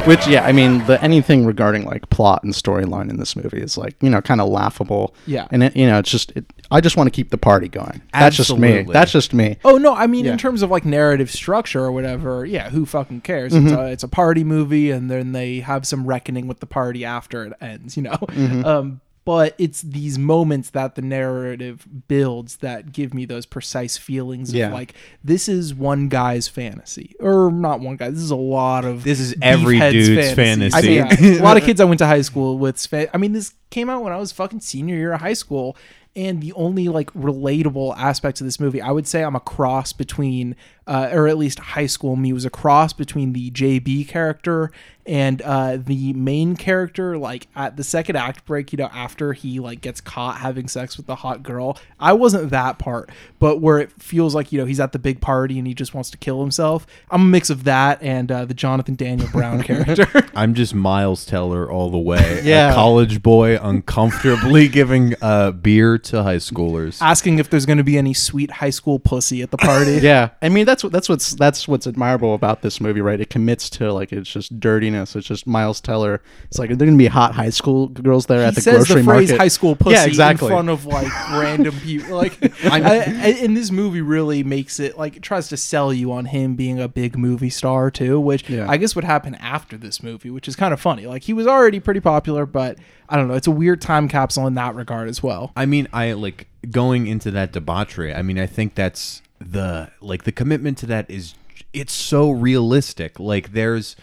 Which, 0.07 0.27
yeah, 0.27 0.45
I 0.45 0.53
mean, 0.53 0.85
the 0.87 1.01
anything 1.05 1.45
regarding 1.47 1.85
like 1.85 2.09
plot 2.11 2.43
and 2.43 2.53
storyline 2.55 3.11
in 3.11 3.19
this 3.19 3.37
movie 3.37 3.61
is 3.61 3.77
like, 3.79 3.95
you 4.03 4.09
know, 4.11 4.21
kind 4.21 4.41
of 4.41 4.49
laughable. 4.49 5.15
Yeah. 5.27 5.47
and 5.51 5.63
it, 5.63 5.77
you 5.77 5.87
know, 5.87 5.99
it's 5.99 6.11
just, 6.11 6.33
it, 6.33 6.45
I 6.71 6.81
just 6.81 6.97
want 6.97 7.07
to 7.07 7.11
keep 7.11 7.31
the 7.31 7.39
party 7.39 7.69
going. 7.69 8.01
That's 8.13 8.35
just 8.37 8.51
me. 8.57 8.69
Absolutely. 8.69 8.93
That's 8.93 9.13
just 9.13 9.35
me. 9.35 9.59
Oh 9.65 9.77
no, 9.77 9.95
I 9.95 10.07
mean 10.07 10.25
Yeah. 10.25 10.33
in 10.33 10.39
terms 10.39 10.63
of 10.63 10.71
like 10.71 10.85
narrative 10.85 11.31
structure 11.31 11.85
or 11.85 11.93
whatever, 11.93 12.45
yeah, 12.47 12.71
who 12.71 12.87
fucking 12.87 13.21
cares? 13.21 13.55
It's 13.55 13.71
a 13.73 13.87
it's 13.87 14.03
a 14.03 14.09
party 14.09 14.43
movie 14.43 14.91
and 14.91 15.11
then 15.11 15.33
they 15.33 15.61
have 15.61 15.87
some 15.87 16.07
reckoning 16.07 16.49
with 16.49 16.61
the 16.61 16.67
party 16.67 17.05
after 17.05 17.45
it 17.45 17.53
ends, 17.61 17.97
you 17.97 18.03
know. 18.05 18.19
Um 18.65 19.01
but 19.25 19.55
it's 19.59 19.83
these 19.83 20.19
moments 20.19 20.71
that 20.71 20.95
the 20.95 21.03
narrative 21.03 21.87
builds 22.09 22.57
that 22.59 22.93
give 22.93 23.13
me 23.15 23.25
those 23.27 23.47
precise 23.47 23.97
feelings 23.97 24.53
Yeah. 24.53 24.69
of 24.69 24.73
like 24.73 24.95
this 25.23 25.49
is 25.49 25.75
one 25.75 26.09
guy's 26.09 26.49
fantasy 26.49 27.15
or 27.21 27.51
not 27.53 27.81
one 27.81 27.97
guy. 27.97 28.11
This 28.11 28.21
is 28.23 28.31
a 28.31 28.37
lot 28.37 28.85
of 28.85 29.05
This 29.05 29.21
is 29.21 29.35
every 29.43 29.79
dude's 29.79 30.33
fantasies. 30.35 30.75
fantasy. 30.75 30.95
Yeah. 30.95 31.41
a 31.41 31.45
lot 31.45 31.57
of 31.57 31.63
kids 31.65 31.81
I 31.81 31.85
went 31.85 31.99
to 31.99 32.07
high 32.07 32.23
school 32.23 32.59
with. 32.59 32.87
I 32.93 33.17
mean, 33.19 33.33
this 33.33 33.55
came 33.71 33.89
out 33.91 34.03
when 34.03 34.13
I 34.13 34.17
was 34.17 34.33
fucking 34.33 34.61
senior 34.61 34.97
year 34.97 35.13
of 35.13 35.21
high 35.21 35.35
school, 35.35 35.77
and 36.17 36.43
the 36.43 36.53
only 36.55 36.89
like 36.89 37.13
relatable 37.13 37.97
aspects 37.97 38.41
of 38.41 38.47
this 38.47 38.59
movie, 38.59 38.81
I 38.81 38.91
would 38.91 39.07
say, 39.07 39.23
I'm 39.23 39.37
a 39.37 39.41
cross 39.41 39.93
between, 39.93 40.57
uh, 40.87 41.09
or 41.13 41.29
at 41.29 41.39
least 41.39 41.61
high 41.61 41.87
school 41.87 42.17
me 42.17 42.33
was 42.33 42.45
a 42.45 42.51
cross 42.51 42.93
between 42.93 43.33
the 43.33 43.51
JB 43.51 44.09
character 44.09 44.73
and 45.07 45.41
uh, 45.43 45.77
the 45.77 46.13
main 46.13 46.57
character. 46.57 47.17
Like 47.17 47.49
at 47.55 47.77
the 47.77 47.85
second 47.85 48.17
act 48.17 48.45
break, 48.45 48.73
you 48.73 48.77
know, 48.77 48.91
after 48.93 49.33
he 49.33 49.61
like 49.61 49.81
gets 49.81 50.01
caught 50.01 50.39
having 50.39 50.69
sex 50.69 50.97
with 50.97 51.07
the 51.07 51.17
hot 51.17 51.43
girl, 51.43 51.79
I 51.99 52.13
wasn't 52.13 52.51
that 52.51 52.79
part, 52.79 53.11
but 53.39 53.61
where 53.61 53.79
it 53.79 53.93
feels 54.01 54.35
like 54.35 54.53
you 54.53 54.59
know 54.59 54.67
he's 54.67 54.81
at 54.81 54.93
the 54.93 54.99
big 54.99 55.21
party 55.21 55.59
and 55.59 55.67
he 55.67 55.75
just 55.75 55.95
wants 55.95 56.11
to 56.11 56.19
kill 56.19 56.41
himself. 56.41 56.87
I'm 57.11 57.23
a 57.23 57.25
mix 57.25 57.51
of 57.51 57.65
that 57.65 58.03
and 58.03 58.31
uh, 58.31 58.45
the 58.45 58.55
Jonathan 58.55 58.95
Daniel 58.95 59.29
Brown 59.31 59.63
character. 59.65 60.09
I'm 60.35 60.55
just 60.55 60.75
Miles 60.75 61.25
Teller 61.25 61.71
all 61.71 61.91
the 61.91 61.99
way. 61.99 62.43
Yeah. 62.45 62.71
A 62.71 62.75
college 62.75 63.23
boy 63.23 63.59
uncomfortably 63.61 64.69
giving 64.81 65.15
uh, 65.23 65.53
beer 65.53 65.99
to 66.05 66.23
high 66.23 66.37
schoolers. 66.37 66.99
asking 67.01 67.39
if 67.39 67.51
there's 67.51 67.67
going 67.67 67.79
to 67.79 67.85
be 67.85 67.97
any 67.99 68.15
sweet 68.15 68.51
high 68.51 68.71
school 68.71 68.99
pussy 68.99 69.43
at 69.43 69.51
the 69.51 69.57
party. 69.59 69.91
Yeah, 70.03 70.31
I 70.41 70.49
mean 70.49 70.67
that's 70.67 70.83
what 70.83 70.93
that's 70.93 71.09
what's 71.09 71.35
that's 71.35 71.67
what's 71.69 71.87
admirable 71.87 72.35
about 72.35 72.63
this 72.63 72.81
movie, 72.81 73.01
right? 73.01 73.21
It 73.21 73.29
commits 73.31 73.69
to 73.71 73.93
like 73.93 74.13
it's 74.13 74.31
just 74.31 74.59
dirtiness. 74.61 75.15
It's 75.17 75.27
just 75.27 75.47
Miles 75.47 75.81
Teller. 75.81 76.23
It's 76.45 76.59
like 76.59 76.69
there 76.71 76.87
gonna 76.87 76.97
be 76.97 77.07
hot 77.07 77.35
high 77.35 77.51
school 77.51 77.89
girls 77.89 78.27
there 78.27 78.43
at 78.43 78.51
He 78.51 78.55
the 78.57 78.61
says 78.63 78.75
grocery 78.87 79.03
the 79.03 79.05
phrase 79.05 79.29
market. 79.31 79.41
"high 79.43 79.49
school 79.49 79.77
pussy" 79.77 79.95
Yeah, 79.95 80.05
exactly. 80.07 80.47
in 80.47 80.53
front 80.53 80.69
of 80.71 80.87
like 80.87 81.09
random 81.31 81.75
people. 81.81 82.17
Like, 82.17 82.39
I, 82.65 82.81
I, 82.81 83.01
and 83.43 83.57
this 83.57 83.71
movie 83.71 84.01
really 84.01 84.43
makes 84.43 84.81
it 84.81 84.97
like 84.99 85.17
it 85.17 85.23
tries 85.23 85.49
to 85.49 85.57
sell 85.57 85.93
you 85.93 86.13
on 86.13 86.27
him 86.27 86.55
being 86.57 86.81
a 86.81 86.89
big 86.89 87.19
movie 87.19 87.51
star 87.51 87.91
too, 87.91 88.19
which 88.21 88.49
Yeah. 88.49 88.67
I 88.69 88.77
guess 88.77 88.95
would 88.95 89.05
happen 89.05 89.35
after 89.37 89.77
this 89.77 90.03
movie, 90.03 90.31
which 90.31 90.49
is 90.49 90.57
kind 90.57 90.73
of 90.73 90.81
funny. 90.81 91.07
Like 91.07 91.23
he 91.25 91.33
was 91.33 91.47
already 91.47 91.81
pretty 91.81 92.01
popular, 92.01 92.47
but 92.47 92.79
I 93.09 93.17
don't 93.17 93.27
know. 93.29 93.35
It's 93.35 93.47
a 93.49 93.51
weird 93.53 93.81
time 93.81 94.09
capsule 94.09 94.47
in 94.47 94.55
that 94.55 94.75
regard 94.77 95.09
as 95.09 95.23
well. 95.23 95.53
I 95.57 95.67
mean, 95.67 95.89
I 95.93 96.13
like 96.13 96.47
going 96.71 97.07
into 97.07 97.31
that 97.33 97.53
debauchery. 97.53 98.15
I 98.15 98.23
mean, 98.23 98.39
I 98.39 98.47
think 98.47 98.75
that's 98.75 99.23
the 99.41 99.91
like 100.01 100.25
the 100.25 100.33
commitment 100.33 100.79
to 100.79 100.87
that 100.87 101.11
is 101.11 101.35
it's 101.73 101.93
so 101.93 102.31
realistic. 102.31 103.19
Like 103.19 103.53
there's 103.53 103.97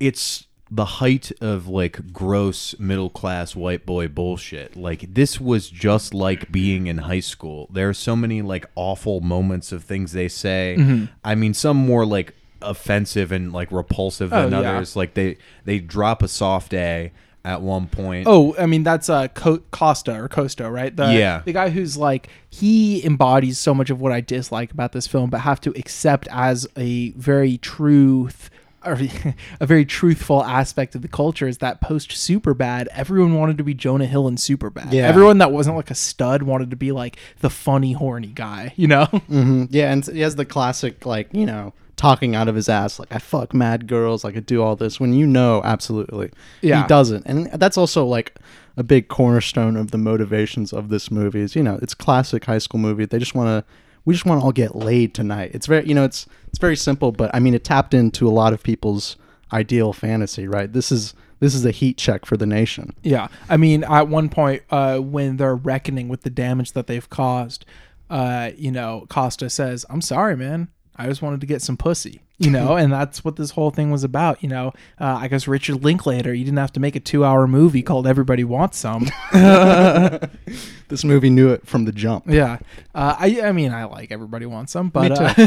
it's 0.00 0.46
the 0.70 0.84
height 0.86 1.30
of 1.42 1.68
like 1.68 2.12
gross 2.14 2.74
middle 2.78 3.10
class 3.10 3.54
white 3.54 3.84
boy 3.84 4.08
bullshit. 4.08 4.74
Like 4.74 5.12
this 5.14 5.38
was 5.40 5.68
just 5.68 6.14
like 6.14 6.50
being 6.50 6.86
in 6.86 6.98
high 6.98 7.20
school. 7.20 7.68
There 7.70 7.88
are 7.90 7.94
so 7.94 8.16
many 8.16 8.40
like 8.42 8.66
awful 8.74 9.20
moments 9.20 9.70
of 9.70 9.84
things 9.84 10.12
they 10.12 10.28
say. 10.28 10.76
Mm-hmm. 10.78 11.04
I 11.22 11.34
mean, 11.34 11.52
some 11.54 11.76
more 11.76 12.06
like 12.06 12.34
offensive 12.62 13.32
and 13.32 13.52
like 13.52 13.70
repulsive 13.70 14.30
than 14.30 14.54
Oh, 14.54 14.60
yeah. 14.62 14.72
others. 14.76 14.96
Like 14.96 15.14
they 15.14 15.36
they 15.64 15.78
drop 15.78 16.22
a 16.22 16.28
soft 16.28 16.72
A 16.74 17.12
at 17.44 17.60
one 17.60 17.86
point. 17.88 18.26
Oh, 18.28 18.54
I 18.58 18.66
mean 18.66 18.82
that's 18.82 19.08
uh 19.08 19.28
Co- 19.28 19.62
Costa 19.70 20.14
or 20.14 20.28
Costa, 20.28 20.70
right? 20.70 20.94
The, 20.94 21.12
Yeah. 21.12 21.42
the 21.44 21.52
guy 21.52 21.70
who's 21.70 21.96
like 21.96 22.28
he 22.48 23.04
embodies 23.04 23.58
so 23.58 23.74
much 23.74 23.90
of 23.90 24.00
what 24.00 24.12
I 24.12 24.20
dislike 24.20 24.70
about 24.72 24.92
this 24.92 25.06
film, 25.06 25.30
but 25.30 25.40
have 25.40 25.60
to 25.62 25.70
accept 25.78 26.28
as 26.30 26.66
a 26.76 27.10
very 27.12 27.58
truth. 27.58 28.50
Or 28.84 28.98
a 29.60 29.66
very 29.66 29.84
truthful 29.84 30.42
aspect 30.42 30.96
of 30.96 31.02
the 31.02 31.08
culture 31.08 31.46
is 31.46 31.58
that 31.58 31.80
post 31.80 32.10
Superbad, 32.10 32.88
everyone 32.90 33.34
wanted 33.38 33.56
to 33.58 33.62
be 33.64 33.74
Jonah 33.74 34.06
Hill 34.06 34.26
in 34.26 34.34
Superbad. 34.34 34.92
Yeah. 34.92 35.06
Everyone 35.06 35.38
that 35.38 35.52
wasn't 35.52 35.76
like 35.76 35.92
a 35.92 35.94
stud 35.94 36.42
wanted 36.42 36.70
to 36.70 36.76
be 36.76 36.90
like 36.90 37.16
the 37.42 37.48
funny, 37.50 37.92
horny 37.92 38.32
guy, 38.34 38.72
you 38.74 38.88
know? 38.88 39.04
Mhm. 39.30 39.68
Yeah, 39.70 39.92
and 39.92 40.04
he 40.04 40.18
has 40.22 40.34
the 40.34 40.44
classic 40.44 41.06
like 41.06 41.28
you 41.32 41.46
know 41.46 41.74
talking 41.96 42.34
out 42.34 42.48
of 42.48 42.54
his 42.54 42.68
ass 42.68 42.98
like 42.98 43.12
I 43.14 43.18
fuck 43.18 43.54
mad 43.54 43.86
girls, 43.86 44.24
like 44.24 44.36
I 44.36 44.40
do 44.40 44.62
all 44.62 44.76
this 44.76 44.98
when 44.98 45.12
you 45.12 45.26
know 45.26 45.60
absolutely 45.64 46.30
Yeah. 46.60 46.82
he 46.82 46.88
doesn't, 46.88 47.24
and 47.26 47.46
that's 47.54 47.76
also 47.78 48.04
like 48.06 48.36
a 48.76 48.82
big 48.82 49.08
cornerstone 49.08 49.76
of 49.76 49.90
the 49.90 49.98
motivations 49.98 50.72
of 50.72 50.88
this 50.88 51.10
movie. 51.10 51.40
Is 51.40 51.54
you 51.54 51.62
know 51.62 51.78
it's 51.82 51.94
classic 51.94 52.44
high 52.46 52.58
school 52.58 52.80
movie. 52.80 53.04
They 53.04 53.18
just 53.18 53.34
want 53.34 53.48
to 53.48 53.72
we 54.04 54.14
just 54.14 54.26
want 54.26 54.40
to 54.40 54.44
all 54.44 54.52
get 54.52 54.74
laid 54.74 55.14
tonight. 55.14 55.50
It's 55.54 55.66
very 55.66 55.86
you 55.86 55.94
know 55.94 56.04
it's 56.04 56.26
it's 56.48 56.58
very 56.58 56.76
simple, 56.76 57.12
but 57.12 57.30
I 57.34 57.38
mean 57.40 57.54
it 57.54 57.64
tapped 57.64 57.94
into 57.94 58.26
a 58.26 58.30
lot 58.32 58.52
of 58.52 58.62
people's 58.62 59.16
ideal 59.52 59.92
fantasy. 59.92 60.48
Right, 60.48 60.72
this 60.72 60.90
is 60.90 61.14
this 61.40 61.54
is 61.54 61.64
a 61.64 61.70
heat 61.72 61.98
check 61.98 62.24
for 62.24 62.36
the 62.36 62.46
nation. 62.46 62.94
Yeah, 63.02 63.26
I 63.48 63.56
mean, 63.56 63.82
at 63.84 64.06
one 64.06 64.28
point, 64.28 64.62
uh, 64.70 64.98
when 64.98 65.38
they're 65.38 65.56
reckoning 65.56 66.08
with 66.08 66.22
the 66.22 66.30
damage 66.30 66.70
that 66.72 66.86
they've 66.86 67.10
caused, 67.10 67.64
uh, 68.10 68.50
you 68.56 68.70
know, 68.70 69.06
Costa 69.08 69.50
says, 69.50 69.84
"I'm 69.90 70.00
sorry, 70.00 70.36
man. 70.36 70.68
I 70.96 71.06
just 71.06 71.22
wanted 71.22 71.40
to 71.40 71.46
get 71.46 71.62
some 71.62 71.76
pussy." 71.76 72.20
You 72.42 72.50
know, 72.50 72.76
and 72.76 72.92
that's 72.92 73.24
what 73.24 73.36
this 73.36 73.52
whole 73.52 73.70
thing 73.70 73.90
was 73.90 74.02
about. 74.02 74.42
You 74.42 74.48
know, 74.48 74.72
uh, 75.00 75.18
I 75.20 75.28
guess 75.28 75.46
Richard 75.46 75.84
Linklater, 75.84 76.34
you 76.34 76.44
didn't 76.44 76.58
have 76.58 76.72
to 76.72 76.80
make 76.80 76.96
a 76.96 77.00
two-hour 77.00 77.46
movie 77.46 77.82
called 77.82 78.06
"Everybody 78.06 78.42
Wants 78.42 78.78
Some." 78.78 79.08
This 80.92 81.04
movie 81.04 81.30
knew 81.30 81.48
it 81.48 81.66
from 81.66 81.86
the 81.86 81.92
jump. 81.92 82.24
Yeah, 82.28 82.58
uh, 82.94 83.16
I 83.18 83.40
I 83.44 83.52
mean 83.52 83.72
I 83.72 83.84
like 83.84 84.12
Everybody 84.12 84.44
Wants 84.44 84.72
Some, 84.72 84.90
but 84.90 85.12
uh, 85.12 85.32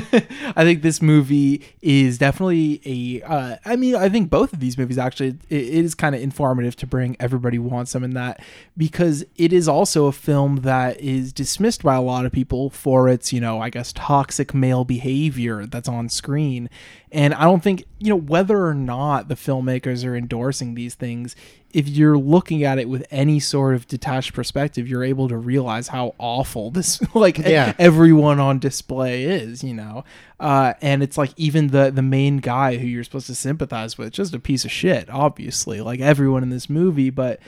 I 0.55 0.63
think 0.63 0.81
this 0.81 1.03
movie 1.03 1.63
is 1.83 2.17
definitely 2.17 2.81
a. 2.83 3.21
Uh, 3.21 3.57
I 3.63 3.75
mean 3.75 3.95
I 3.95 4.09
think 4.09 4.31
both 4.31 4.53
of 4.53 4.59
these 4.59 4.75
movies 4.75 4.97
actually 4.97 5.37
it, 5.49 5.51
it 5.51 5.85
is 5.85 5.93
kind 5.93 6.15
of 6.15 6.21
informative 6.21 6.75
to 6.77 6.87
bring 6.87 7.15
Everybody 7.19 7.59
Wants 7.59 7.91
Some 7.91 8.03
in 8.03 8.15
that 8.15 8.41
because 8.75 9.23
it 9.35 9.53
is 9.53 9.67
also 9.67 10.07
a 10.07 10.11
film 10.11 10.61
that 10.61 10.99
is 10.99 11.31
dismissed 11.31 11.83
by 11.83 11.93
a 11.93 12.01
lot 12.01 12.25
of 12.25 12.31
people 12.31 12.71
for 12.71 13.07
its 13.07 13.31
you 13.31 13.39
know 13.39 13.61
I 13.61 13.69
guess 13.69 13.93
toxic 13.93 14.55
male 14.55 14.83
behavior 14.83 15.67
that's 15.67 15.87
on 15.87 16.09
screen, 16.09 16.71
And 17.11 17.33
I 17.33 17.43
don't 17.43 17.63
think, 17.63 17.85
you 17.99 18.09
know, 18.09 18.15
whether 18.19 18.65
or 18.65 18.73
not 18.73 19.27
the 19.29 19.35
filmmakers 19.35 20.03
are 20.05 20.15
endorsing 20.15 20.75
these 20.75 20.95
things, 20.95 21.35
if 21.71 21.87
you're 21.87 22.17
looking 22.17 22.63
at 22.63 22.77
it 22.79 22.89
with 22.89 23.05
any 23.11 23.39
sort 23.39 23.75
of 23.75 23.87
detached 23.87 24.33
perspective, 24.33 24.87
you're 24.87 25.03
able 25.03 25.27
to 25.29 25.37
realize 25.37 25.89
how 25.89 26.13
awful 26.17 26.71
this, 26.71 27.01
like, 27.15 27.37
Yeah. 27.37 27.73
everyone 27.79 28.39
on 28.39 28.59
display 28.59 29.23
is, 29.23 29.63
you 29.63 29.73
know? 29.73 30.03
Uh, 30.39 30.73
and 30.81 31.01
it's 31.03 31.17
like 31.17 31.31
even 31.37 31.67
the, 31.67 31.89
the 31.91 32.01
main 32.01 32.37
guy 32.37 32.77
who 32.77 32.85
you're 32.87 33.03
supposed 33.03 33.27
to 33.27 33.35
sympathize 33.35 33.97
with, 33.97 34.11
just 34.11 34.33
a 34.33 34.39
piece 34.39 34.65
of 34.65 34.71
shit, 34.71 35.09
obviously, 35.09 35.79
like 35.81 35.99
everyone 36.01 36.43
in 36.43 36.49
this 36.49 36.69
movie. 36.69 37.09
But 37.09 37.39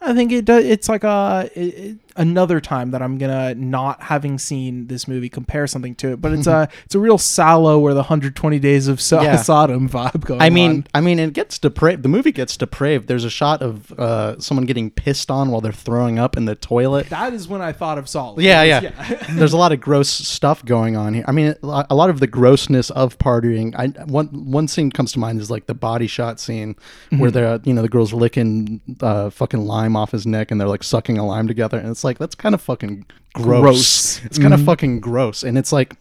I 0.00 0.14
think 0.14 0.30
it 0.32 0.44
does. 0.44 0.64
It's 0.64 0.88
like 0.90 1.04
a 1.04 1.50
it, 1.54 1.60
it- 1.74 1.98
another 2.16 2.60
time 2.60 2.90
that 2.92 3.02
I'm 3.02 3.18
gonna 3.18 3.54
not 3.54 4.02
having 4.02 4.38
seen 4.38 4.86
this 4.86 5.06
movie 5.08 5.28
compare 5.28 5.66
something 5.66 5.94
to 5.96 6.12
it, 6.12 6.20
but 6.20 6.32
it's 6.32 6.46
a 6.56 6.68
it's 6.84 6.94
a 6.94 6.98
real 6.98 7.18
Salò 7.18 7.78
or 7.80 7.92
the 7.94 8.00
120 8.00 8.58
Days 8.58 8.88
of 8.88 9.00
so- 9.00 9.22
Yeah. 9.22 9.36
Sodom 9.46 9.88
vibe 9.88 10.24
going. 10.24 10.40
I 10.40 10.50
mean, 10.50 10.70
on. 10.70 10.86
I 10.94 11.00
mean, 11.00 11.18
it 11.18 11.32
gets 11.32 11.58
depraved. 11.58 12.02
The 12.02 12.08
movie 12.08 12.32
gets 12.32 12.56
depraved. 12.56 13.06
There's 13.08 13.24
a 13.24 13.30
shot 13.30 13.62
of 13.62 13.92
uh, 13.98 14.38
someone 14.40 14.66
getting 14.66 14.90
pissed 14.90 15.30
on 15.30 15.50
while 15.50 15.60
they're 15.60 15.72
throwing 15.72 16.18
up 16.18 16.36
in 16.36 16.44
the 16.46 16.54
toilet. 16.54 17.08
that 17.10 17.32
is 17.32 17.48
when 17.48 17.60
I 17.62 17.72
thought 17.72 17.98
of 17.98 18.06
Salò. 18.06 18.40
Yeah, 18.40 18.62
yeah. 18.62 18.90
There's 19.30 19.52
a 19.52 19.56
lot 19.56 19.72
of 19.72 19.80
gross 19.80 20.08
stuff 20.08 20.64
going 20.64 20.96
on 20.96 21.14
here. 21.14 21.24
I 21.28 21.32
mean, 21.32 21.54
a 21.62 21.94
lot 21.94 22.10
of 22.10 22.20
the 22.20 22.26
grossness 22.26 22.90
of 22.90 23.18
partying. 23.18 23.74
I 23.76 23.88
one 24.04 24.28
one 24.50 24.68
scene 24.68 24.90
comes 24.90 25.12
to 25.12 25.18
mind 25.18 25.40
is 25.40 25.50
like 25.50 25.66
the 25.66 25.74
body 25.74 26.06
shot 26.06 26.40
scene 26.40 26.76
where 27.16 27.30
they're 27.30 27.60
you 27.64 27.72
know 27.74 27.82
the 27.82 27.88
girls 27.88 28.12
licking 28.12 28.80
uh, 29.00 29.30
fucking 29.30 29.64
lime 29.66 29.96
off 29.96 30.12
his 30.12 30.26
neck 30.26 30.50
and 30.50 30.60
they're 30.60 30.68
like 30.68 30.82
sucking 30.82 31.18
a 31.18 31.26
lime 31.26 31.46
together, 31.48 31.78
and 31.78 31.88
it's 31.90 32.04
like 32.06 32.16
that's 32.18 32.34
kind 32.34 32.54
of 32.54 32.62
fucking 32.62 33.04
gross. 33.34 33.60
Gross. 33.62 34.24
It's 34.24 34.38
kind 34.38 34.54
of 34.54 34.64
fucking 34.64 35.00
gross, 35.00 35.42
and 35.42 35.58
it's 35.58 35.72
like, 35.72 35.94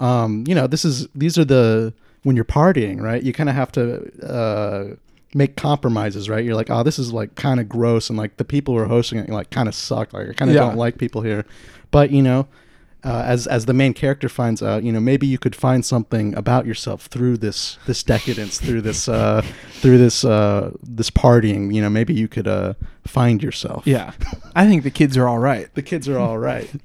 um, 0.00 0.44
you 0.48 0.54
know, 0.54 0.66
this 0.66 0.84
is 0.86 1.06
these 1.14 1.36
are 1.36 1.44
the 1.44 1.92
when 2.22 2.36
you're 2.36 2.44
partying, 2.46 3.00
right? 3.02 3.22
You 3.22 3.34
kind 3.34 3.50
of 3.50 3.54
have 3.54 3.70
to. 3.72 4.24
Uh, 4.26 4.94
make 5.32 5.54
compromises 5.54 6.28
right 6.28 6.44
you're 6.44 6.56
like 6.56 6.70
oh 6.70 6.82
this 6.82 6.98
is 6.98 7.12
like 7.12 7.36
kind 7.36 7.60
of 7.60 7.68
gross 7.68 8.08
and 8.10 8.18
like 8.18 8.36
the 8.36 8.44
people 8.44 8.74
who 8.74 8.80
are 8.80 8.86
hosting 8.86 9.16
it 9.16 9.28
like 9.28 9.48
kind 9.50 9.68
of 9.68 9.76
suck 9.76 10.12
like 10.12 10.28
i 10.28 10.32
kind 10.32 10.50
of 10.50 10.56
Yeah. 10.56 10.62
don't 10.62 10.74
like 10.76 10.98
people 10.98 11.20
here 11.22 11.44
but 11.92 12.10
you 12.10 12.20
know 12.20 12.48
uh, 13.04 13.22
as 13.26 13.46
as 13.46 13.66
the 13.66 13.72
main 13.72 13.94
character 13.94 14.28
finds 14.28 14.62
out, 14.62 14.82
you 14.82 14.92
know, 14.92 15.00
maybe 15.00 15.26
you 15.26 15.38
could 15.38 15.56
find 15.56 15.84
something 15.84 16.34
about 16.34 16.66
yourself 16.66 17.06
through 17.06 17.38
this 17.38 17.78
this 17.86 18.02
decadence, 18.02 18.58
through 18.60 18.82
this 18.82 19.08
uh, 19.08 19.42
through 19.74 19.98
this 19.98 20.24
uh, 20.24 20.72
this 20.82 21.10
partying. 21.10 21.74
You 21.74 21.82
know, 21.82 21.90
maybe 21.90 22.14
you 22.14 22.28
could 22.28 22.48
uh, 22.48 22.74
find 23.06 23.42
yourself. 23.42 23.86
yeah. 23.86 24.12
I 24.54 24.66
think 24.66 24.82
the 24.82 24.90
kids 24.90 25.16
are 25.16 25.28
all 25.28 25.38
right. 25.38 25.72
the 25.74 25.82
kids 25.82 26.08
are 26.08 26.18
all 26.18 26.38
right. 26.38 26.70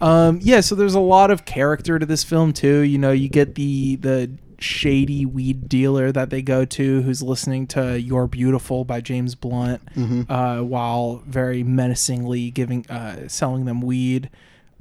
Um, 0.00 0.40
yeah, 0.42 0.60
so 0.60 0.74
there's 0.74 0.94
a 0.94 1.00
lot 1.00 1.30
of 1.30 1.44
character 1.44 1.98
to 1.98 2.04
this 2.04 2.22
film 2.24 2.52
too. 2.52 2.80
You 2.80 2.98
know, 2.98 3.10
you 3.12 3.28
get 3.28 3.54
the 3.54 3.96
the 3.96 4.30
shady 4.64 5.26
weed 5.26 5.68
dealer 5.68 6.10
that 6.10 6.30
they 6.30 6.42
go 6.42 6.64
to, 6.64 7.02
who's 7.02 7.22
listening 7.22 7.66
to 7.68 8.00
"You're 8.00 8.26
Beautiful" 8.26 8.84
by 8.84 9.00
James 9.00 9.34
Blunt, 9.34 9.80
uh, 10.28 10.60
while 10.60 11.22
very 11.26 11.62
menacingly 11.62 12.50
giving 12.50 12.86
uh, 12.90 13.28
selling 13.28 13.66
them 13.66 13.80
weed. 13.82 14.30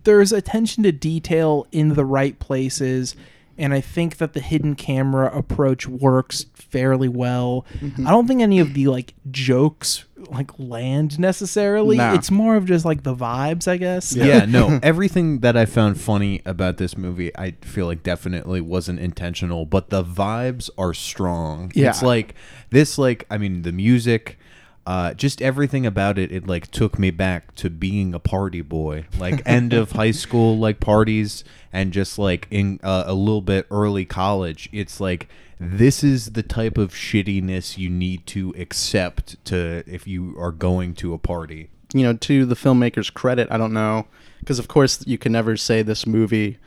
There's 0.03 0.31
attention 0.31 0.83
to 0.83 0.91
detail 0.91 1.67
in 1.71 1.93
the 1.95 2.05
right 2.05 2.37
places. 2.39 3.15
And 3.55 3.71
I 3.71 3.81
think 3.81 4.17
that 4.17 4.33
the 4.33 4.39
hidden 4.39 4.73
camera 4.73 5.29
approach 5.31 5.87
works 5.87 6.47
fairly 6.55 7.07
well. 7.07 7.67
I 8.07 8.09
don't 8.09 8.27
think 8.27 8.41
any 8.41 8.57
of 8.57 8.73
the 8.73 8.87
like 8.87 9.13
jokes 9.29 10.05
like 10.31 10.51
land 10.57 11.19
necessarily. 11.19 11.97
Nah. 11.97 12.13
It's 12.13 12.31
more 12.31 12.55
of 12.55 12.65
just 12.65 12.85
like 12.85 13.03
the 13.03 13.15
vibes, 13.15 13.67
I 13.67 13.77
guess. 13.77 14.15
yeah, 14.15 14.45
no. 14.45 14.79
Everything 14.83 15.39
that 15.39 15.55
I 15.57 15.65
found 15.65 15.99
funny 15.99 16.41
about 16.45 16.77
this 16.77 16.97
movie, 16.97 17.35
I 17.37 17.51
feel 17.61 17.85
like 17.85 18.03
definitely 18.03 18.61
wasn't 18.61 18.99
intentional, 18.99 19.65
but 19.65 19.89
the 19.89 20.03
vibes 20.03 20.69
are 20.77 20.93
strong. 20.93 21.71
Yeah. 21.75 21.89
It's 21.89 22.03
like 22.03 22.35
this 22.69 22.97
like 22.97 23.25
I 23.29 23.37
mean 23.37 23.61
the 23.63 23.71
music 23.71 24.37
uh, 24.85 25.13
just 25.13 25.41
everything 25.41 25.85
about 25.85 26.17
it, 26.17 26.31
it 26.31 26.45
like 26.47 26.69
took 26.69 26.99
me 26.99 27.09
back 27.09 27.55
to 27.55 27.69
being 27.69 28.13
a 28.13 28.19
party 28.19 28.61
boy, 28.61 29.05
like 29.17 29.41
end 29.45 29.73
of 29.73 29.93
high 29.93 30.11
school, 30.11 30.57
like 30.57 30.79
parties, 30.79 31.43
and 31.71 31.93
just 31.93 32.19
like 32.19 32.47
in 32.51 32.79
uh, 32.83 33.03
a 33.05 33.13
little 33.13 33.41
bit 33.41 33.65
early 33.71 34.05
college. 34.05 34.69
It's 34.73 34.99
like 34.99 35.29
this 35.59 36.03
is 36.03 36.31
the 36.31 36.43
type 36.43 36.77
of 36.77 36.91
shittiness 36.93 37.77
you 37.77 37.89
need 37.89 38.27
to 38.27 38.53
accept 38.57 39.43
to 39.45 39.83
if 39.87 40.05
you 40.05 40.35
are 40.37 40.51
going 40.51 40.95
to 40.95 41.13
a 41.13 41.17
party. 41.17 41.69
you 41.93 42.03
know, 42.03 42.13
to 42.13 42.45
the 42.45 42.55
filmmaker's 42.55 43.09
credit, 43.09 43.47
I 43.51 43.57
don't 43.57 43.73
know, 43.73 44.07
because 44.39 44.59
of 44.59 44.67
course 44.67 45.05
you 45.07 45.17
can 45.17 45.31
never 45.31 45.55
say 45.55 45.81
this 45.81 46.05
movie 46.05 46.57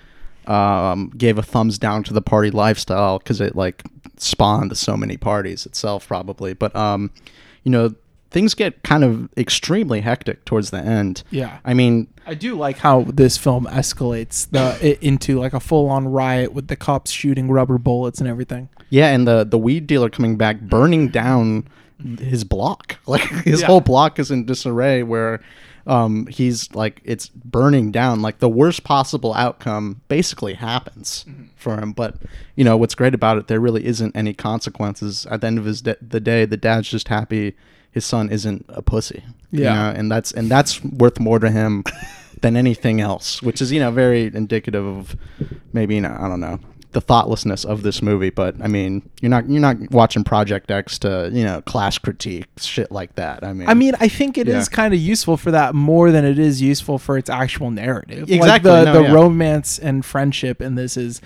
um, 0.46 1.12
gave 1.16 1.38
a 1.38 1.42
thumbs 1.42 1.78
down 1.78 2.04
to 2.04 2.14
the 2.14 2.22
party 2.22 2.50
lifestyle 2.50 3.18
because 3.18 3.40
it 3.40 3.56
like 3.56 3.82
spawned 4.16 4.76
so 4.78 4.96
many 4.96 5.16
parties 5.16 5.66
itself, 5.66 6.06
probably. 6.06 6.54
But 6.54 6.74
um, 6.74 7.10
you 7.64 7.70
know, 7.70 7.94
things 8.30 8.54
get 8.54 8.82
kind 8.82 9.04
of 9.04 9.28
extremely 9.36 10.00
hectic 10.00 10.44
towards 10.44 10.70
the 10.70 10.78
end. 10.78 11.22
Yeah. 11.30 11.58
I 11.64 11.74
mean, 11.74 12.08
I 12.26 12.34
do 12.34 12.54
like 12.56 12.78
how 12.78 13.02
this 13.02 13.36
film 13.38 13.66
escalates 13.66 14.50
the 14.50 14.76
it, 14.86 15.02
into 15.02 15.38
like 15.38 15.52
a 15.52 15.60
full 15.60 15.88
on 15.88 16.08
riot 16.08 16.52
with 16.52 16.68
the 16.68 16.76
cops 16.76 17.10
shooting 17.10 17.50
rubber 17.50 17.78
bullets 17.78 18.18
and 18.20 18.28
everything. 18.28 18.68
yeah, 18.90 19.08
and 19.08 19.26
the 19.26 19.44
the 19.44 19.58
weed 19.58 19.86
dealer 19.86 20.10
coming 20.10 20.36
back, 20.36 20.60
burning 20.60 21.08
down 21.08 21.66
his 22.18 22.44
block. 22.44 22.96
Like 23.06 23.22
his 23.44 23.60
Yeah. 23.60 23.68
whole 23.68 23.80
block 23.80 24.18
is 24.18 24.30
in 24.32 24.44
disarray. 24.46 25.02
Where 25.04 25.40
um, 25.86 26.26
he's 26.26 26.74
like, 26.74 27.00
it's 27.04 27.28
burning 27.28 27.90
down. 27.92 28.20
Like 28.22 28.38
the 28.38 28.48
worst 28.48 28.82
possible 28.84 29.32
outcome 29.34 30.00
basically 30.08 30.54
happens 30.54 31.24
for 31.56 31.76
him. 31.78 31.92
But 31.92 32.16
you 32.56 32.64
know 32.64 32.76
what's 32.76 32.94
great 32.94 33.14
about 33.14 33.38
it? 33.38 33.46
There 33.46 33.60
really 33.60 33.84
isn't 33.86 34.16
any 34.16 34.34
consequences 34.34 35.26
at 35.30 35.40
the 35.40 35.46
end 35.46 35.58
of 35.58 35.64
his 35.64 35.82
de- 35.82 35.96
the 36.00 36.20
day. 36.20 36.44
The 36.44 36.56
dad's 36.56 36.88
just 36.90 37.08
happy 37.08 37.54
his 37.92 38.04
son 38.04 38.28
isn't 38.30 38.64
a 38.68 38.82
pussy. 38.82 39.22
you 39.50 39.62
Yeah. 39.62 39.74
know, 39.74 39.98
and 39.98 40.10
that's 40.10 40.32
and 40.32 40.50
that's 40.50 40.82
worth 40.84 41.18
more 41.20 41.38
to 41.38 41.50
him 41.50 41.84
than 42.42 42.56
anything 42.56 43.00
else. 43.00 43.40
Which 43.42 43.62
is 43.62 43.72
you 43.72 43.80
know 43.80 43.90
very 43.90 44.24
indicative 44.34 44.84
of 44.84 45.16
maybe 45.72 45.94
you 45.94 46.00
know 46.02 46.16
I 46.18 46.28
don't 46.28 46.40
know 46.40 46.58
the 46.96 47.00
thoughtlessness 47.02 47.62
of 47.66 47.82
this 47.82 48.00
movie. 48.00 48.30
But 48.30 48.54
I 48.62 48.68
mean, 48.68 49.02
you're 49.20 49.28
not 49.28 49.50
you're 49.50 49.60
not 49.60 49.76
watching 49.90 50.24
Project 50.24 50.70
X 50.70 50.98
to 51.00 51.28
you 51.30 51.44
know 51.44 51.60
class 51.60 51.98
critique 51.98 52.46
shit 52.56 52.90
like 52.90 53.16
that. 53.16 53.44
I 53.44 53.52
mean, 53.52 53.68
I 53.68 53.74
mean, 53.74 53.92
I 54.00 54.08
think 54.08 54.38
it 54.38 54.48
is 54.48 54.66
Yeah. 54.70 54.74
kind 54.74 54.94
of 54.94 54.98
useful 55.00 55.36
for 55.36 55.50
that 55.50 55.74
more 55.74 56.10
than 56.10 56.24
it 56.24 56.38
is 56.38 56.62
useful 56.62 56.98
for 56.98 57.18
its 57.18 57.28
actual 57.28 57.70
narrative. 57.70 58.30
Exactly, 58.30 58.48
Like 58.48 58.62
the 58.62 58.84
no, 58.86 58.92
the 58.94 59.02
yeah. 59.08 59.12
romance 59.12 59.78
and 59.78 60.06
friendship 60.06 60.62
in 60.62 60.74
this 60.74 60.96
is 60.96 61.20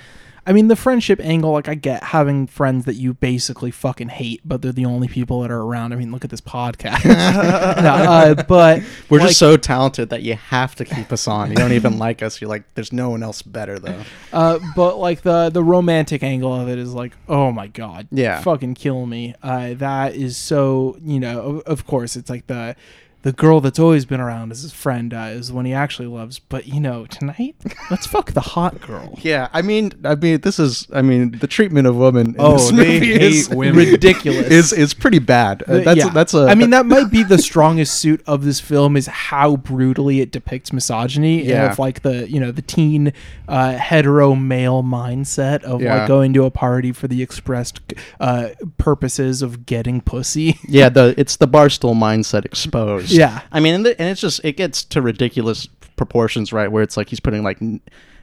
I 0.47 0.53
mean, 0.53 0.69
the 0.69 0.77
friendship 0.77 1.21
angle, 1.21 1.53
like 1.53 1.69
I 1.69 1.75
get 1.75 2.03
having 2.03 2.47
friends 2.47 2.85
that 2.87 2.95
you 2.95 3.15
basically 3.15 3.71
fucking 3.71 4.09
hate, 4.09 4.41
but 4.45 4.63
they're 4.63 4.73
the 4.73 4.87
only 4.87 5.07
people 5.09 5.43
that 5.43 5.51
are 5.51 5.61
around. 5.61 5.93
I 5.93 5.97
mean, 5.97 6.11
look 6.13 6.25
at 6.25 6.31
this 6.31 6.41
podcast. 6.41 7.05
No, 7.81 7.95
uh, 7.95 8.35
but 8.45 8.83
we're 9.09 9.19
like, 9.19 9.29
just 9.29 9.39
so 9.39 9.57
talented 9.57 10.11
that 10.11 10.23
you 10.23 10.35
have 10.35 10.75
to 10.77 10.85
keep 10.85 11.13
us 11.13 11.27
on. 11.29 11.51
You 11.51 11.57
don't 11.57 11.73
even 11.73 11.99
like 12.07 12.23
us. 12.23 12.41
You're 12.41 12.51
like, 12.51 12.65
there's 12.75 12.93
no 12.93 13.11
one 13.11 13.23
else 13.23 13.43
better 13.43 13.79
though. 13.79 14.03
Uh, 14.33 14.59
but 14.75 14.97
like 14.99 15.23
the 15.23 15.51
the 15.51 15.63
romantic 15.63 16.23
angle 16.23 16.53
of 16.55 16.69
it 16.69 16.79
is 16.79 16.93
like, 16.95 17.13
oh 17.29 17.53
my 17.53 17.67
god, 17.69 18.09
Yeah. 18.11 18.41
fucking 18.43 18.75
kill 18.75 19.07
me. 19.07 19.35
Uh, 19.43 19.75
that 19.75 20.15
is 20.15 20.37
so 20.37 20.97
you 21.05 21.21
know. 21.21 21.41
Of, 21.41 21.61
of 21.63 21.87
course, 21.87 22.17
it's 22.17 22.29
like 22.31 22.47
the 22.47 22.77
the 23.23 23.33
girl 23.33 23.61
that's 23.61 23.79
always 23.79 24.05
been 24.07 24.21
around 24.21 24.51
as 24.51 24.63
his 24.63 24.73
friend 24.73 25.13
uh, 25.13 25.29
is 25.31 25.53
one 25.53 25.65
he 25.67 25.73
actually 25.75 26.09
loves. 26.09 26.39
But 26.39 26.67
you 26.67 26.81
know, 26.81 27.07
tonight 27.07 27.55
let's 27.91 28.07
fuck 28.07 28.33
the 28.33 28.41
hot 28.41 28.81
girl. 28.81 29.19
Yeah, 29.23 29.49
I 29.53 29.61
mean, 29.63 29.93
I 30.05 30.15
mean, 30.15 30.41
this 30.41 30.59
is, 30.59 30.87
I 30.95 31.03
mean, 31.03 31.33
the 31.39 31.47
treatment 31.47 31.87
of 31.87 31.95
women 31.97 32.29
in 32.29 32.37
Oh, 32.39 32.53
this 32.57 32.71
they 32.71 32.77
movie 32.77 33.13
hate 33.13 33.23
is 33.23 33.49
women. 33.51 33.77
Ridiculous. 33.91 34.47
Is 34.49 34.73
is 34.73 34.95
pretty 34.95 35.19
bad. 35.19 35.63
Uh, 35.69 35.81
that's 35.81 35.99
yeah. 35.99 36.09
that's 36.09 36.33
a. 36.35 36.47
I 36.47 36.55
mean, 36.55 36.71
that 36.71 36.87
might 36.87 37.11
be 37.11 37.23
the 37.23 37.37
strongest 37.39 37.99
suit 38.01 38.23
of 38.27 38.45
this 38.45 38.61
film 38.61 38.97
is 38.97 39.07
how 39.07 39.57
brutally 39.57 40.21
it 40.21 40.31
depicts 40.33 40.73
misogyny 40.73 41.45
Yeah. 41.45 41.71
of 41.73 41.79
like 41.79 42.01
the 42.03 42.31
you 42.31 42.41
know 42.41 42.51
the 42.51 42.63
teen 42.63 43.13
uh, 43.49 43.73
hetero 43.73 44.35
male 44.35 44.83
mindset 44.83 45.63
of 45.65 45.83
Yeah. 45.83 45.99
like 45.99 46.09
going 46.09 46.33
to 46.35 46.45
a 46.45 46.51
party 46.51 46.93
for 46.93 47.07
the 47.09 47.23
expressed 47.23 47.81
uh, 48.21 48.51
purposes 48.79 49.43
of 49.43 49.67
getting 49.67 50.01
pussy. 50.01 50.59
yeah, 50.67 50.89
the 50.97 51.15
it's 51.19 51.37
the 51.37 51.49
barstool 51.49 51.95
mindset 51.95 52.45
exposed. 52.45 53.10
Yeah. 53.13 53.43
I 53.53 53.61
mean, 53.61 53.75
and, 53.75 53.87
the, 53.87 54.01
and 54.01 54.09
it's 54.11 54.21
just 54.21 54.41
it 54.45 54.57
gets 54.57 54.85
to 54.85 55.03
ridiculous 55.03 55.67
proportions, 55.97 56.53
right? 56.53 56.71
Where 56.71 56.83
it's 56.83 56.97
like 56.97 57.09
he's 57.09 57.21
putting 57.21 57.43
like 57.43 57.61
n- 57.61 57.81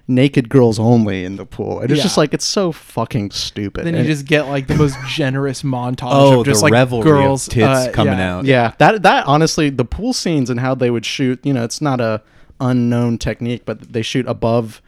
naked 0.07 0.47
girls 0.49 0.79
only 0.79 1.25
in 1.25 1.35
the 1.35 1.45
pool, 1.45 1.79
and 1.81 1.91
it's 1.91 1.97
Yeah. 1.97 2.03
just 2.03 2.17
like 2.17 2.33
it's 2.33 2.45
so 2.45 2.71
fucking 2.71 3.31
stupid. 3.31 3.85
then 3.85 3.93
you 3.93 3.99
And- 3.99 4.07
just 4.09 4.25
get 4.25 4.47
like 4.47 4.67
the 4.67 4.75
most 4.75 4.97
generous 5.07 5.63
montage 5.63 6.07
Oh, 6.11 6.39
of 6.41 6.45
just 6.45 6.59
the 6.61 6.65
like 6.65 6.73
revelry 6.73 6.99
of 7.01 7.05
girls 7.05 7.47
tits 7.47 7.65
uh, 7.65 7.91
coming 7.93 8.17
yeah. 8.17 8.35
out. 8.37 8.45
Yeah, 8.45 8.73
that 8.79 9.03
that 9.03 9.25
honestly, 9.27 9.69
the 9.69 9.85
pool 9.85 10.13
scenes 10.13 10.49
and 10.49 10.59
how 10.59 10.75
they 10.75 10.89
would 10.89 11.05
shoot, 11.05 11.39
you 11.45 11.53
know, 11.53 11.63
it's 11.63 11.81
not 11.81 11.99
a 12.01 12.21
unknown 12.59 13.17
technique, 13.17 13.63
but 13.65 13.91
they 13.93 14.01
shoot 14.01 14.25
above 14.27 14.81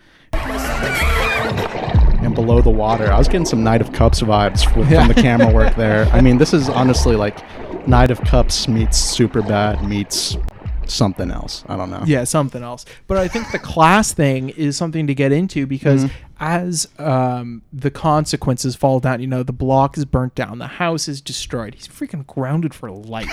and 2.22 2.36
below 2.36 2.62
the 2.62 2.70
water. 2.70 3.12
I 3.12 3.18
was 3.18 3.28
getting 3.28 3.46
some 3.46 3.64
Knight 3.64 3.82
of 3.82 3.92
Cups 3.94 4.22
vibes 4.22 4.76
with, 4.76 4.90
from 4.90 5.08
the 5.08 5.14
camera 5.14 5.54
work 5.54 5.76
there. 5.78 6.06
I 6.12 6.22
mean, 6.22 6.38
this 6.38 6.54
is 6.54 6.70
honestly 6.70 7.16
like 7.16 7.38
Knight 7.90 8.12
of 8.12 8.22
Cups 8.22 8.68
meets 8.68 9.00
Super 9.00 9.42
Bad 9.42 9.84
meets 9.84 10.38
something 10.86 11.32
else. 11.32 11.64
I 11.68 11.76
don't 11.76 11.90
know. 11.90 12.04
Yeah, 12.06 12.24
something 12.24 12.62
else. 12.62 12.86
But 13.08 13.18
I 13.18 13.28
think 13.28 13.52
the 13.52 13.58
class 13.58 14.14
thing 14.14 14.50
is 14.50 14.78
something 14.78 15.08
to 15.08 15.16
get 15.16 15.32
into 15.32 15.66
because 15.66 16.06
Mm-hmm. 16.06 16.14
as 16.40 16.88
um, 17.00 17.64
the 17.74 17.90
consequences 17.90 18.76
fall 18.76 19.00
down, 19.00 19.22
you 19.22 19.28
know, 19.28 19.42
the 19.42 19.54
block 19.54 19.98
is 19.98 20.06
burnt 20.06 20.36
down, 20.36 20.60
the 20.60 20.68
house 20.68 21.08
is 21.08 21.20
destroyed. 21.20 21.74
He's 21.74 21.88
freaking 21.88 22.28
grounded 22.28 22.76
for 22.76 22.92
life. 22.92 23.28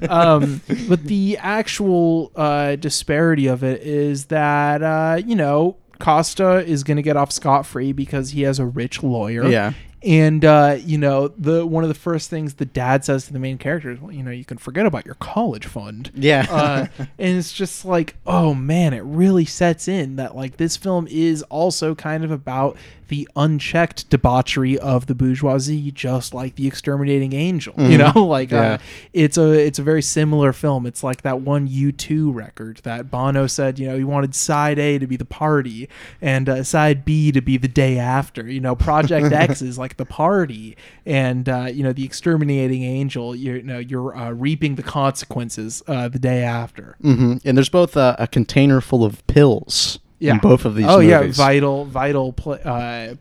um, 0.08 0.60
but 0.86 1.04
the 1.04 1.38
actual 1.38 2.30
uh, 2.36 2.76
disparity 2.76 3.46
of 3.46 3.64
it 3.64 3.80
is 3.82 4.26
that 4.26 4.82
uh, 4.82 5.20
you 5.24 5.34
know 5.34 5.78
Costa 5.98 6.62
is 6.66 6.84
going 6.84 6.96
to 6.98 7.02
get 7.02 7.16
off 7.16 7.32
scot 7.32 7.64
free 7.64 7.92
because 7.92 8.30
he 8.30 8.42
has 8.42 8.58
a 8.58 8.66
rich 8.66 9.02
lawyer. 9.02 9.46
Yeah. 9.48 9.72
And 10.04 10.44
uh, 10.44 10.78
you 10.80 10.98
know 10.98 11.28
the 11.28 11.64
one 11.64 11.84
of 11.84 11.88
the 11.88 11.94
first 11.94 12.28
things 12.28 12.54
the 12.54 12.64
dad 12.64 13.04
says 13.04 13.26
to 13.26 13.32
the 13.32 13.38
main 13.38 13.58
character 13.58 13.90
is, 13.90 14.00
well, 14.00 14.12
you 14.12 14.22
know, 14.22 14.30
you 14.30 14.44
can 14.44 14.58
forget 14.58 14.84
about 14.84 15.06
your 15.06 15.14
college 15.16 15.66
fund. 15.66 16.10
Yeah. 16.14 16.46
uh, 16.50 16.86
and 16.98 17.38
it's 17.38 17.52
just 17.52 17.84
like, 17.84 18.16
oh 18.26 18.54
man, 18.54 18.94
it 18.94 19.02
really 19.04 19.44
sets 19.44 19.88
in 19.88 20.16
that 20.16 20.34
like 20.34 20.56
this 20.56 20.76
film 20.76 21.06
is 21.08 21.42
also 21.44 21.94
kind 21.94 22.24
of 22.24 22.30
about 22.30 22.76
the 23.12 23.28
unchecked 23.36 24.08
debauchery 24.08 24.78
of 24.78 25.06
the 25.06 25.14
bourgeoisie, 25.14 25.92
just 25.92 26.32
like 26.32 26.54
the 26.56 26.66
exterminating 26.66 27.34
angel. 27.34 27.74
You 27.76 27.98
know, 27.98 28.12
like 28.16 28.50
Yeah. 28.50 28.72
uh, 28.74 28.78
it's 29.12 29.36
a 29.36 29.50
it's 29.52 29.78
a 29.78 29.82
very 29.82 30.00
similar 30.02 30.52
film. 30.54 30.86
It's 30.86 31.04
like 31.04 31.20
that 31.22 31.42
one 31.42 31.66
U 31.66 31.92
two 31.92 32.32
record 32.32 32.78
that 32.84 33.10
Bono 33.10 33.46
said, 33.46 33.78
you 33.78 33.86
know, 33.86 33.96
he 33.98 34.04
wanted 34.04 34.34
side 34.34 34.78
A 34.78 34.98
to 34.98 35.06
be 35.06 35.16
the 35.16 35.26
party 35.26 35.88
and 36.22 36.48
uh, 36.48 36.62
side 36.64 37.04
B 37.04 37.30
to 37.32 37.42
be 37.42 37.58
the 37.58 37.68
day 37.68 37.98
after. 37.98 38.48
You 38.48 38.60
know, 38.60 38.74
Project 38.74 39.30
X 39.48 39.60
is 39.60 39.76
like 39.78 39.98
the 39.98 40.06
party, 40.06 40.76
and 41.04 41.48
uh, 41.48 41.68
you 41.72 41.82
know, 41.82 41.92
the 41.92 42.04
exterminating 42.04 42.82
angel. 42.82 43.36
You're 43.36 43.56
you 43.56 43.62
know 43.62 43.78
you're 43.78 44.16
uh, 44.16 44.30
reaping 44.30 44.76
the 44.76 44.82
consequences 44.82 45.82
uh, 45.86 46.08
the 46.08 46.18
day 46.18 46.42
after. 46.42 46.96
hmm 47.02 47.34
And 47.44 47.56
there's 47.58 47.68
both 47.68 47.94
a 47.96 48.26
container 48.32 48.80
full 48.80 49.04
of 49.04 49.26
pills 49.26 49.98
Yeah, 50.22 50.34
in 50.34 50.38
both 50.38 50.64
of 50.64 50.74
these 50.74 50.86
Oh 50.88 51.00
yeah, 51.00 51.26
vital 51.32 51.84
vital 51.84 52.32
pl- 52.32 52.60
uh, 52.64 53.14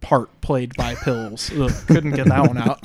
part 0.00 0.40
played 0.40 0.74
by 0.76 0.94
pills. 1.04 1.50
Ugh, 1.52 1.70
couldn't 1.86 2.12
get 2.12 2.28
that 2.28 2.46
one 2.46 2.58
out. 2.58 2.84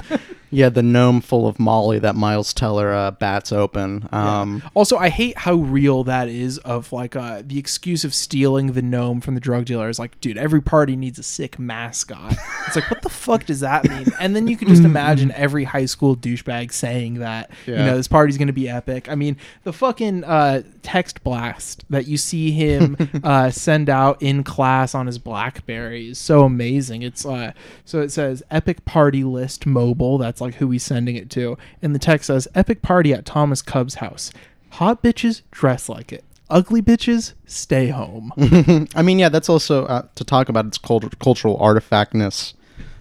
Yeah, 0.50 0.70
the 0.70 0.84
gnome 0.84 1.22
full 1.22 1.48
of 1.48 1.60
Molly 1.60 2.00
that 2.00 2.16
Miles 2.16 2.54
Teller 2.54 2.94
uh, 2.94 3.12
bats 3.12 3.52
open. 3.52 4.08
Um, 4.12 4.64
Also, 4.76 4.98
I 4.98 5.10
hate 5.10 5.38
how 5.38 5.56
real 5.56 6.04
that 6.06 6.30
is 6.30 6.58
of 6.60 6.92
like 6.94 7.16
uh, 7.16 7.42
the 7.46 7.60
excuse 7.60 8.04
of 8.04 8.14
stealing 8.14 8.74
the 8.74 8.82
gnome 8.82 9.22
from 9.22 9.36
the 9.36 9.42
drug 9.42 9.66
dealer 9.66 9.90
is 9.90 10.00
like, 10.00 10.20
dude, 10.22 10.38
every 10.38 10.62
party 10.62 10.96
needs 10.96 11.20
a 11.20 11.24
sick 11.24 11.60
mascot. 11.60 12.36
It's 12.66 12.76
like, 12.76 12.90
what 12.90 13.02
the 13.02 13.10
fuck 13.28 13.46
does 13.46 13.60
that 13.60 13.88
mean? 13.90 14.06
And 14.20 14.36
then 14.36 14.48
you 14.48 14.56
can 14.58 14.68
just 14.68 14.84
imagine 14.86 15.32
every 15.34 15.64
high 15.66 15.86
school 15.86 16.16
douchebag 16.16 16.72
saying 16.72 17.16
that, 17.16 17.52
you 17.66 17.86
know, 17.86 17.98
this 17.98 18.08
party's 18.08 18.38
going 18.38 18.48
to 18.48 18.54
be 18.54 18.70
epic. 18.70 19.10
I 19.10 19.16
mean, 19.16 19.38
the 19.64 19.74
fucking 19.74 20.24
uh, 20.24 20.64
text 20.82 21.24
blast 21.24 21.84
that 21.90 22.08
you 22.08 22.18
see 22.18 22.52
him 22.52 22.96
uh, 23.24 23.50
send 23.50 23.90
out 23.90 24.22
in 24.22 24.44
class 24.44 24.96
on 24.96 25.08
his 25.08 25.18
Blackberry 25.18 26.10
is 26.10 26.18
so 26.20 26.44
amazing. 26.44 27.02
It's 27.02 27.26
uh, 27.26 27.52
so 27.84 28.02
it 28.02 28.12
says 28.12 28.44
epic 28.50 28.86
party 28.86 29.24
list 29.24 29.66
mobile. 29.66 30.18
That's 30.18 30.37
like 30.42 30.56
who 30.56 30.70
he's 30.72 30.84
sending 30.84 31.16
it 31.16 31.30
to. 31.32 31.58
And 31.82 31.94
the 31.96 32.00
text 32.00 32.28
says 32.28 32.48
epic 32.56 32.82
party 32.82 33.14
at 33.14 33.26
Thomas 33.26 33.62
Kub's 33.62 33.96
house. 33.96 34.32
Hot 34.72 35.02
bitches 35.02 35.42
dress 35.52 35.88
like 35.90 36.12
it. 36.12 36.24
Ugly 36.50 36.82
bitches 36.82 37.34
stay 37.46 37.88
home. 37.90 38.32
I 38.96 39.02
mean, 39.02 39.20
yeah, 39.20 39.30
that's 39.30 39.50
also 39.50 39.86
uh, 39.86 40.04
to 40.16 40.24
talk 40.24 40.48
about 40.50 40.66
its 40.66 40.78
cult- 40.78 41.20
cultural 41.20 41.58
artifactness 41.60 42.54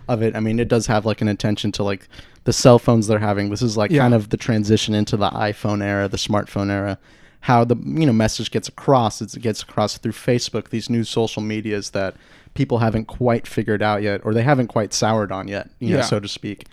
of 0.09 0.23
it. 0.23 0.35
I 0.35 0.41
mean, 0.41 0.59
it 0.59 0.69
does 0.69 0.87
have 0.89 1.07
like 1.07 1.21
an 1.21 1.29
attention 1.29 1.71
to 1.73 1.83
like 1.85 2.09
the 2.45 2.53
cell 2.53 2.79
phones 2.79 3.07
they're 3.07 3.19
having. 3.19 3.51
This 3.51 3.63
is 3.63 3.77
like 3.77 3.91
Yeah. 3.91 4.03
kind 4.03 4.15
of 4.15 4.31
the 4.31 4.37
transition 4.37 4.95
into 4.95 5.17
the 5.17 5.31
iPhone 5.31 5.83
era, 5.83 6.09
the 6.09 6.17
smartphone 6.17 6.71
era. 6.71 6.99
How 7.41 7.65
the 7.65 7.77
you 7.77 8.07
know 8.07 8.13
message 8.13 8.51
gets 8.51 8.67
across? 8.69 9.23
It 9.23 9.41
gets 9.41 9.63
across 9.63 9.99
through 9.99 10.13
Facebook, 10.13 10.71
these 10.71 10.91
new 10.91 11.05
social 11.05 11.43
medias 11.43 11.91
that 11.91 12.17
people 12.57 12.79
haven't 12.79 13.05
quite 13.07 13.47
figured 13.47 13.83
out 13.83 14.03
yet, 14.03 14.21
or 14.25 14.35
they 14.35 14.43
haven't 14.43 14.69
quite 14.69 14.93
soured 14.93 15.31
on 15.31 15.47
yet, 15.49 15.71
you 15.79 15.91
know, 15.91 15.97
Yeah. 15.99 16.03
so 16.03 16.19
to 16.21 16.29
speak. 16.29 16.67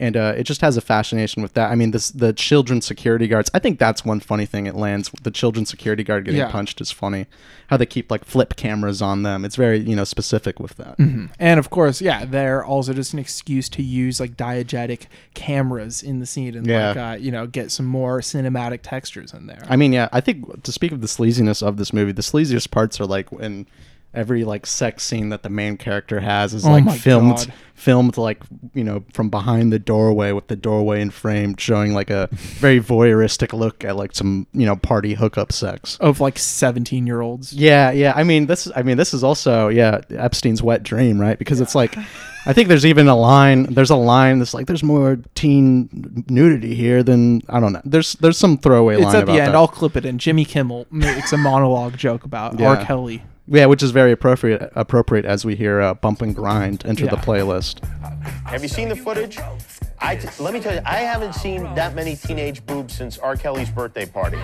And 0.00 0.16
uh, 0.16 0.32
it 0.36 0.44
just 0.44 0.60
has 0.60 0.76
a 0.76 0.80
fascination 0.80 1.42
with 1.42 1.54
that. 1.54 1.72
I 1.72 1.74
mean, 1.74 1.90
this 1.90 2.10
the 2.12 2.32
children's 2.32 2.86
security 2.86 3.26
guards. 3.26 3.50
I 3.52 3.58
think 3.58 3.80
that's 3.80 4.04
one 4.04 4.20
funny 4.20 4.46
thing 4.46 4.66
it 4.68 4.76
lands. 4.76 5.10
The 5.24 5.32
children's 5.32 5.70
security 5.70 6.04
guard 6.04 6.24
getting 6.24 6.38
Yeah. 6.38 6.52
punched 6.52 6.80
is 6.80 6.92
funny. 6.92 7.26
How 7.66 7.76
they 7.78 7.84
keep 7.86 8.08
like 8.08 8.24
flip 8.24 8.54
cameras 8.54 9.02
on 9.02 9.24
them. 9.24 9.44
It's 9.44 9.56
very 9.56 9.78
you 9.80 9.96
know 9.96 10.04
specific 10.04 10.60
with 10.60 10.76
that. 10.76 10.96
And 11.40 11.58
of 11.58 11.70
course, 11.70 12.00
yeah, 12.00 12.24
they're 12.24 12.64
also 12.64 12.92
just 12.92 13.12
an 13.12 13.18
excuse 13.18 13.68
to 13.70 13.82
use 13.82 14.20
like 14.20 14.36
diegetic 14.36 15.06
cameras 15.34 16.00
in 16.02 16.20
the 16.20 16.26
scene 16.26 16.56
and 16.56 16.64
Yeah. 16.64 16.88
like 16.88 16.96
uh, 16.96 17.16
you 17.20 17.32
know 17.32 17.48
get 17.48 17.72
some 17.72 17.86
more 17.86 18.20
cinematic 18.20 18.80
textures 18.84 19.32
in 19.34 19.46
there. 19.48 19.64
I 19.68 19.74
mean, 19.74 19.92
yeah, 19.92 20.08
I 20.12 20.20
think 20.20 20.62
to 20.62 20.70
speak 20.70 20.92
of 20.92 21.00
the 21.00 21.08
sleaziness 21.08 21.60
of 21.60 21.76
this 21.76 21.92
movie, 21.92 22.12
the 22.12 22.22
sleaziest 22.22 22.70
parts 22.70 23.00
are 23.00 23.06
like 23.06 23.32
when 23.32 23.66
every 24.14 24.42
like 24.44 24.66
sex 24.66 25.02
scene 25.04 25.28
that 25.28 25.42
the 25.42 25.50
main 25.50 25.76
character 25.76 26.20
has 26.20 26.54
is 26.54 26.64
Oh 26.64 26.70
like 26.70 26.90
filmed 26.98 27.36
God. 27.36 27.52
filmed 27.74 28.16
like 28.16 28.42
you 28.74 28.82
know 28.82 29.04
from 29.12 29.28
behind 29.28 29.70
the 29.72 29.78
doorway 29.78 30.32
with 30.32 30.48
the 30.48 30.56
doorway 30.56 31.00
in 31.02 31.10
frame 31.10 31.54
showing 31.58 31.92
like 31.92 32.08
a 32.10 32.28
very 32.32 32.80
voyeuristic 32.94 33.52
look 33.52 33.84
at 33.84 33.96
like 33.96 34.14
some 34.14 34.46
you 34.52 34.64
know 34.64 34.76
party 34.76 35.12
hookup 35.14 35.52
sex 35.52 35.98
of 36.00 36.20
like 36.20 36.38
seventeen 36.38 37.06
year 37.06 37.20
olds. 37.20 37.52
yeah 37.52 37.90
yeah 37.90 38.12
i 38.16 38.24
mean 38.24 38.46
this 38.46 38.68
i 38.74 38.82
mean 38.82 38.96
this 38.96 39.12
is 39.12 39.22
also 39.22 39.68
yeah 39.68 40.00
epstein's 40.10 40.62
wet 40.62 40.82
dream 40.82 41.20
right 41.20 41.38
because 41.38 41.60
it's 41.60 41.74
like 41.74 41.94
i 42.46 42.52
think 42.54 42.68
there's 42.68 42.86
even 42.86 43.08
a 43.08 43.14
line 43.16 43.64
there's 43.74 43.90
a 43.90 43.96
line 43.96 44.38
that's 44.38 44.54
like 44.54 44.66
there's 44.66 44.82
more 44.82 45.18
teen 45.34 46.24
nudity 46.30 46.74
here 46.74 47.02
than 47.02 47.42
i 47.50 47.60
don't 47.60 47.74
know 47.74 47.82
there's 47.84 48.14
there's 48.14 48.38
some 48.38 48.56
throwaway 48.56 48.94
It's 48.96 49.04
line 49.04 49.16
at 49.16 49.26
the 49.26 49.32
end. 49.32 49.40
that. 49.48 49.54
I'll 49.54 49.68
clip 49.68 49.96
it 49.96 50.06
in. 50.06 50.18
Jimmy 50.18 50.44
Kimmel 50.46 50.86
makes 50.90 51.32
a 51.32 51.36
monologue 51.36 51.96
joke 51.98 52.24
about 52.24 52.58
Yeah. 52.58 52.68
R. 52.70 52.84
Kelly. 52.84 53.22
Yeah, 53.50 53.66
which 53.66 53.82
is 53.82 53.90
very 53.92 54.12
appropriate 54.12 54.70
appropriate 54.74 55.24
as 55.24 55.44
we 55.44 55.56
hear 55.56 55.80
uh, 55.80 55.94
"Bump 55.94 56.20
and 56.22 56.34
Grind" 56.34 56.84
enter 56.84 57.06
the 57.06 57.16
playlist. 57.16 57.82
Have 58.44 58.62
you 58.62 58.68
seen 58.68 58.88
the 58.88 58.96
footage? 58.96 59.38
I 60.00 60.16
t- 60.16 60.28
let 60.38 60.52
me 60.54 60.60
tell 60.60 60.74
you, 60.74 60.80
I 60.84 60.98
haven't 60.98 61.34
seen 61.34 61.62
that 61.74 61.94
many 61.94 62.14
teenage 62.14 62.64
boobs 62.66 62.94
since 62.94 63.18
R. 63.18 63.36
Kelly's 63.36 63.70
birthday 63.70 64.06
party. 64.06 64.36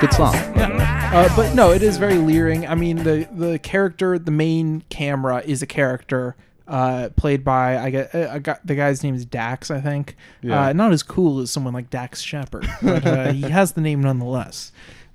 Good 0.00 0.12
song. 0.12 0.34
Uh, 0.34 1.32
but 1.36 1.54
no, 1.54 1.70
it 1.70 1.82
is 1.82 1.96
very 1.96 2.18
leering. 2.18 2.66
I 2.66 2.74
mean, 2.74 2.96
the 3.04 3.28
the 3.32 3.58
character, 3.58 4.18
the 4.18 4.30
main 4.30 4.82
camera, 4.88 5.42
is 5.44 5.62
a 5.62 5.66
character 5.66 6.34
uh, 6.66 7.10
played 7.16 7.44
by 7.44 7.78
I 7.78 7.90
get 7.90 8.14
uh, 8.14 8.28
I 8.32 8.38
got 8.38 8.66
the 8.66 8.74
guy's 8.74 9.02
name 9.02 9.14
is 9.14 9.24
Dax, 9.24 9.70
I 9.70 9.80
think. 9.80 10.16
Yeah. 10.42 10.66
Uh, 10.66 10.72
not 10.72 10.92
as 10.92 11.02
cool 11.02 11.40
as 11.40 11.50
someone 11.50 11.74
like 11.74 11.90
Dax 11.90 12.20
Shepard, 12.22 12.68
but 12.82 13.06
uh, 13.06 13.32
he 13.32 13.42
has 13.42 13.72
the 13.72 13.80
name 13.80 14.00
nonetheless. 14.02 14.72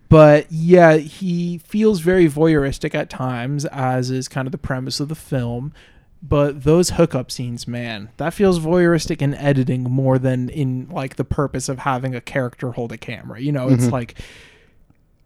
But 0.10 0.48
yeah, 0.52 0.98
he 0.98 1.60
feels 1.60 2.00
very 2.00 2.28
voyeuristic 2.28 2.96
at 2.96 3.10
times, 3.10 3.66
as 3.66 4.10
is 4.10 4.28
kind 4.28 4.48
of 4.48 4.52
the 4.52 4.58
premise 4.58 5.00
of 5.00 5.08
the 5.08 5.16
film. 5.16 5.72
But 6.22 6.64
those 6.64 6.92
hookup 6.92 7.32
scenes, 7.32 7.68
man, 7.68 8.10
that 8.18 8.34
feels 8.34 8.60
voyeuristic 8.60 9.22
in 9.22 9.34
editing 9.36 9.84
more 9.84 10.20
than 10.20 10.50
in 10.50 10.90
like 10.90 11.16
the 11.16 11.24
purpose 11.24 11.70
of 11.70 11.80
having 11.80 12.14
a 12.16 12.20
character 12.22 12.72
hold 12.72 12.92
a 12.92 12.98
camera. 12.98 13.40
You 13.40 13.52
know, 13.54 13.70
it's 13.70 13.90
like 13.92 14.20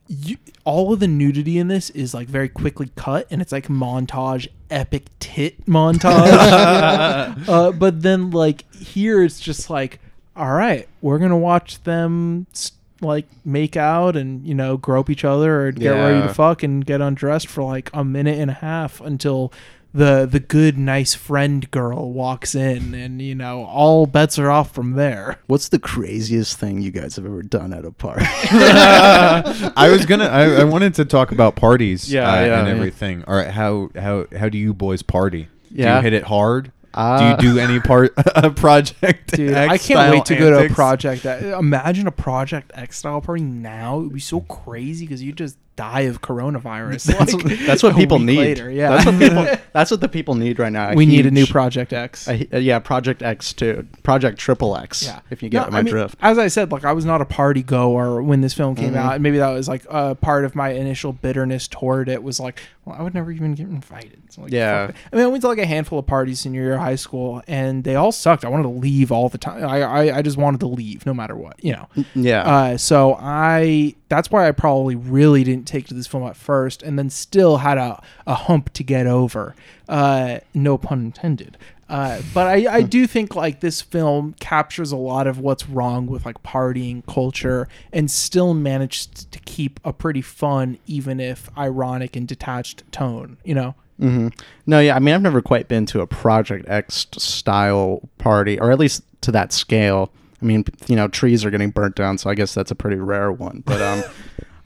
you, 0.08 0.38
all 0.66 0.94
of 0.94 1.00
the 1.00 1.08
nudity 1.08 1.58
in 1.58 1.68
this 1.70 1.90
is 1.92 2.14
like 2.14 2.28
very 2.28 2.50
quickly 2.50 2.92
cut 2.96 3.26
and 3.32 3.42
it's 3.42 3.52
like 3.54 3.68
montage 3.70 4.48
epic 4.70 5.06
tit 5.20 5.66
montage 5.66 6.04
uh, 7.48 7.72
but 7.72 8.02
then 8.02 8.30
like 8.30 8.72
here 8.76 9.24
it's 9.24 9.40
just 9.40 9.70
like 9.70 10.00
all 10.36 10.52
right 10.52 10.90
we're 11.02 11.20
gonna 11.20 11.38
watch 11.38 11.82
them 11.84 12.46
s- 12.54 12.74
like 13.04 13.28
make 13.46 13.76
out 13.78 14.16
and 14.16 14.46
you 14.48 14.56
know 14.56 14.78
grope 14.78 15.10
each 15.10 15.24
other 15.26 15.68
or 15.68 15.72
get 15.72 15.92
ready 15.92 16.26
to 16.28 16.34
fuck 16.34 16.64
and 16.64 16.86
get 16.86 17.02
undressed 17.02 17.48
for 17.48 17.64
like 17.64 17.90
a 17.94 18.04
minute 18.04 18.40
and 18.40 18.50
a 18.52 18.56
half 18.56 19.00
until 19.02 19.52
the 19.96 20.26
the 20.26 20.40
good 20.40 20.76
nice 20.76 21.14
friend 21.14 21.70
girl 21.70 22.12
walks 22.12 22.56
in 22.56 22.96
and 22.96 23.22
you 23.22 23.36
know 23.36 23.64
all 23.66 24.08
bets 24.08 24.40
are 24.40 24.50
off 24.50 24.74
from 24.74 24.94
there 24.94 25.40
What's 25.46 25.70
the 25.70 25.78
craziest 25.78 26.58
thing 26.58 26.82
you 26.82 26.90
guys 26.90 27.16
have 27.18 27.26
ever 27.28 27.44
done 27.44 27.74
at 27.74 27.86
a 27.86 27.92
party? 27.92 28.26
I 28.56 29.90
was 29.92 30.06
gonna. 30.06 30.26
I, 30.26 30.62
I 30.62 30.64
wanted 30.64 30.96
to 30.96 31.06
talk 31.06 31.32
about 31.32 31.56
parties. 31.56 32.12
Yeah, 32.12 32.28
uh, 32.32 32.36
yeah, 32.46 32.60
and 32.60 32.68
yeah. 32.68 32.74
everything. 32.74 33.24
All 33.26 33.36
right, 33.36 33.50
how 33.52 33.90
how 33.96 34.26
how 34.38 34.50
do 34.50 34.58
you 34.58 34.74
boys 34.74 35.02
party? 35.04 35.44
Do 35.44 35.50
Yeah. 35.82 35.98
you 35.98 36.02
hit 36.04 36.14
it 36.14 36.24
hard? 36.24 36.72
Uh, 36.94 37.36
do 37.38 37.48
you 37.48 37.54
do 37.56 37.60
any 37.60 37.80
part 37.80 38.14
a 38.36 38.50
project? 38.52 39.34
Dude, 39.36 39.54
I 39.56 39.78
can't 39.78 40.12
wait 40.12 40.26
to 40.26 40.36
go 40.36 40.50
to 40.52 40.66
a 40.66 40.70
project. 40.70 41.26
X- 41.26 41.44
Imagine 41.44 42.08
a 42.08 42.12
Project 42.12 42.72
X 42.76 42.98
style 43.00 43.22
party 43.22 43.44
now. 43.44 44.00
It 44.00 44.04
would 44.04 44.14
be 44.14 44.20
so 44.20 44.42
crazy 44.42 45.06
because 45.06 45.24
you 45.24 45.34
just 45.34 45.58
die 45.76 46.02
of 46.02 46.22
coronavirus. 46.22 47.06
That's, 47.18 47.34
like, 47.34 47.58
that's 47.66 47.82
what 47.84 47.96
people 47.96 48.20
need. 48.20 48.38
later. 48.38 48.70
Yeah, 48.70 48.90
that's 48.92 49.06
what 49.06 49.18
people. 49.20 49.48
That's 49.74 49.90
what 49.90 50.02
the 50.02 50.08
people 50.10 50.36
need 50.36 50.60
right 50.60 50.72
now. 50.72 50.94
we 50.94 51.08
need 51.08 51.26
a 51.26 51.32
new 51.32 51.48
Project 51.48 51.94
X. 51.94 52.28
a- 52.28 52.48
uh, 52.54 52.60
yeah, 52.60 52.78
Project 52.78 53.24
X 53.24 53.54
too. 53.54 53.88
Project 54.04 54.38
Triple 54.38 54.78
X. 54.78 55.04
Yeah. 55.04 55.22
If 55.32 55.42
you 55.42 55.50
get 55.50 55.66
No, 55.66 55.72
my 55.72 55.80
I 55.80 55.82
mean, 55.82 55.92
drift. 55.92 56.16
As 56.22 56.38
I 56.38 56.48
said, 56.48 56.72
like 56.72 56.86
I 56.86 56.94
was 56.94 57.06
not 57.06 57.22
a 57.22 57.26
party 57.26 57.64
goer 57.64 58.22
when 58.22 58.42
this 58.42 58.54
film 58.54 58.76
came 58.76 58.94
Mhm. 58.94 58.98
out, 58.98 59.14
and 59.16 59.24
maybe 59.24 59.40
that 59.40 59.50
was 59.50 59.68
like 59.68 59.84
uh, 59.90 60.14
part 60.14 60.46
of 60.46 60.54
my 60.56 60.70
initial 60.70 61.12
bitterness 61.12 61.68
toward 61.68 62.08
it. 62.08 62.22
Was 62.22 62.40
like, 62.40 62.62
well, 62.86 62.96
I 63.00 63.02
would 63.02 63.16
never 63.16 63.32
even 63.32 63.56
get 63.56 63.66
invited. 63.68 64.22
So, 64.30 64.44
like, 64.44 64.52
Yeah. 64.52 64.92
I 65.12 65.16
mean, 65.16 65.26
I 65.26 65.28
went 65.28 65.42
to 65.42 65.48
like 65.48 65.58
a 65.58 65.66
handful 65.66 65.98
of 65.98 66.06
parties 66.06 66.42
senior 66.42 66.62
year 66.62 66.74
of 66.76 66.82
high 66.82 66.96
school, 66.96 67.42
and 67.48 67.84
they 67.84 67.96
all 67.96 68.12
sucked. 68.12 68.46
I 68.46 68.50
wanted 68.50 68.64
to 68.64 68.70
leave 68.70 69.12
all 69.12 69.28
the 69.30 69.40
time. 69.40 69.64
I 69.68 69.82
I, 69.82 70.18
I 70.18 70.22
just 70.22 70.38
wanted 70.38 70.60
to 70.60 70.68
leave 70.68 71.04
no 71.08 71.16
matter 71.16 71.36
what, 71.36 71.56
you 71.64 71.72
know. 71.72 71.88
Yeah. 72.14 72.44
Uh, 72.44 72.78
so 72.78 73.18
I 73.20 73.96
that's 74.14 74.30
why 74.32 74.48
I 74.48 74.52
probably 74.52 74.96
really 74.96 75.44
didn't 75.44 75.68
take 75.68 75.88
to 75.88 75.94
this 75.94 76.08
film 76.08 76.24
at 76.24 76.38
first, 76.38 76.84
and 76.84 76.98
then 77.00 77.10
still 77.10 77.58
had 77.58 77.78
a, 77.78 78.02
a 78.28 78.36
hump 78.36 78.72
to 78.74 78.84
get 78.84 79.08
over. 79.08 79.56
Uh, 79.90 80.40
no 80.54 80.78
pun 80.78 81.00
intended. 81.02 81.58
Uh, 81.90 82.22
but 82.34 82.48
I, 82.48 82.74
I 82.78 82.82
do 82.82 83.06
think 83.06 83.36
like 83.36 83.60
this 83.60 83.82
film 83.82 84.36
captures 84.40 84.92
a 84.92 84.98
lot 84.98 85.28
of 85.28 85.38
what's 85.40 85.68
wrong 85.68 86.08
with 86.08 86.26
like 86.26 86.42
partying 86.42 87.06
culture 87.06 87.68
and 87.92 88.10
still 88.10 88.54
managed 88.54 89.32
to 89.32 89.40
keep 89.40 89.80
a 89.84 89.94
pretty 89.94 90.22
fun, 90.22 90.78
even 90.88 91.20
if 91.20 91.50
ironic 91.58 92.16
and 92.16 92.28
detached 92.28 92.84
tone. 92.92 93.38
You 93.44 93.56
know. 93.56 93.76
hmm 94.00 94.30
No, 94.66 94.80
yeah. 94.80 94.96
I 94.96 95.00
mean, 95.00 95.14
I've 95.14 95.22
never 95.22 95.42
quite 95.42 95.68
been 95.68 95.86
to 95.88 96.02
a 96.02 96.08
Project 96.08 96.68
X 96.68 97.08
style 97.18 98.08
party, 98.18 98.60
or 98.60 98.72
at 98.72 98.80
least 98.80 99.04
to 99.22 99.32
that 99.32 99.52
scale. 99.52 100.12
I 100.44 100.46
mean, 100.46 100.66
you 100.88 100.96
know, 100.96 101.08
trees 101.08 101.46
are 101.46 101.52
getting 101.52 101.70
burnt 101.70 101.96
down, 101.96 102.18
so 102.18 102.30
I 102.30 102.36
guess 102.36 102.54
that's 102.54 102.70
a 102.70 102.76
pretty 102.76 102.98
rare 102.98 103.32
one. 103.32 103.64
But 103.66 103.82
um, 103.82 104.04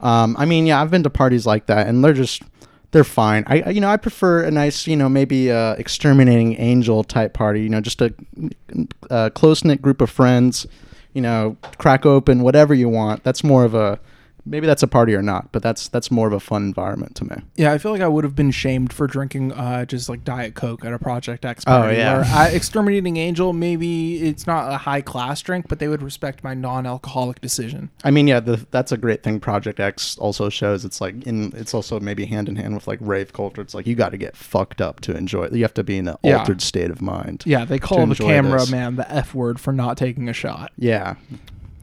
um, 0.00 0.36
I 0.36 0.44
mean, 0.44 0.66
yeah, 0.66 0.82
I've 0.82 0.90
been 0.90 1.04
to 1.04 1.10
parties 1.10 1.46
like 1.46 1.66
that, 1.66 1.86
and 1.86 2.04
they're 2.04 2.12
just 2.12 2.42
they're 2.90 3.04
fine. 3.04 3.44
I 3.46 3.70
you 3.70 3.80
know 3.80 3.88
I 3.88 3.96
prefer 3.96 4.42
a 4.42 4.50
nice 4.50 4.86
you 4.86 4.96
know 4.96 5.08
maybe 5.08 5.52
uh, 5.52 5.74
exterminating 5.74 6.58
angel 6.60 7.04
type 7.04 7.32
party. 7.32 7.62
You 7.62 7.68
know, 7.68 7.80
just 7.80 8.02
a, 8.02 8.12
a 9.08 9.30
close 9.30 9.64
knit 9.64 9.80
group 9.80 10.00
of 10.00 10.10
friends. 10.10 10.66
You 11.14 11.22
know, 11.22 11.56
crack 11.78 12.04
open 12.04 12.42
whatever 12.42 12.74
you 12.74 12.88
want. 12.88 13.22
That's 13.24 13.42
more 13.42 13.64
of 13.64 13.74
a 13.74 14.00
maybe 14.48 14.66
that's 14.66 14.82
a 14.82 14.88
party 14.88 15.14
or 15.14 15.22
not, 15.22 15.52
but 15.52 15.62
that's 15.62 15.88
that's 15.88 16.10
more 16.10 16.26
of 16.26 16.32
a 16.32 16.40
fun 16.40 16.62
environment 16.64 17.14
to 17.16 17.24
me. 17.24 17.36
Yeah, 17.56 17.72
I 17.72 17.78
feel 17.78 17.92
like 17.92 18.00
I 18.00 18.08
would 18.08 18.24
have 18.24 18.34
been 18.34 18.50
shamed 18.50 18.92
for 18.92 19.06
drinking 19.06 19.52
uh, 19.52 19.84
just 19.84 20.08
like 20.08 20.24
Diet 20.24 20.54
Coke 20.54 20.84
at 20.84 20.92
a 20.92 20.98
Project 20.98 21.44
X 21.44 21.64
party. 21.64 21.96
Oh, 21.96 21.98
yeah. 21.98 22.24
at 22.26 22.54
Exterminating 22.58 23.16
Angel, 23.16 23.52
maybe 23.52 24.16
it's 24.28 24.46
not 24.46 24.72
a 24.72 24.76
high 24.78 25.00
class 25.00 25.40
drink, 25.42 25.66
but 25.68 25.78
they 25.78 25.88
would 25.88 26.02
respect 26.02 26.42
my 26.42 26.54
non 26.54 26.86
alcoholic 26.86 27.40
decision. 27.40 27.90
I 28.04 28.10
mean, 28.10 28.26
yeah, 28.26 28.40
the, 28.40 28.66
that's 28.70 28.92
a 28.92 28.96
great 28.96 29.22
thing. 29.22 29.40
Project 29.40 29.80
X 29.80 30.16
also 30.18 30.48
shows 30.48 30.84
it's 30.84 31.00
like 31.00 31.26
in 31.26 31.52
it's 31.56 31.74
also 31.74 32.00
maybe 32.00 32.24
hand 32.26 32.48
in 32.48 32.56
hand 32.56 32.74
with 32.74 32.86
like 32.88 32.98
rave 33.02 33.32
culture. 33.32 33.60
It's 33.60 33.74
like 33.74 33.86
you 33.86 33.94
got 33.94 34.10
to 34.10 34.18
get 34.18 34.36
fucked 34.36 34.80
up 34.80 35.00
to 35.00 35.16
enjoy 35.16 35.44
it. 35.44 35.52
You 35.52 35.62
have 35.62 35.74
to 35.74 35.84
be 35.84 35.98
in 35.98 36.08
an 36.08 36.16
Yeah. 36.22 36.38
altered 36.38 36.62
state 36.62 36.90
of 36.90 37.00
mind. 37.02 37.42
Yeah, 37.46 37.64
they 37.64 37.78
call 37.78 38.06
the 38.06 38.14
camera 38.14 38.60
this. 38.60 38.70
man 38.70 38.96
the 38.96 39.10
F 39.12 39.34
word 39.34 39.60
for 39.60 39.72
not 39.72 39.96
taking 39.96 40.28
a 40.28 40.32
shot. 40.32 40.72
Yeah, 40.76 41.16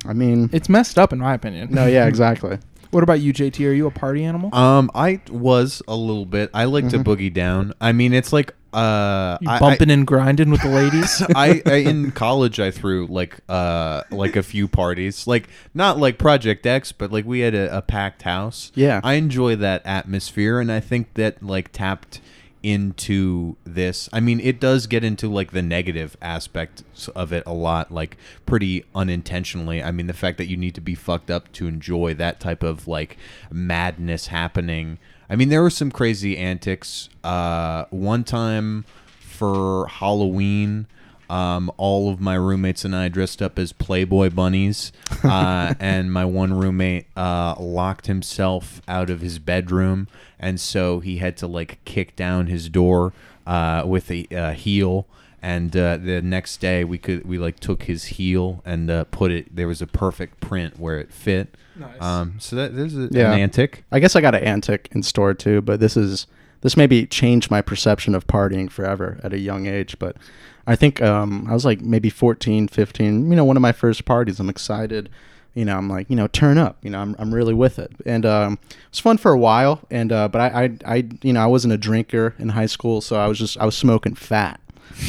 I 0.08 0.14
mean, 0.14 0.50
It's 0.54 0.70
messed 0.70 0.98
up 1.00 1.12
in 1.14 1.20
my 1.20 1.34
opinion. 1.34 1.70
no, 1.72 1.86
yeah, 1.88 2.06
exactly. 2.08 2.58
What 2.92 3.04
about 3.04 3.20
you, 3.20 3.34
JT? 3.34 3.68
Are 3.68 3.74
you 3.74 3.88
a 3.88 3.92
party 3.92 4.24
animal? 4.24 4.56
Um, 4.56 4.90
I 4.96 5.20
was 5.30 5.82
a 5.86 5.96
little 5.98 6.26
bit. 6.26 6.50
I 6.54 6.64
like 6.64 6.88
to 6.90 7.00
Mhm. 7.00 7.04
boogie 7.04 7.34
down. 7.34 7.74
I 7.82 7.92
mean, 7.92 8.14
it's 8.14 8.32
like 8.32 8.54
uh, 8.72 9.38
You 9.42 9.50
I- 9.50 9.56
I- 9.56 9.60
bumping 9.60 9.90
and 9.90 10.06
grinding 10.08 10.50
with 10.50 10.62
the 10.62 10.70
ladies? 10.70 11.22
I, 11.36 11.62
I 11.66 11.76
in 11.76 12.12
college 12.12 12.60
I 12.60 12.72
threw 12.72 13.08
like 13.08 13.40
uh 13.50 14.02
like 14.12 14.36
a 14.38 14.44
few 14.44 14.68
parties 14.70 15.28
like 15.28 15.48
not 15.74 15.98
like 15.98 16.18
Project 16.18 16.66
X 16.66 16.92
but 16.92 17.10
like 17.12 17.26
we 17.26 17.40
had 17.40 17.56
a, 17.56 17.78
a 17.78 17.82
packed 17.82 18.22
house 18.24 18.72
Yeah. 18.76 19.00
I 19.04 19.14
enjoy 19.14 19.56
that 19.58 19.82
atmosphere 19.86 20.60
and 20.60 20.70
I 20.72 20.82
think 20.82 21.14
that 21.16 21.42
like 21.42 21.72
tapped 21.72 22.20
into 22.66 23.56
this. 23.64 24.10
I 24.12 24.20
mean 24.20 24.40
it 24.40 24.60
does 24.60 24.88
get 24.88 25.04
into 25.04 25.32
like 25.32 25.52
the 25.52 25.62
negative 25.62 26.18
aspects 26.20 27.08
of 27.10 27.32
it 27.32 27.44
a 27.46 27.54
lot 27.54 27.92
like 27.92 28.18
pretty 28.48 28.84
unintentionally. 28.96 29.84
I 29.84 29.92
mean 29.92 30.08
the 30.08 30.14
fact 30.14 30.40
that 30.40 30.48
you 30.48 30.58
need 30.58 30.74
to 30.76 30.82
be 30.82 30.96
fucked 30.96 31.30
up 31.30 31.52
to 31.54 31.68
enjoy 31.68 32.16
that 32.16 32.40
type 32.40 32.64
of 32.64 32.88
like 32.88 33.18
madness 33.52 34.28
happening. 34.28 34.98
I 35.30 35.36
mean 35.36 35.50
there 35.50 35.62
were 35.62 35.70
some 35.70 35.92
crazy 35.92 36.38
antics. 36.38 37.08
Uh 37.24 37.86
one 37.92 38.24
time 38.24 38.86
for 39.20 39.88
Halloween. 39.88 40.88
Um, 41.30 41.72
all 41.78 42.10
of 42.12 42.20
my 42.20 42.36
roommates 42.36 42.86
and 42.86 42.96
I 42.96 43.08
dressed 43.10 43.42
up 43.42 43.58
as 43.58 43.72
Playboy 43.74 44.30
bunnies, 44.30 44.92
uh, 45.24 45.74
and 45.80 46.12
my 46.12 46.26
one 46.26 46.54
roommate 46.54 47.08
uh, 47.18 47.56
locked 47.60 48.08
himself 48.08 48.82
out 48.88 49.10
of 49.10 49.22
his 49.22 49.40
bedroom, 49.40 50.08
and 50.40 50.60
so 50.60 51.00
he 51.00 51.18
had 51.18 51.38
to 51.38 51.48
like 51.48 51.80
kick 51.86 52.16
down 52.16 52.48
his 52.48 52.70
door 52.70 53.14
uh, 53.48 53.84
with 53.86 54.12
a 54.12 54.28
uh, 54.36 54.52
heel. 54.54 55.08
And 55.42 55.78
uh, 55.78 55.98
the 55.98 56.24
next 56.24 56.58
day, 56.58 56.84
we 56.84 56.98
could 56.98 57.24
we 57.26 57.38
like 57.38 57.60
took 57.60 57.84
his 57.84 58.06
heel 58.06 58.64
and 58.66 58.90
uh, 58.90 59.04
put 59.06 59.32
it. 59.32 59.56
There 59.56 59.68
was 59.68 59.80
a 59.80 59.86
perfect 59.86 60.40
print 60.40 60.80
where 60.80 61.00
it 61.00 61.12
fit. 61.14 61.54
Nice. 61.76 62.02
Um, 62.02 62.36
so 62.40 62.56
that 62.56 62.76
there's 62.76 62.98
a, 62.98 63.10
Yeah. 63.12 63.32
an 63.32 63.40
antic. 63.40 63.84
I 63.92 64.00
guess 64.00 64.16
I 64.16 64.22
got 64.22 64.34
an 64.34 64.44
antic 64.44 64.90
in 64.94 65.04
store 65.04 65.36
too, 65.36 65.62
but 65.62 65.80
this 65.80 65.96
is 65.96 66.26
this 66.62 66.76
maybe 66.76 67.06
changed 67.06 67.52
my 67.52 67.62
perception 67.62 68.16
of 68.16 68.26
partying 68.26 68.72
forever 68.72 69.20
at 69.22 69.34
a 69.34 69.38
young 69.38 69.68
age. 69.68 70.00
But 70.00 70.16
I 70.68 70.76
think 70.76 71.02
um, 71.02 71.48
I 71.50 71.54
was 71.54 71.66
like 71.66 71.82
maybe 71.82 72.10
14, 72.10 72.68
15, 72.68 73.30
you 73.30 73.36
know, 73.36 73.46
one 73.46 73.58
of 73.58 73.62
my 73.62 73.72
first 73.72 74.06
parties. 74.06 74.40
I'm 74.40 74.50
excited. 74.50 75.10
You 75.54 75.64
know, 75.64 75.78
I'm 75.78 75.90
like, 75.90 76.10
you 76.10 76.16
know, 76.16 76.28
turn 76.28 76.58
up. 76.58 76.78
You 76.82 76.90
know, 76.90 77.00
I'm, 77.00 77.16
I'm 77.18 77.34
really 77.34 77.54
with 77.54 77.80
it. 77.80 77.92
And 78.06 78.26
um, 78.26 78.60
it 78.70 78.76
was 78.92 79.00
fun 79.00 79.18
for 79.18 79.32
a 79.32 79.38
while. 79.38 79.82
And 79.90 80.12
uh, 80.12 80.28
but 80.28 80.42
I, 80.42 80.64
I, 80.64 80.96
I, 80.96 81.08
you 81.22 81.32
know, 81.34 81.42
I 81.42 81.46
wasn't 81.46 81.74
a 81.74 81.78
drinker 81.78 82.36
in 82.40 82.50
high 82.50 82.66
school, 82.66 83.00
so 83.00 83.16
I 83.16 83.28
was 83.28 83.40
just 83.40 83.58
I 83.58 83.66
was 83.66 83.76
smoking 83.78 84.16
fat 84.16 84.60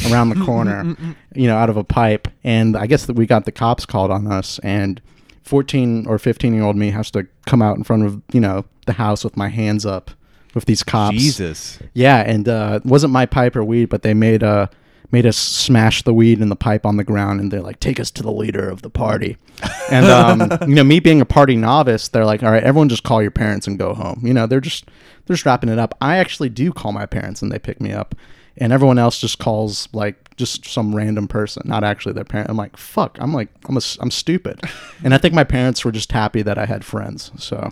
around 0.09 0.29
the 0.29 0.43
corner, 0.45 0.95
you 1.35 1.47
know, 1.47 1.57
out 1.57 1.69
of 1.69 1.75
a 1.77 1.83
pipe. 1.83 2.27
And 2.43 2.77
I 2.77 2.87
guess 2.87 3.05
that 3.07 3.15
we 3.15 3.25
got 3.25 3.45
the 3.45 3.51
cops 3.51 3.85
called 3.85 4.11
on 4.11 4.27
us 4.27 4.59
and 4.59 5.01
14 5.43 6.05
or 6.07 6.19
15 6.19 6.53
year 6.53 6.63
old 6.63 6.75
me 6.75 6.91
has 6.91 7.09
to 7.11 7.25
come 7.45 7.61
out 7.61 7.77
in 7.77 7.83
front 7.83 8.05
of 8.05 8.21
you 8.33 8.39
know 8.41 8.65
the 8.85 8.93
house 8.93 9.23
with 9.23 9.37
my 9.37 9.47
hands 9.47 9.85
up 9.85 10.11
with 10.53 10.65
these 10.65 10.83
cops 10.83 11.15
Jesus. 11.15 11.79
yeah 11.93 12.17
and 12.17 12.49
uh 12.49 12.79
it 12.83 12.85
wasn't 12.85 13.13
my 13.13 13.25
pipe 13.25 13.55
or 13.55 13.63
weed 13.63 13.85
but 13.85 14.01
they 14.01 14.13
made 14.13 14.43
uh 14.43 14.67
made 15.11 15.25
us 15.25 15.37
smash 15.37 16.01
the 16.03 16.13
weed 16.13 16.41
in 16.41 16.49
the 16.49 16.55
pipe 16.55 16.85
on 16.85 16.97
the 16.97 17.03
ground 17.03 17.39
and 17.39 17.51
they're 17.51 17.61
like 17.61 17.79
take 17.79 17.99
us 17.99 18.11
to 18.11 18.23
the 18.23 18.31
leader 18.31 18.69
of 18.69 18.81
the 18.81 18.89
party 18.89 19.37
and 19.91 20.05
um 20.05 20.69
you 20.69 20.75
know 20.75 20.83
me 20.83 20.99
being 20.99 21.21
a 21.21 21.25
party 21.25 21.55
novice 21.55 22.07
they're 22.09 22.25
like 22.25 22.43
all 22.43 22.51
right 22.51 22.63
everyone 22.63 22.89
just 22.89 23.03
call 23.03 23.21
your 23.21 23.31
parents 23.31 23.67
and 23.67 23.79
go 23.79 23.93
home 23.93 24.21
you 24.23 24.33
know 24.33 24.45
they're 24.45 24.59
just 24.59 24.85
they're 25.25 25.35
just 25.35 25.45
wrapping 25.45 25.69
it 25.69 25.79
up 25.79 25.95
i 26.01 26.17
actually 26.17 26.49
do 26.49 26.71
call 26.71 26.91
my 26.91 27.05
parents 27.05 27.41
and 27.41 27.51
they 27.51 27.59
pick 27.59 27.79
me 27.79 27.91
up 27.91 28.15
and 28.57 28.73
everyone 28.73 28.97
else 28.97 29.19
just 29.19 29.39
calls 29.39 29.87
like 29.93 30.35
just 30.35 30.65
some 30.65 30.95
random 30.95 31.27
person, 31.27 31.63
not 31.65 31.83
actually 31.83 32.13
their 32.13 32.23
parent. 32.23 32.49
I'm 32.49 32.57
like, 32.57 32.77
fuck. 32.77 33.17
I'm 33.19 33.33
like, 33.33 33.49
I'm 33.67 33.77
a, 33.77 33.81
I'm 33.99 34.11
stupid, 34.11 34.61
and 35.03 35.13
I 35.13 35.17
think 35.17 35.33
my 35.33 35.43
parents 35.43 35.83
were 35.83 35.91
just 35.91 36.11
happy 36.11 36.41
that 36.43 36.57
I 36.57 36.65
had 36.65 36.85
friends, 36.85 37.31
so 37.37 37.71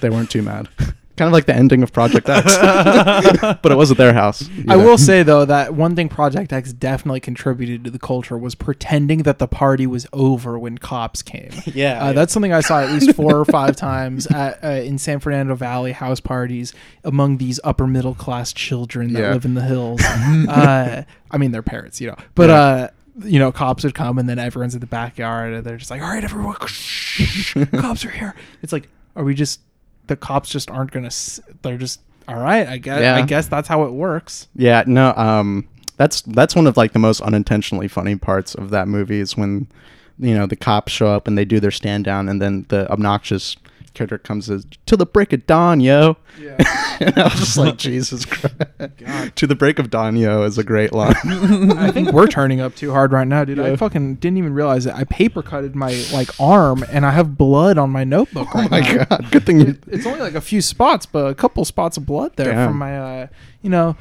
they 0.00 0.10
weren't 0.10 0.30
too 0.30 0.42
mad. 0.42 0.68
kind 1.16 1.26
of 1.28 1.32
like 1.32 1.46
the 1.46 1.54
ending 1.54 1.82
of 1.82 1.92
Project 1.92 2.28
X, 2.28 2.56
but 3.62 3.70
it 3.72 3.76
wasn't 3.76 3.98
their 3.98 4.12
house. 4.12 4.48
I 4.68 4.76
will 4.76 4.98
say 4.98 5.22
though 5.22 5.44
that 5.44 5.74
one 5.74 5.94
thing 5.94 6.08
Project 6.08 6.52
X 6.52 6.72
definitely 6.72 7.20
contributed 7.20 7.84
to 7.84 7.90
the 7.90 7.98
culture 7.98 8.36
was 8.36 8.54
pretending 8.54 9.22
that 9.24 9.38
the 9.38 9.46
party 9.48 9.86
was 9.86 10.06
over 10.12 10.58
when 10.58 10.78
cops 10.78 11.22
came. 11.22 11.50
Yeah, 11.74 12.02
uh, 12.02 12.06
yeah. 12.06 12.12
that's 12.12 12.32
something 12.32 12.52
I 12.52 12.60
saw 12.60 12.80
at 12.82 12.90
least 12.90 13.14
four 13.16 13.36
or 13.36 13.44
five 13.44 13.74
times 13.90 14.26
at, 14.26 14.62
uh, 14.62 14.68
in 14.68 14.98
San 14.98 15.18
Fernando 15.20 15.54
Valley 15.54 15.92
house 15.92 16.20
parties 16.20 16.72
among 17.02 17.38
these 17.38 17.58
upper 17.64 17.86
middle 17.86 18.14
class 18.14 18.52
children 18.52 19.12
that 19.14 19.20
Yeah. 19.20 19.32
live 19.32 19.44
in 19.44 19.54
the 19.54 19.62
hills. 19.62 20.00
uh, 20.02 21.02
I 21.30 21.38
mean, 21.38 21.50
their 21.52 21.62
parents, 21.62 22.00
you 22.00 22.08
know, 22.08 22.16
but. 22.34 22.48
Yeah. 22.50 22.54
uh 22.56 22.88
you 23.24 23.38
know, 23.38 23.52
cops 23.52 23.84
would 23.84 23.94
come 23.94 24.18
and 24.18 24.28
then 24.28 24.40
everyone's 24.40 24.74
in 24.74 24.80
the 24.80 24.88
backyard 24.88 25.52
and 25.54 25.62
they're 25.64 25.76
just 25.76 25.88
like, 25.88 26.02
all 26.02 26.08
right, 26.08 26.24
everyone, 26.24 26.56
shh, 26.66 27.54
cops 27.76 28.04
are 28.04 28.10
here. 28.10 28.34
It's 28.60 28.72
like, 28.72 28.88
are 29.14 29.22
we 29.22 29.34
just, 29.36 29.60
the 30.06 30.16
cops 30.16 30.50
just 30.50 30.70
aren't 30.70 30.90
going 30.90 31.08
to, 31.08 31.42
they're 31.62 31.78
just, 31.78 32.00
all 32.28 32.36
right, 32.38 32.66
I 32.66 32.78
guess, 32.78 33.00
Yeah. 33.00 33.16
I 33.16 33.22
guess 33.22 33.48
that's 33.48 33.68
how 33.68 33.84
it 33.84 33.92
works. 33.92 34.48
Yeah, 34.54 34.84
no, 34.86 35.12
um, 35.16 35.68
that's 35.96 36.22
that's 36.22 36.56
one 36.56 36.66
of 36.66 36.76
like 36.76 36.92
the 36.92 36.98
most 36.98 37.20
unintentionally 37.20 37.86
funny 37.88 38.16
parts 38.16 38.54
of 38.54 38.70
that 38.70 38.88
movie 38.88 39.20
is 39.20 39.36
when, 39.36 39.68
you 40.18 40.34
know, 40.34 40.46
the 40.46 40.56
cops 40.56 40.92
show 40.92 41.06
up 41.06 41.28
and 41.28 41.38
they 41.38 41.44
do 41.44 41.60
their 41.60 41.70
stand 41.70 42.04
down, 42.04 42.28
and 42.28 42.40
then 42.42 42.66
the 42.68 42.90
obnoxious 42.90 43.56
character 43.94 44.18
comes 44.18 44.50
as 44.50 44.66
to 44.86 44.96
the 44.96 45.06
break 45.06 45.32
of 45.32 45.46
dawn, 45.46 45.80
yo. 45.80 46.16
Yeah. 46.38 46.56
and 47.00 47.16
I 47.18 47.24
was 47.24 47.34
just 47.34 47.56
like, 47.56 47.76
Jesus 47.78 48.24
Christ. 48.24 49.36
to 49.36 49.46
the 49.46 49.54
break 49.54 49.78
of 49.78 49.90
dawn, 49.90 50.16
yo, 50.16 50.42
is 50.42 50.58
a 50.58 50.64
great 50.64 50.92
line. 50.92 51.14
I 51.24 51.90
think 51.90 52.12
we're 52.12 52.26
turning 52.26 52.60
up 52.60 52.74
too 52.74 52.92
hard 52.92 53.12
right 53.12 53.26
now, 53.26 53.44
dude. 53.44 53.58
I 53.60 53.76
fucking 53.76 54.16
didn't 54.16 54.38
even 54.38 54.52
realize 54.54 54.86
it. 54.86 54.94
I 54.94 55.04
paper 55.04 55.42
cutted 55.42 55.74
my 55.74 55.92
like 56.12 56.28
arm, 56.40 56.84
and 56.90 57.06
I 57.06 57.12
have 57.12 57.38
blood 57.38 57.78
on 57.78 57.90
my 57.90 58.04
notebook 58.04 58.48
oh 58.54 58.68
my 58.68 58.80
now. 58.80 59.04
god, 59.04 59.30
good 59.30 59.46
thing 59.46 59.60
you. 59.60 59.66
It- 59.68 59.84
it's 59.86 60.06
only 60.06 60.20
like 60.20 60.34
a 60.34 60.40
few 60.40 60.60
spots, 60.60 61.06
but 61.06 61.26
a 61.26 61.34
couple 61.34 61.64
spots 61.64 61.96
of 61.96 62.04
blood 62.06 62.36
there 62.36 62.52
Damn. 62.52 62.68
from 62.70 62.78
my, 62.78 62.98
uh, 62.98 63.26
you 63.62 63.70
know, 63.70 63.96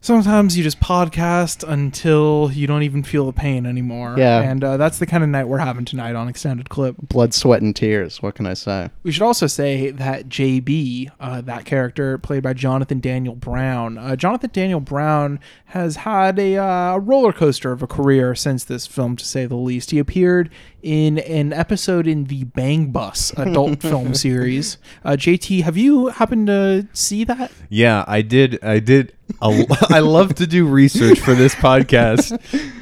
Sometimes 0.00 0.56
you 0.56 0.62
just 0.62 0.78
podcast 0.78 1.68
until 1.68 2.50
you 2.52 2.68
don't 2.68 2.84
even 2.84 3.02
feel 3.02 3.26
the 3.26 3.32
pain 3.32 3.66
anymore. 3.66 4.14
Yeah. 4.16 4.40
And 4.40 4.62
uh, 4.62 4.76
that's 4.76 5.00
the 5.00 5.06
kind 5.06 5.24
of 5.24 5.28
night 5.28 5.48
we're 5.48 5.58
having 5.58 5.84
tonight 5.84 6.14
on 6.14 6.28
Extended 6.28 6.68
Clip. 6.68 6.94
Blood, 6.96 7.34
sweat, 7.34 7.62
and 7.62 7.74
tears. 7.74 8.22
What 8.22 8.36
can 8.36 8.46
I 8.46 8.54
say? 8.54 8.90
We 9.02 9.10
should 9.10 9.24
also 9.24 9.48
say 9.48 9.90
that 9.90 10.28
JB, 10.28 11.10
uh, 11.18 11.40
that 11.40 11.64
character 11.64 12.16
played 12.16 12.44
by 12.44 12.52
Jonathan 12.52 13.00
Daniel 13.00 13.34
Brown, 13.34 13.98
uh, 13.98 14.14
Jonathan 14.14 14.50
Daniel 14.52 14.80
Brown 14.80 15.40
has 15.66 15.96
had 15.96 16.38
a 16.38 16.56
uh, 16.56 16.96
roller 16.98 17.32
coaster 17.32 17.72
of 17.72 17.82
a 17.82 17.88
career 17.88 18.36
since 18.36 18.64
this 18.64 18.86
film, 18.86 19.16
to 19.16 19.24
say 19.24 19.46
the 19.46 19.56
least. 19.56 19.90
He 19.90 19.98
appeared 19.98 20.48
in 20.82 21.18
an 21.18 21.52
episode 21.52 22.06
in 22.06 22.24
the 22.24 22.44
Bang 22.44 22.92
Bus 22.92 23.32
adult 23.36 23.82
film 23.82 24.14
series. 24.14 24.78
Uh, 25.04 25.10
JT, 25.12 25.62
have 25.62 25.76
you 25.76 26.08
happened 26.08 26.46
to 26.46 26.86
see 26.92 27.24
that? 27.24 27.50
Yeah, 27.68 28.04
I 28.06 28.22
did. 28.22 28.62
I 28.62 28.78
did. 28.78 29.14
a- 29.42 29.66
I 29.90 30.00
love 30.00 30.34
to 30.36 30.46
do 30.46 30.66
research 30.66 31.18
for 31.20 31.34
this 31.34 31.54
podcast. 31.54 32.32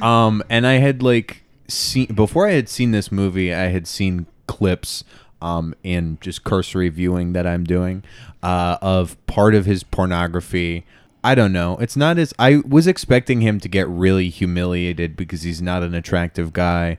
Um, 0.01 0.43
and 0.49 0.67
I 0.67 0.73
had 0.73 1.01
like 1.01 1.43
seen 1.67 2.07
before 2.13 2.47
I 2.47 2.51
had 2.51 2.69
seen 2.69 2.91
this 2.91 3.11
movie, 3.11 3.53
I 3.53 3.67
had 3.67 3.87
seen 3.87 4.27
clips 4.47 5.03
um 5.41 5.75
in 5.83 6.17
just 6.21 6.43
cursory 6.43 6.89
viewing 6.89 7.33
that 7.33 7.45
I'm 7.45 7.63
doing 7.63 8.03
uh 8.41 8.77
of 8.81 9.15
part 9.27 9.53
of 9.53 9.65
his 9.65 9.83
pornography. 9.83 10.83
I 11.23 11.35
don't 11.35 11.51
know. 11.51 11.77
It's 11.77 11.97
not 11.97 12.17
as 12.17 12.33
I 12.39 12.61
was 12.67 12.87
expecting 12.87 13.41
him 13.41 13.59
to 13.59 13.67
get 13.67 13.87
really 13.89 14.29
humiliated 14.29 15.15
because 15.17 15.41
he's 15.41 15.61
not 15.61 15.83
an 15.83 15.93
attractive 15.93 16.53
guy. 16.53 16.97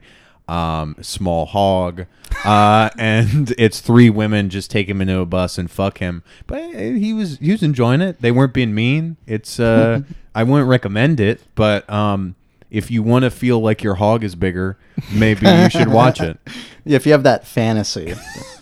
Um, 0.49 0.95
small 1.01 1.45
hog, 1.45 2.07
uh, 2.43 2.89
and 2.97 3.53
it's 3.57 3.81
three 3.81 4.09
women 4.09 4.49
just 4.49 4.71
take 4.71 4.89
him 4.89 4.99
into 4.99 5.19
a 5.19 5.25
bus 5.25 5.59
and 5.59 5.69
fuck 5.69 5.99
him. 5.99 6.23
But 6.47 6.61
eh, 6.73 6.93
he 6.93 7.13
was 7.13 7.37
he 7.37 7.51
was 7.51 7.61
enjoying 7.61 8.01
it. 8.01 8.21
They 8.21 8.31
weren't 8.31 8.53
being 8.53 8.73
mean. 8.73 9.17
It's 9.27 9.59
uh, 9.59 10.01
I 10.35 10.43
wouldn't 10.43 10.67
recommend 10.67 11.19
it, 11.19 11.41
but 11.53 11.87
um, 11.87 12.35
if 12.71 12.89
you 12.89 13.03
want 13.03 13.23
to 13.23 13.31
feel 13.31 13.59
like 13.59 13.83
your 13.83 13.95
hog 13.95 14.23
is 14.23 14.35
bigger, 14.35 14.77
maybe 15.11 15.47
you 15.47 15.69
should 15.69 15.89
watch 15.89 16.21
it. 16.21 16.37
Yeah, 16.85 16.95
if 16.95 17.05
you 17.05 17.11
have 17.11 17.23
that 17.23 17.45
fantasy, 17.45 18.15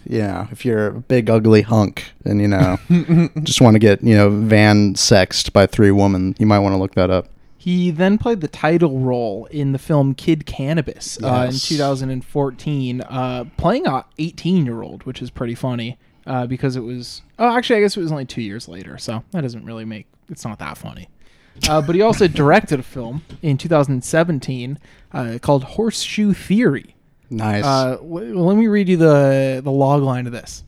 you 0.09 0.19
know, 0.19 0.49
if 0.51 0.65
you're 0.65 0.87
a 0.87 0.93
big 0.99 1.29
ugly 1.29 1.61
hunk 1.61 2.11
and 2.25 2.41
you 2.41 2.47
know 2.49 2.77
just 3.43 3.61
want 3.61 3.75
to 3.75 3.79
get 3.79 4.03
you 4.03 4.15
know 4.15 4.29
van 4.29 4.95
sexed 4.95 5.53
by 5.53 5.65
three 5.65 5.91
women, 5.91 6.35
you 6.37 6.45
might 6.45 6.59
want 6.59 6.73
to 6.73 6.77
look 6.77 6.95
that 6.95 7.09
up. 7.09 7.27
He 7.57 7.89
then 7.91 8.17
played 8.17 8.41
the 8.41 8.47
title 8.47 8.99
role 8.99 9.45
in 9.51 9.71
the 9.71 9.79
film 9.79 10.13
Kid 10.13 10.45
Cannabis 10.45 11.17
uh, 11.23 11.27
in 11.27 11.51
Yes. 11.53 11.67
2014, 11.67 13.01
uh, 13.01 13.45
playing 13.57 13.87
a 13.87 14.05
18 14.19 14.65
year 14.65 14.81
old, 14.83 15.03
which 15.03 15.21
is 15.21 15.29
pretty 15.31 15.55
funny 15.55 15.97
uh, 16.25 16.45
because 16.45 16.75
it 16.75 16.81
was. 16.81 17.23
Oh, 17.39 17.55
actually, 17.57 17.77
I 17.77 17.81
guess 17.81 17.97
it 17.97 18.01
was 18.01 18.11
only 18.11 18.25
two 18.25 18.41
years 18.41 18.67
later, 18.67 18.97
so 18.97 19.23
that 19.31 19.41
doesn't 19.41 19.65
really 19.65 19.85
make 19.85 20.07
it's 20.29 20.45
not 20.45 20.59
that 20.59 20.77
funny. 20.77 21.09
Uh, 21.67 21.81
but 21.81 21.95
he 21.95 22.01
also 22.03 22.27
directed 22.27 22.79
a 22.79 22.83
film 22.83 23.23
in 23.41 23.57
2017 23.57 24.77
uh, 25.13 25.39
called 25.41 25.63
Horseshoe 25.63 26.33
Theory. 26.33 26.95
Nice. 27.31 27.63
Uh, 27.65 27.95
w- 27.97 28.39
let 28.39 28.55
me 28.55 28.67
read 28.67 28.87
you 28.87 28.97
the 28.97 29.61
the 29.63 29.71
log 29.71 30.03
line 30.03 30.27
of 30.27 30.31
this. 30.31 30.63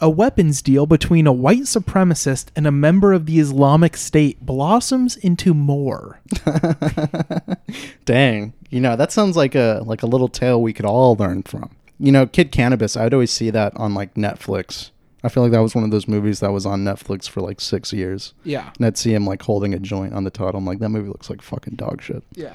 A 0.00 0.08
weapons 0.08 0.62
deal 0.62 0.86
between 0.86 1.26
a 1.26 1.32
white 1.32 1.62
supremacist 1.62 2.46
and 2.54 2.66
a 2.66 2.70
member 2.70 3.12
of 3.12 3.26
the 3.26 3.40
Islamic 3.40 3.96
State 3.96 4.44
blossoms 4.46 5.16
into 5.16 5.52
more. 5.54 6.20
Dang, 8.04 8.52
you 8.70 8.80
know 8.80 8.96
that 8.96 9.12
sounds 9.12 9.36
like 9.36 9.54
a 9.54 9.82
like 9.84 10.02
a 10.02 10.06
little 10.06 10.28
tale 10.28 10.62
we 10.62 10.72
could 10.72 10.84
all 10.84 11.16
learn 11.16 11.42
from. 11.42 11.70
You 11.98 12.12
know, 12.12 12.26
Kid 12.26 12.52
Cannabis. 12.52 12.96
I'd 12.96 13.12
always 13.12 13.32
see 13.32 13.50
that 13.50 13.76
on 13.76 13.94
like 13.94 14.14
Netflix. 14.14 14.90
I 15.24 15.28
feel 15.28 15.42
like 15.42 15.50
that 15.50 15.58
was 15.60 15.74
one 15.74 15.82
of 15.82 15.90
those 15.90 16.06
movies 16.06 16.38
that 16.40 16.52
was 16.52 16.64
on 16.64 16.84
Netflix 16.84 17.28
for 17.28 17.40
like 17.40 17.60
six 17.60 17.92
years. 17.92 18.34
Yeah. 18.44 18.70
and 18.76 18.86
I'd 18.86 18.96
see 18.96 19.12
him 19.12 19.26
like 19.26 19.42
holding 19.42 19.74
a 19.74 19.80
joint 19.80 20.14
on 20.14 20.22
the 20.22 20.30
title. 20.30 20.58
I'm 20.58 20.64
like, 20.64 20.78
that 20.78 20.90
movie 20.90 21.08
looks 21.08 21.28
like 21.28 21.42
fucking 21.42 21.74
dog 21.74 22.00
shit. 22.02 22.22
Yeah. 22.34 22.54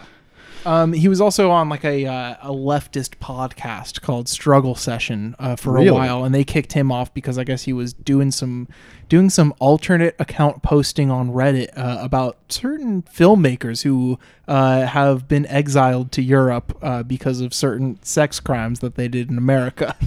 Um, 0.66 0.94
he 0.94 1.08
was 1.08 1.20
also 1.20 1.52
on 1.52 1.68
like 1.70 1.84
a 1.84 2.06
uh, 2.06 2.36
a 2.42 2.52
leftist 2.52 3.18
podcast 3.18 4.02
called 4.02 4.30
Struggle 4.30 4.76
Session 4.76 5.36
uh, 5.40 5.56
for 5.56 5.74
Really? 5.74 5.88
a 5.88 5.94
while, 5.94 6.24
and 6.24 6.34
they 6.34 6.44
kicked 6.44 6.74
him 6.74 6.92
off 6.92 7.14
because 7.14 7.38
I 7.38 7.44
guess 7.44 7.64
he 7.64 7.74
was 7.74 7.94
doing 7.94 8.32
some 8.32 8.68
doing 9.10 9.30
some 9.30 9.54
alternate 9.60 10.16
account 10.20 10.64
posting 10.64 11.12
on 11.12 11.32
Reddit 11.32 11.70
uh, 11.78 11.98
about 12.00 12.38
certain 12.50 13.02
filmmakers 13.04 13.84
who 13.84 14.18
uh, 14.48 14.86
have 14.86 15.28
been 15.28 15.46
exiled 15.48 16.12
to 16.14 16.22
Europe 16.22 16.78
uh, 16.82 17.04
because 17.04 17.42
of 17.42 17.54
certain 17.54 18.02
sex 18.02 18.40
crimes 18.40 18.80
that 18.80 18.96
they 18.96 19.08
did 19.08 19.30
in 19.30 19.38
America. 19.38 19.96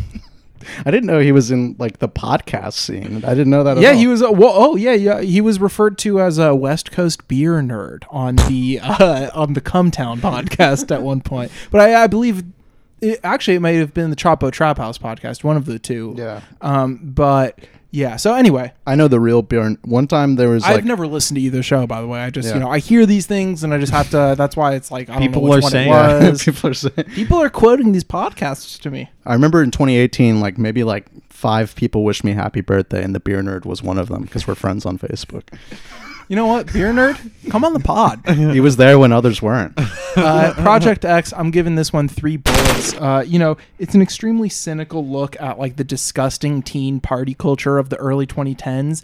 I 0.85 0.91
didn't 0.91 1.07
know 1.07 1.21
he 1.21 1.33
was 1.33 1.51
in 1.51 1.77
like 1.79 1.99
the 1.99 2.09
podcast 2.09 2.75
scene. 2.75 3.25
I 3.25 3.31
didn't 3.31 3.51
know 3.51 3.65
that. 3.65 3.77
At 3.79 3.83
yeah, 3.83 3.91
all. 3.91 3.97
he 3.97 4.07
was. 4.07 4.23
Uh, 4.23 4.33
well, 4.33 4.53
oh 4.55 4.77
yeah, 4.77 4.93
yeah. 4.93 5.21
He 5.21 5.41
was 5.41 5.61
referred 5.61 5.99
to 5.99 6.21
as 6.21 6.39
a 6.39 6.55
West 6.55 6.91
Coast 6.93 7.27
beer 7.29 7.55
nerd 7.61 8.05
on 8.11 8.37
the 8.37 8.81
uh, 8.83 9.31
on 9.35 9.55
the 9.55 9.61
Cumtown 9.61 10.19
podcast 10.19 10.91
at 10.95 11.03
one 11.03 11.21
point. 11.21 11.51
But 11.71 11.81
I, 11.81 12.05
I 12.05 12.07
believe, 12.07 12.45
it, 13.01 13.21
actually, 13.23 13.57
it 13.57 13.61
might 13.61 13.77
have 13.77 13.95
been 13.95 14.11
the 14.11 14.17
Chapo 14.17 14.51
Trap 14.51 14.79
House 14.79 14.99
podcast, 14.99 15.45
one 15.45 15.57
of 15.57 15.67
the 15.67 15.79
two. 15.79 16.15
Yeah. 16.17 16.41
Um. 16.61 17.01
But 17.03 17.59
yeah. 17.97 18.17
So 18.17 18.35
anyway, 18.35 18.73
I 18.87 18.95
know 18.95 19.09
the 19.09 19.19
real 19.19 19.41
Bjorn. 19.41 19.79
One 19.83 20.07
time 20.07 20.37
there 20.37 20.51
was 20.51 20.63
I've 20.65 20.77
like 20.77 20.85
never 20.85 21.07
listened 21.07 21.37
to 21.37 21.41
either 21.41 21.63
show. 21.63 21.87
By 21.87 22.03
the 22.03 22.07
way, 22.07 22.21
I 22.21 22.29
just 22.31 22.49
Yeah. 22.49 22.55
you 22.55 22.61
know 22.61 22.69
I 22.71 22.79
hear 22.79 23.07
these 23.07 23.27
things 23.27 23.65
and 23.65 23.73
I 23.73 23.79
just 23.79 23.93
have 23.93 24.11
to. 24.11 24.35
That's 24.37 24.55
why 24.57 24.75
it's 24.75 24.91
like 24.91 25.09
I 25.09 25.15
don't 25.15 25.23
People 25.23 25.43
know 25.43 25.49
which 25.51 25.59
are 25.61 25.63
one 25.63 25.73
saying- 25.73 25.93
it 26.23 26.31
was. 26.31 26.43
people 26.45 26.71
are 26.71 26.75
saying. 26.75 27.05
People 27.15 27.39
are 27.39 27.49
quoting 27.49 27.93
these 27.93 28.05
podcasts 28.05 28.79
to 28.83 28.91
me. 28.91 29.09
I 29.25 29.33
remember 29.33 29.63
in 29.63 29.71
2018, 29.71 30.41
like 30.41 30.59
maybe 30.59 30.85
like 30.85 31.07
five 31.31 31.75
people 31.75 32.05
wished 32.05 32.23
me 32.23 32.33
happy 32.33 32.61
birthday, 32.61 33.03
and 33.03 33.15
the 33.15 33.21
beer 33.21 33.43
nerd 33.43 33.65
was 33.65 33.83
one 33.83 33.97
of 33.99 34.09
them 34.09 34.23
because 34.25 34.47
we're 34.47 34.55
friends 34.55 34.85
on 34.85 34.99
Facebook. 34.99 35.45
You 36.29 36.35
know 36.35 36.47
what, 36.49 36.73
beer 36.73 36.93
nerd, 36.93 37.31
come 37.51 37.65
on 37.65 37.73
the 37.73 37.79
pod. 37.79 38.21
he 38.29 38.59
was 38.59 38.77
there 38.77 38.99
when 38.99 39.13
others 39.13 39.41
weren't. 39.41 39.75
uh, 40.17 40.55
Project 40.55 41.05
X, 41.05 41.33
I'm 41.33 41.53
giving 41.53 41.77
this 41.77 41.93
one 41.93 42.09
three 42.09 42.37
bullets. 42.37 42.95
Uh, 42.95 43.23
you 43.25 43.39
know, 43.39 43.57
it's 43.79 43.95
an 43.95 44.03
extremely 44.03 44.49
cynical 44.49 45.07
look 45.07 45.41
at 45.41 45.57
like 45.57 45.77
the 45.77 45.85
disgusting 45.85 46.63
teen 46.63 46.99
party 46.99 47.35
culture 47.35 47.79
of 47.79 47.91
the 47.91 47.97
early 47.97 48.27
2010s. 48.27 49.03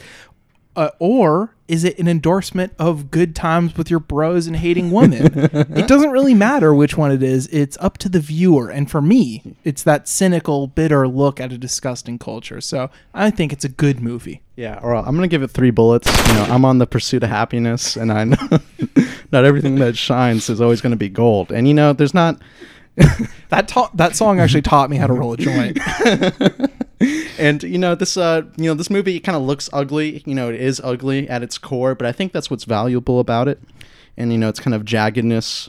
Uh, 0.75 0.91
or 0.99 1.55
is 1.69 1.85
it 1.85 1.99
an 1.99 2.09
endorsement 2.09 2.73
of 2.79 3.11
good 3.11 3.35
times 3.37 3.77
with 3.77 3.91
your 3.91 4.01
bros 4.01 4.47
and 4.47 4.57
hating 4.57 4.91
women? 4.91 5.27
it 5.35 5.87
doesn't 5.87 6.11
really 6.11 6.35
matter 6.35 6.75
which 6.75 6.97
one 6.97 7.13
it 7.13 7.23
is. 7.23 7.47
It's 7.49 7.77
up 7.81 7.99
to 7.99 8.09
the 8.09 8.21
viewer. 8.21 8.71
And 8.71 8.91
for 8.91 9.03
me, 9.03 9.57
it's 9.65 9.83
that 9.83 10.09
cynical, 10.09 10.67
bitter 10.67 11.07
look 11.07 11.41
at 11.41 11.53
a 11.53 11.59
disgusting 11.59 12.19
culture. 12.19 12.61
So 12.61 12.91
I 13.15 13.31
think 13.31 13.53
it's 13.53 13.65
a 13.65 13.69
good 13.69 14.01
movie. 14.01 14.43
Yeah, 14.57 14.79
or 14.83 14.95
I'm 14.95 15.15
gonna 15.15 15.29
give 15.29 15.43
it 15.43 15.51
three 15.51 15.71
bullets. 15.71 16.07
You 16.29 16.35
know, 16.35 16.45
I'm 16.45 16.65
on 16.65 16.79
the 16.79 16.87
pursuit 16.87 17.23
of 17.23 17.31
happiness, 17.31 17.97
and 17.97 18.13
I 18.13 18.25
know 18.25 18.37
not 19.33 19.45
everything 19.45 19.77
that 19.77 19.97
shines 19.97 20.51
is 20.51 20.61
always 20.61 20.83
gonna 20.83 20.97
be 20.97 21.09
gold. 21.09 21.51
And 21.51 21.67
you 21.67 21.75
know, 21.75 21.93
there's 21.93 22.15
not. 22.15 22.41
That 23.49 23.69
ta- 23.69 23.91
that 23.93 24.17
song 24.17 24.41
actually 24.41 24.63
taught 24.63 24.89
me 24.89 24.97
how 24.97 25.07
to 25.07 25.13
roll 25.13 25.35
a 25.35 25.37
joint. 25.37 25.79
And 27.39 27.63
you 27.63 27.79
know 27.79 27.95
this 27.95 28.17
uh 28.17 28.43
you 28.57 28.65
know 28.65 28.75
this 28.75 28.91
movie 28.91 29.19
kind 29.21 29.37
of 29.37 29.43
looks 29.43 29.69
ugly. 29.73 30.23
You 30.27 30.35
know 30.35 30.49
it 30.49 30.61
is 30.61 30.81
ugly 30.85 31.29
at 31.29 31.43
its 31.43 31.59
core 31.59 31.95
but 31.95 32.07
i 32.07 32.13
think 32.13 32.33
that's 32.33 32.51
what's 32.51 32.65
valuable 32.65 33.21
about 33.21 33.49
it. 33.49 33.61
And 34.17 34.33
you 34.33 34.39
know 34.39 34.49
it's 34.49 34.61
kind 34.61 34.75
of 34.75 34.85
jaggedness 34.85 35.69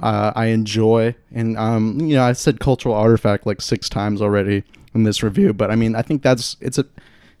uh, 0.00 0.32
i 0.34 0.46
enjoy. 0.46 1.14
And 1.32 1.56
um 1.56 2.00
you 2.00 2.16
know 2.16 2.24
i 2.24 2.32
said 2.32 2.60
cultural 2.60 2.94
artifact 2.94 3.46
like 3.46 3.60
six 3.60 3.88
times 3.88 4.20
already 4.20 4.64
in 4.94 5.02
this 5.02 5.22
review 5.22 5.52
but 5.52 5.70
i 5.70 5.76
mean 5.76 5.94
i 5.94 6.00
think 6.00 6.22
that's 6.22 6.56
it's 6.58 6.78
a 6.78 6.86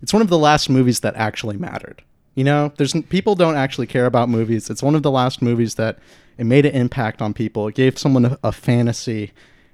it's 0.02 0.12
one 0.12 0.20
of 0.20 0.28
the 0.28 0.38
last 0.38 0.68
movies 0.68 1.00
that 1.00 1.16
actually 1.16 1.56
mattered. 1.56 2.02
You 2.34 2.44
know 2.44 2.72
there's 2.76 2.92
people 3.08 3.34
don't 3.34 3.56
actually 3.56 3.86
care 3.86 4.06
about 4.06 4.28
movies. 4.28 4.68
It's 4.70 4.82
one 4.82 4.94
of 4.94 5.02
the 5.02 5.10
last 5.10 5.40
movies 5.40 5.76
that 5.76 5.98
it 6.38 6.44
made 6.44 6.66
an 6.66 6.74
impact 6.74 7.22
on 7.22 7.32
people. 7.32 7.66
It 7.68 7.74
gave 7.74 7.98
someone 7.98 8.24
a, 8.26 8.38
a 8.44 8.52
fantasy 8.52 9.32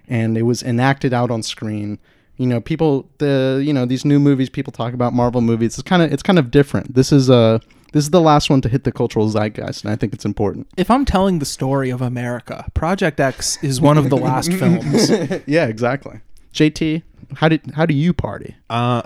and 0.08 0.36
it 0.38 0.42
was 0.42 0.62
enacted 0.62 1.12
out 1.12 1.30
on 1.30 1.42
screen 1.42 1.98
you 2.37 2.47
know 2.47 2.61
people 2.61 3.09
the 3.18 3.62
you 3.64 3.72
know 3.72 3.85
these 3.87 4.05
new 4.05 4.18
movies 4.18 4.49
people 4.51 4.72
talk 4.72 4.95
about 4.95 5.12
marvel 5.12 5.41
movies 5.41 5.74
it's 5.78 5.83
kind 5.89 6.03
of 6.03 6.12
it's 6.12 6.22
kind 6.22 6.39
of 6.39 6.51
different 6.51 6.95
this 6.95 7.12
is 7.12 7.28
uh 7.30 7.59
this 7.93 8.05
is 8.05 8.11
the 8.11 8.20
last 8.20 8.49
one 8.49 8.61
to 8.62 8.68
hit 8.68 8.85
the 8.85 8.93
cultural 8.93 9.28
zeitgeist 9.28 9.85
and 9.85 9.93
i 9.93 9.97
think 9.97 10.12
it's 10.14 10.24
important 10.24 10.66
if 10.76 10.91
I'm 10.91 11.05
telling 11.05 11.39
the 11.41 11.45
story 11.45 11.91
of 11.91 12.01
America, 12.01 12.64
Project 12.74 13.20
X 13.20 13.62
is 13.62 13.80
one 13.80 13.99
of 13.99 14.09
the 14.11 14.16
last 14.16 14.53
films. 14.61 15.11
yeah 15.47 15.66
exactly 15.66 16.20
jt 16.55 17.03
how 17.35 17.49
did 17.49 17.61
how 17.74 17.85
do 17.87 17.95
you 17.95 18.12
party 18.12 18.57
Uh, 18.70 19.03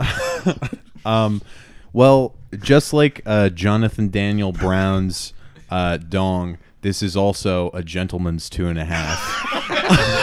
um, 1.05 1.43
well, 1.93 2.35
just 2.61 2.93
like 2.93 3.23
uh, 3.25 3.49
Jonathan 3.49 4.09
Daniel 4.11 4.53
Brown's 4.53 5.33
uh, 5.71 5.97
dong, 5.97 6.59
this 6.83 7.03
is 7.03 7.17
also 7.17 7.71
a 7.73 7.83
gentleman's 7.83 8.51
two 8.51 8.67
and 8.69 8.79
a 8.79 8.85
half. 8.85 9.19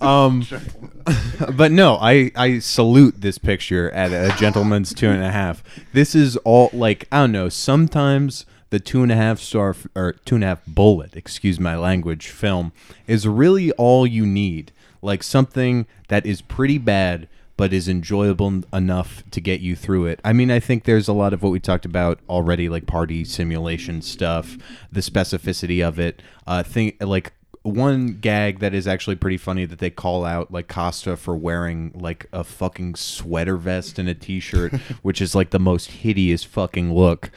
um, 0.00 0.44
but 1.54 1.72
no, 1.72 1.96
I 1.96 2.30
I 2.34 2.58
salute 2.58 3.20
this 3.20 3.38
picture 3.38 3.90
at 3.90 4.12
a 4.12 4.36
gentleman's 4.38 4.92
two 4.92 5.08
and 5.08 5.22
a 5.22 5.30
half. 5.30 5.62
This 5.92 6.14
is 6.14 6.36
all 6.38 6.70
like 6.72 7.06
I 7.12 7.20
don't 7.20 7.32
know. 7.32 7.48
Sometimes 7.48 8.46
the 8.70 8.80
two 8.80 9.02
and 9.02 9.12
a 9.12 9.16
half 9.16 9.38
star 9.38 9.70
f- 9.70 9.86
or 9.94 10.12
two 10.24 10.36
and 10.36 10.44
a 10.44 10.48
half 10.48 10.66
bullet, 10.66 11.14
excuse 11.16 11.60
my 11.60 11.76
language, 11.76 12.28
film 12.28 12.72
is 13.06 13.28
really 13.28 13.70
all 13.72 14.06
you 14.06 14.26
need. 14.26 14.72
Like 15.02 15.22
something 15.22 15.86
that 16.08 16.26
is 16.26 16.42
pretty 16.42 16.78
bad, 16.78 17.28
but 17.56 17.72
is 17.72 17.88
enjoyable 17.88 18.64
enough 18.72 19.22
to 19.30 19.40
get 19.40 19.60
you 19.60 19.76
through 19.76 20.06
it. 20.06 20.20
I 20.24 20.32
mean, 20.32 20.50
I 20.50 20.58
think 20.58 20.84
there's 20.84 21.06
a 21.06 21.12
lot 21.12 21.32
of 21.32 21.42
what 21.42 21.52
we 21.52 21.60
talked 21.60 21.84
about 21.84 22.18
already, 22.28 22.68
like 22.68 22.86
party 22.86 23.24
simulation 23.24 24.02
stuff, 24.02 24.58
the 24.90 25.00
specificity 25.00 25.86
of 25.86 26.00
it. 26.00 26.20
Uh, 26.46 26.64
think 26.64 26.96
like 27.00 27.32
one 27.66 28.18
gag 28.20 28.60
that 28.60 28.72
is 28.74 28.86
actually 28.86 29.16
pretty 29.16 29.36
funny 29.36 29.64
that 29.64 29.78
they 29.78 29.90
call 29.90 30.24
out 30.24 30.52
like 30.52 30.68
Costa 30.68 31.16
for 31.16 31.36
wearing 31.36 31.92
like 31.94 32.26
a 32.32 32.44
fucking 32.44 32.94
sweater 32.94 33.56
vest 33.56 33.98
and 33.98 34.08
a 34.08 34.14
t-shirt, 34.14 34.74
which 35.02 35.20
is 35.20 35.34
like 35.34 35.50
the 35.50 35.58
most 35.58 35.90
hideous 35.90 36.44
fucking 36.44 36.94
look. 36.94 37.30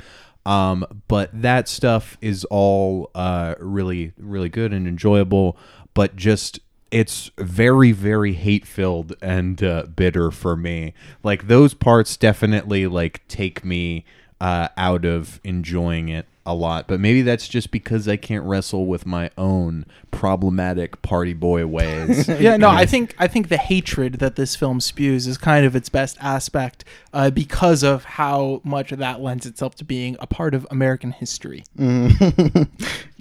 Um, 0.46 0.86
but 1.08 1.30
that 1.42 1.68
stuff 1.68 2.18
is 2.22 2.46
all 2.46 3.12
uh, 3.16 3.56
really, 3.60 4.14
really 4.18 4.50
good 4.50 4.72
and 4.72 4.88
enjoyable. 4.88 5.58
But 5.94 6.16
just 6.16 6.60
it's 6.92 7.30
very, 7.38 7.92
very 7.92 8.34
hate 8.34 8.66
filled 8.66 9.16
and 9.22 9.62
uh, 9.64 9.84
bitter 9.84 10.32
for 10.32 10.56
me. 10.56 10.94
Like 11.24 11.48
those 11.48 11.74
parts 11.74 12.18
definitely 12.18 12.88
like 12.88 13.28
take 13.28 13.66
me 13.66 14.06
uh, 14.42 14.70
out 14.78 15.06
of 15.06 15.40
enjoying 15.44 16.10
it 16.10 16.26
a 16.46 16.54
lot. 16.56 16.88
But 16.88 17.00
maybe 17.00 17.22
that's 17.22 17.48
just 17.48 17.70
because 17.70 18.08
I 18.08 18.16
can't 18.18 18.44
wrestle 18.44 18.86
with 18.88 19.06
my 19.06 19.30
own 19.38 19.86
problematic 20.12 21.02
party 21.02 21.34
boy 21.34 21.66
ways. 21.68 22.28
yeah, 22.40 22.58
no, 22.58 22.70
I 22.70 22.86
think 22.86 23.14
I 23.20 23.28
think 23.28 23.50
the 23.50 23.58
hatred 23.58 24.16
that 24.16 24.36
this 24.36 24.56
film 24.56 24.80
spews 24.82 25.28
is 25.28 25.38
kind 25.38 25.66
of 25.66 25.76
its 25.76 25.90
best 25.90 26.18
aspect 26.22 26.86
uh, 27.14 27.30
because 27.30 27.84
of 27.84 28.04
how 28.06 28.62
much 28.64 28.92
of 28.92 29.00
that 29.00 29.22
lends 29.22 29.46
itself 29.46 29.76
to 29.76 29.84
being 29.84 30.18
a 30.20 30.28
part 30.28 30.54
of 30.56 30.66
American 30.72 31.12
history. 31.12 31.64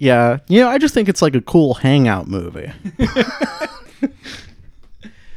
Yeah, 0.01 0.37
you 0.47 0.61
know, 0.61 0.69
I 0.69 0.77
just 0.77 0.93
think 0.93 1.09
it's 1.09 1.21
like 1.21 1.35
a 1.35 1.41
cool 1.41 1.73
hangout 1.73 2.29
movie. 2.29 2.71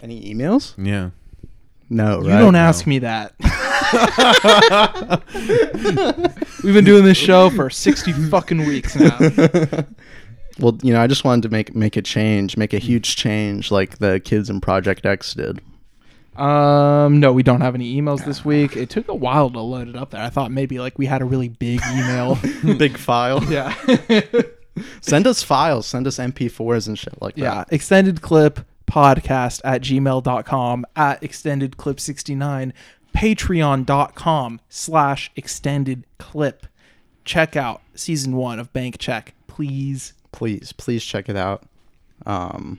Any 0.00 0.32
emails? 0.34 0.74
yeah. 0.78 1.10
No, 1.90 2.22
You 2.22 2.28
right? 2.30 2.38
don't 2.38 2.54
ask 2.54 2.86
me 2.86 3.00
that. 3.00 3.34
We've 6.64 6.74
been 6.74 6.84
doing 6.84 7.04
this 7.04 7.18
show 7.18 7.50
for 7.50 7.70
sixty 7.70 8.12
fucking 8.12 8.66
weeks 8.66 8.96
now. 8.96 9.18
Well, 10.58 10.78
you 10.82 10.92
know, 10.92 11.00
I 11.00 11.06
just 11.06 11.24
wanted 11.24 11.42
to 11.42 11.48
make 11.48 11.74
make 11.74 11.96
a 11.96 12.02
change, 12.02 12.58
make 12.58 12.74
a 12.74 12.78
huge 12.78 13.16
change, 13.16 13.70
like 13.70 13.98
the 13.98 14.20
kids 14.20 14.50
in 14.50 14.60
Project 14.60 15.06
X 15.06 15.32
did. 15.32 15.60
Um, 16.36 17.20
no, 17.20 17.32
we 17.32 17.42
don't 17.42 17.60
have 17.60 17.74
any 17.74 18.00
emails 18.00 18.24
this 18.24 18.44
week. 18.44 18.76
It 18.76 18.90
took 18.90 19.08
a 19.08 19.14
while 19.14 19.50
to 19.50 19.60
load 19.60 19.88
it 19.88 19.96
up 19.96 20.10
there. 20.10 20.22
I 20.22 20.30
thought 20.30 20.50
maybe 20.50 20.78
like 20.78 20.98
we 20.98 21.06
had 21.06 21.22
a 21.22 21.24
really 21.24 21.48
big 21.48 21.80
email. 21.94 22.38
Big 22.76 22.96
file. 22.96 23.42
yeah. 23.44 23.74
Send 25.00 25.26
us 25.26 25.42
files. 25.42 25.86
Send 25.86 26.06
us 26.06 26.18
MP4s 26.18 26.86
and 26.86 26.98
shit 26.98 27.20
like 27.20 27.34
that. 27.36 27.42
Yeah, 27.42 27.64
extended 27.70 28.22
clip 28.22 28.60
podcast 28.86 29.60
at 29.64 29.82
gmail.com 29.82 30.86
at 30.96 31.22
extended 31.22 31.76
clip 31.76 31.98
69 31.98 32.72
patreon.com 33.12 34.60
slash 34.68 35.30
extended 35.36 36.04
clip 36.18 36.66
check 37.24 37.56
out 37.56 37.82
season 37.94 38.36
one 38.36 38.58
of 38.58 38.72
bank 38.72 38.98
check 38.98 39.34
please 39.46 40.12
Please, 40.32 40.72
please 40.72 41.04
check 41.04 41.28
it 41.28 41.36
out. 41.36 41.62
Um, 42.24 42.78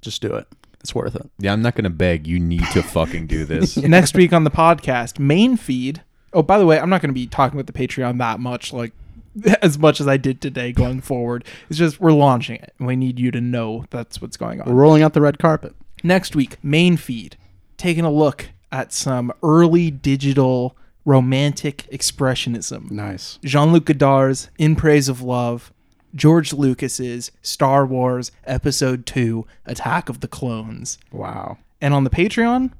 just 0.00 0.22
do 0.22 0.34
it. 0.34 0.48
It's 0.80 0.94
worth 0.94 1.14
it. 1.14 1.30
Yeah, 1.38 1.52
I'm 1.52 1.62
not 1.62 1.74
gonna 1.74 1.90
beg. 1.90 2.26
You 2.26 2.40
need 2.40 2.64
to 2.72 2.82
fucking 2.82 3.26
do 3.26 3.44
this. 3.44 3.76
next 3.76 4.14
week 4.14 4.32
on 4.32 4.44
the 4.44 4.50
podcast 4.50 5.18
main 5.18 5.56
feed 5.56 6.02
oh 6.32 6.42
by 6.42 6.58
the 6.58 6.66
way 6.66 6.78
i'm 6.78 6.90
not 6.90 7.00
going 7.00 7.08
to 7.08 7.14
be 7.14 7.26
talking 7.26 7.58
about 7.58 7.72
the 7.72 7.72
patreon 7.72 8.18
that 8.18 8.40
much 8.40 8.72
like 8.72 8.92
as 9.62 9.78
much 9.78 10.00
as 10.00 10.08
i 10.08 10.16
did 10.16 10.40
today 10.40 10.72
going 10.72 11.00
forward 11.00 11.44
it's 11.68 11.78
just 11.78 12.00
we're 12.00 12.12
launching 12.12 12.56
it 12.56 12.74
and 12.78 12.86
we 12.86 12.96
need 12.96 13.18
you 13.18 13.30
to 13.30 13.40
know 13.40 13.84
that's 13.90 14.20
what's 14.20 14.36
going 14.36 14.60
on 14.60 14.68
We're 14.68 14.80
rolling 14.80 15.02
out 15.02 15.12
the 15.12 15.20
red 15.20 15.38
carpet. 15.38 15.74
Next 16.02 16.36
week, 16.36 16.58
main 16.62 16.96
feed, 16.96 17.36
taking 17.76 18.04
a 18.04 18.10
look 18.10 18.50
at 18.72 18.92
some 18.92 19.32
early 19.42 19.90
digital 19.90 20.76
romantic 21.04 21.86
expressionism. 21.92 22.90
Nice. 22.90 23.38
Jean 23.44 23.72
Luc 23.72 23.84
Godard's 23.84 24.50
In 24.58 24.76
Praise 24.76 25.08
of 25.08 25.22
Love, 25.22 25.72
George 26.14 26.52
Lucas's 26.52 27.30
Star 27.42 27.86
Wars 27.86 28.32
Episode 28.44 29.06
2 29.06 29.46
Attack 29.66 30.08
of 30.08 30.20
the 30.20 30.28
Clones. 30.28 30.98
Wow. 31.12 31.58
And 31.80 31.94
on 31.94 32.04
the 32.04 32.10
Patreon, 32.10 32.72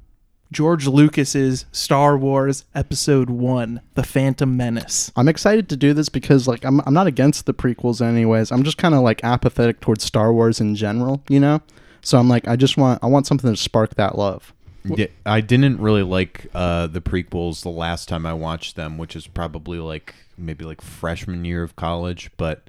George 0.51 0.87
Lucas's 0.87 1.65
Star 1.71 2.17
Wars 2.17 2.65
Episode 2.73 3.29
1 3.29 3.81
The 3.95 4.03
Phantom 4.03 4.55
Menace. 4.55 5.11
I'm 5.15 5.27
excited 5.27 5.69
to 5.69 5.77
do 5.77 5.93
this 5.93 6.09
because 6.09 6.47
like 6.47 6.63
I'm 6.65 6.81
I'm 6.85 6.93
not 6.93 7.07
against 7.07 7.45
the 7.45 7.53
prequels 7.53 8.01
anyways. 8.01 8.51
I'm 8.51 8.63
just 8.63 8.77
kind 8.77 8.95
of 8.95 9.01
like 9.01 9.23
apathetic 9.23 9.81
towards 9.81 10.03
Star 10.03 10.31
Wars 10.33 10.59
in 10.61 10.75
general, 10.75 11.21
you 11.29 11.39
know? 11.39 11.61
So 12.01 12.17
I'm 12.17 12.29
like 12.29 12.47
I 12.47 12.55
just 12.55 12.77
want 12.77 13.03
I 13.03 13.07
want 13.07 13.27
something 13.27 13.51
to 13.51 13.57
spark 13.57 13.95
that 13.95 14.17
love. 14.17 14.53
Yeah, 14.95 15.07
I 15.25 15.41
didn't 15.41 15.79
really 15.79 16.03
like 16.03 16.47
uh, 16.53 16.87
the 16.87 17.01
prequels 17.01 17.61
the 17.61 17.69
last 17.69 18.07
time 18.07 18.25
I 18.25 18.33
watched 18.33 18.75
them, 18.75 18.97
which 18.97 19.15
is 19.15 19.27
probably 19.27 19.79
like 19.79 20.15
maybe 20.37 20.65
like 20.65 20.81
freshman 20.81 21.45
year 21.45 21.63
of 21.63 21.75
college. 21.75 22.31
But 22.37 22.63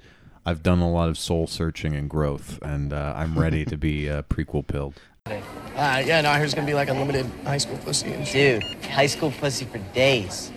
I've 0.44 0.62
done 0.62 0.80
a 0.80 0.90
lot 0.90 1.08
of 1.08 1.18
soul 1.18 1.46
searching 1.46 1.94
and 1.94 2.08
growth, 2.08 2.58
and 2.62 2.92
uh, 2.92 3.12
I'm 3.16 3.38
ready 3.38 3.64
to 3.66 3.76
be 3.76 4.08
uh, 4.08 4.22
prequel 4.22 4.66
pilled. 4.66 4.94
Uh, 5.26 6.02
yeah, 6.04 6.20
no, 6.22 6.32
here's 6.32 6.54
gonna 6.54 6.66
be 6.66 6.74
like 6.74 6.88
unlimited 6.88 7.26
high 7.44 7.58
school 7.58 7.76
pussy 7.78 8.12
and 8.12 8.26
shit. 8.26 8.62
Dude, 8.62 8.84
high 8.86 9.06
school 9.06 9.30
pussy 9.30 9.66
for 9.66 9.78
days. 9.94 10.50